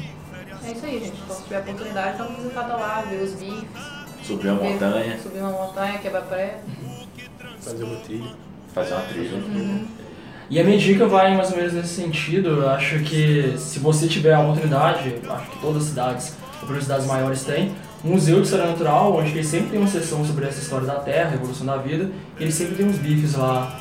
É 0.66 0.72
isso 0.72 0.86
aí, 0.86 1.00
gente. 1.00 1.18
Então, 1.24 1.36
se 1.36 1.44
tiver 1.44 1.60
oportunidade, 1.62 2.18
dá 2.18 2.26
uma 2.28 2.36
visitada 2.36 2.76
lá, 2.76 3.02
ver 3.10 3.24
os 3.24 3.34
bifes, 3.34 4.00
Subir 4.24 4.50
uma 4.50 4.60
ver- 4.60 4.74
montanha, 4.74 5.18
subir 5.20 5.40
uma 5.40 5.52
montanha, 5.52 5.98
quebrar 5.98 6.22
pré. 6.24 6.60
Fazer 7.62 7.84
uma 7.86 7.96
trilha. 8.02 8.49
Fazer 8.74 8.94
uma 8.94 9.02
trilha. 9.04 9.40
E 10.50 10.60
a 10.60 10.64
minha 10.64 10.78
dica 10.78 11.06
vai 11.06 11.36
mais 11.36 11.52
ou 11.52 11.58
menos 11.58 11.74
nesse 11.74 12.02
sentido. 12.02 12.50
Eu 12.50 12.70
acho 12.70 13.00
que 13.00 13.54
se 13.58 13.80
você 13.80 14.08
tiver 14.08 14.34
a 14.34 14.40
oportunidade, 14.40 15.16
acho 15.30 15.52
que 15.52 15.60
todas 15.60 15.84
as 15.84 15.90
cidades, 15.90 16.34
ou 16.62 16.68
menos 16.68 16.84
cidades 16.84 17.06
maiores 17.06 17.44
têm, 17.44 17.72
um 18.04 18.12
museu 18.12 18.38
de 18.38 18.44
história 18.44 18.66
natural, 18.66 19.16
onde 19.16 19.30
eles 19.32 19.46
sempre 19.48 19.70
tem 19.72 19.80
uma 19.80 19.88
sessão 19.88 20.26
sobre 20.26 20.48
essa 20.48 20.60
história 20.60 20.88
da 20.88 20.96
Terra, 20.96 21.32
a 21.32 21.34
evolução 21.36 21.66
da 21.68 21.78
vida, 21.78 22.10
e 22.40 22.44
eles 22.44 22.56
sempre 22.56 22.76
tem 22.76 22.88
uns 22.88 22.98
bifes 22.98 23.36
lá 23.36 23.80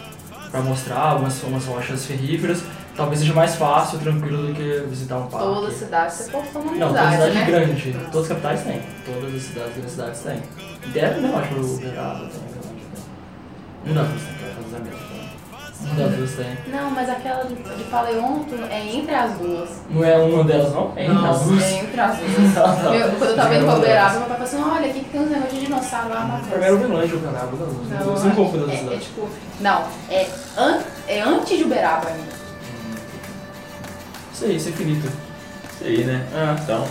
pra 0.51 0.61
mostrar, 0.61 0.99
algumas 0.99 1.43
umas 1.43 1.65
rochas 1.65 2.05
ferríferas. 2.05 2.63
Talvez 2.97 3.21
seja 3.21 3.33
mais 3.33 3.55
fácil, 3.55 3.99
tranquilo 4.01 4.49
do 4.49 4.55
que 4.55 4.85
visitar 4.89 5.19
um 5.19 5.29
parque. 5.29 5.47
Toda 5.47 5.71
cidade, 5.71 6.13
você 6.13 6.31
pode 6.33 6.49
tomar 6.49 6.73
Não, 6.73 6.89
toda 6.89 7.11
cidade 7.13 7.35
né? 7.35 7.45
grande. 7.47 7.97
Todas 8.11 8.23
as 8.23 8.29
capitais 8.29 8.63
têm. 8.65 8.83
Todas 9.07 9.35
as 9.35 9.43
cidades 9.43 9.73
grandes 9.75 9.93
cidades 9.93 10.21
têm. 10.21 10.43
Deve, 10.93 11.21
não, 11.21 11.39
acho 11.39 11.49
que 11.49 11.55
o 11.55 11.75
Uberaba 11.75 12.19
tem. 12.27 13.95
eu 13.95 14.03
acho 14.03 14.13
que 14.13 14.48
das 15.81 16.13
duas 16.13 16.31
tem. 16.33 16.59
Não, 16.73 16.91
mas 16.91 17.09
aquela 17.09 17.45
de, 17.45 17.55
Paleonto 17.85 18.55
é 18.69 18.85
entre 18.97 19.15
as 19.15 19.33
duas. 19.35 19.69
Não 19.89 20.05
é 20.05 20.17
uma 20.19 20.43
delas, 20.45 20.73
não? 20.73 20.93
É 20.97 21.07
entre 21.07 21.27
as 21.27 21.41
duas. 21.43 21.63
É 21.63 21.79
entre 21.79 22.01
as 22.01 22.17
duas. 22.17 22.57
Eu- 22.95 23.11
quando 23.13 23.31
eu 23.31 23.37
tava 23.37 23.55
indo 23.55 23.65
pra 23.65 23.73
não. 23.73 23.79
Uberaba, 23.79 24.11
meu 24.19 24.21
pai 24.29 24.37
falou 24.39 24.43
assim, 24.45 24.63
olha, 24.77 24.91
aqui 24.91 25.01
que 25.01 25.11
tem 25.11 25.21
uns 25.21 25.31
negócios 25.31 25.55
de 25.59 25.65
dinossauro 25.67 26.09
lá, 26.11 26.21
Matheus. 26.25 26.49
Primeiro 26.49 26.77
Uberlândia 26.77 27.15
ou 27.15 27.21
Canaba, 27.23 27.57
das 27.57 27.69
duas. 27.73 27.89
Não, 27.91 27.99
Não, 28.07 28.17
Você 28.17 28.27
não 28.29 28.35
confunde 28.35 28.65
as 28.65 28.71
é, 28.71 28.95
é 28.95 28.99
tipo, 28.99 29.29
não, 29.61 29.85
é, 30.11 30.27
an, 30.57 30.79
é 31.07 31.21
antes 31.21 31.57
de 31.59 31.65
Uberaba 31.65 32.09
ainda. 32.09 32.39
Isso 34.35 34.45
aí, 34.45 34.57
isso 34.57 34.69
é 34.69 34.71
infinito. 34.73 35.07
Isso 35.75 35.85
aí, 35.85 36.05
né? 36.05 36.27
É. 36.35 36.61
Então, 36.63 36.85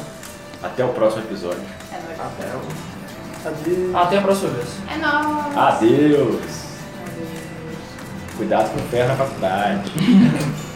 até 0.64 0.84
o 0.86 0.90
próximo 0.90 1.24
episódio. 1.24 1.62
É 1.92 1.96
nóis. 1.96 2.20
Até, 2.20 2.56
o- 2.56 2.88
Adeus. 3.48 3.96
Até 3.96 4.18
a 4.18 4.22
próxima 4.22 4.50
vez. 4.52 4.68
É 4.92 4.98
nóis. 4.98 5.58
Adeus. 5.58 6.67
Cuidado 8.38 8.70
com 8.72 8.80
o 8.80 8.84
ferro 8.90 9.10
na 9.10 9.16
faculdade. 9.16 9.92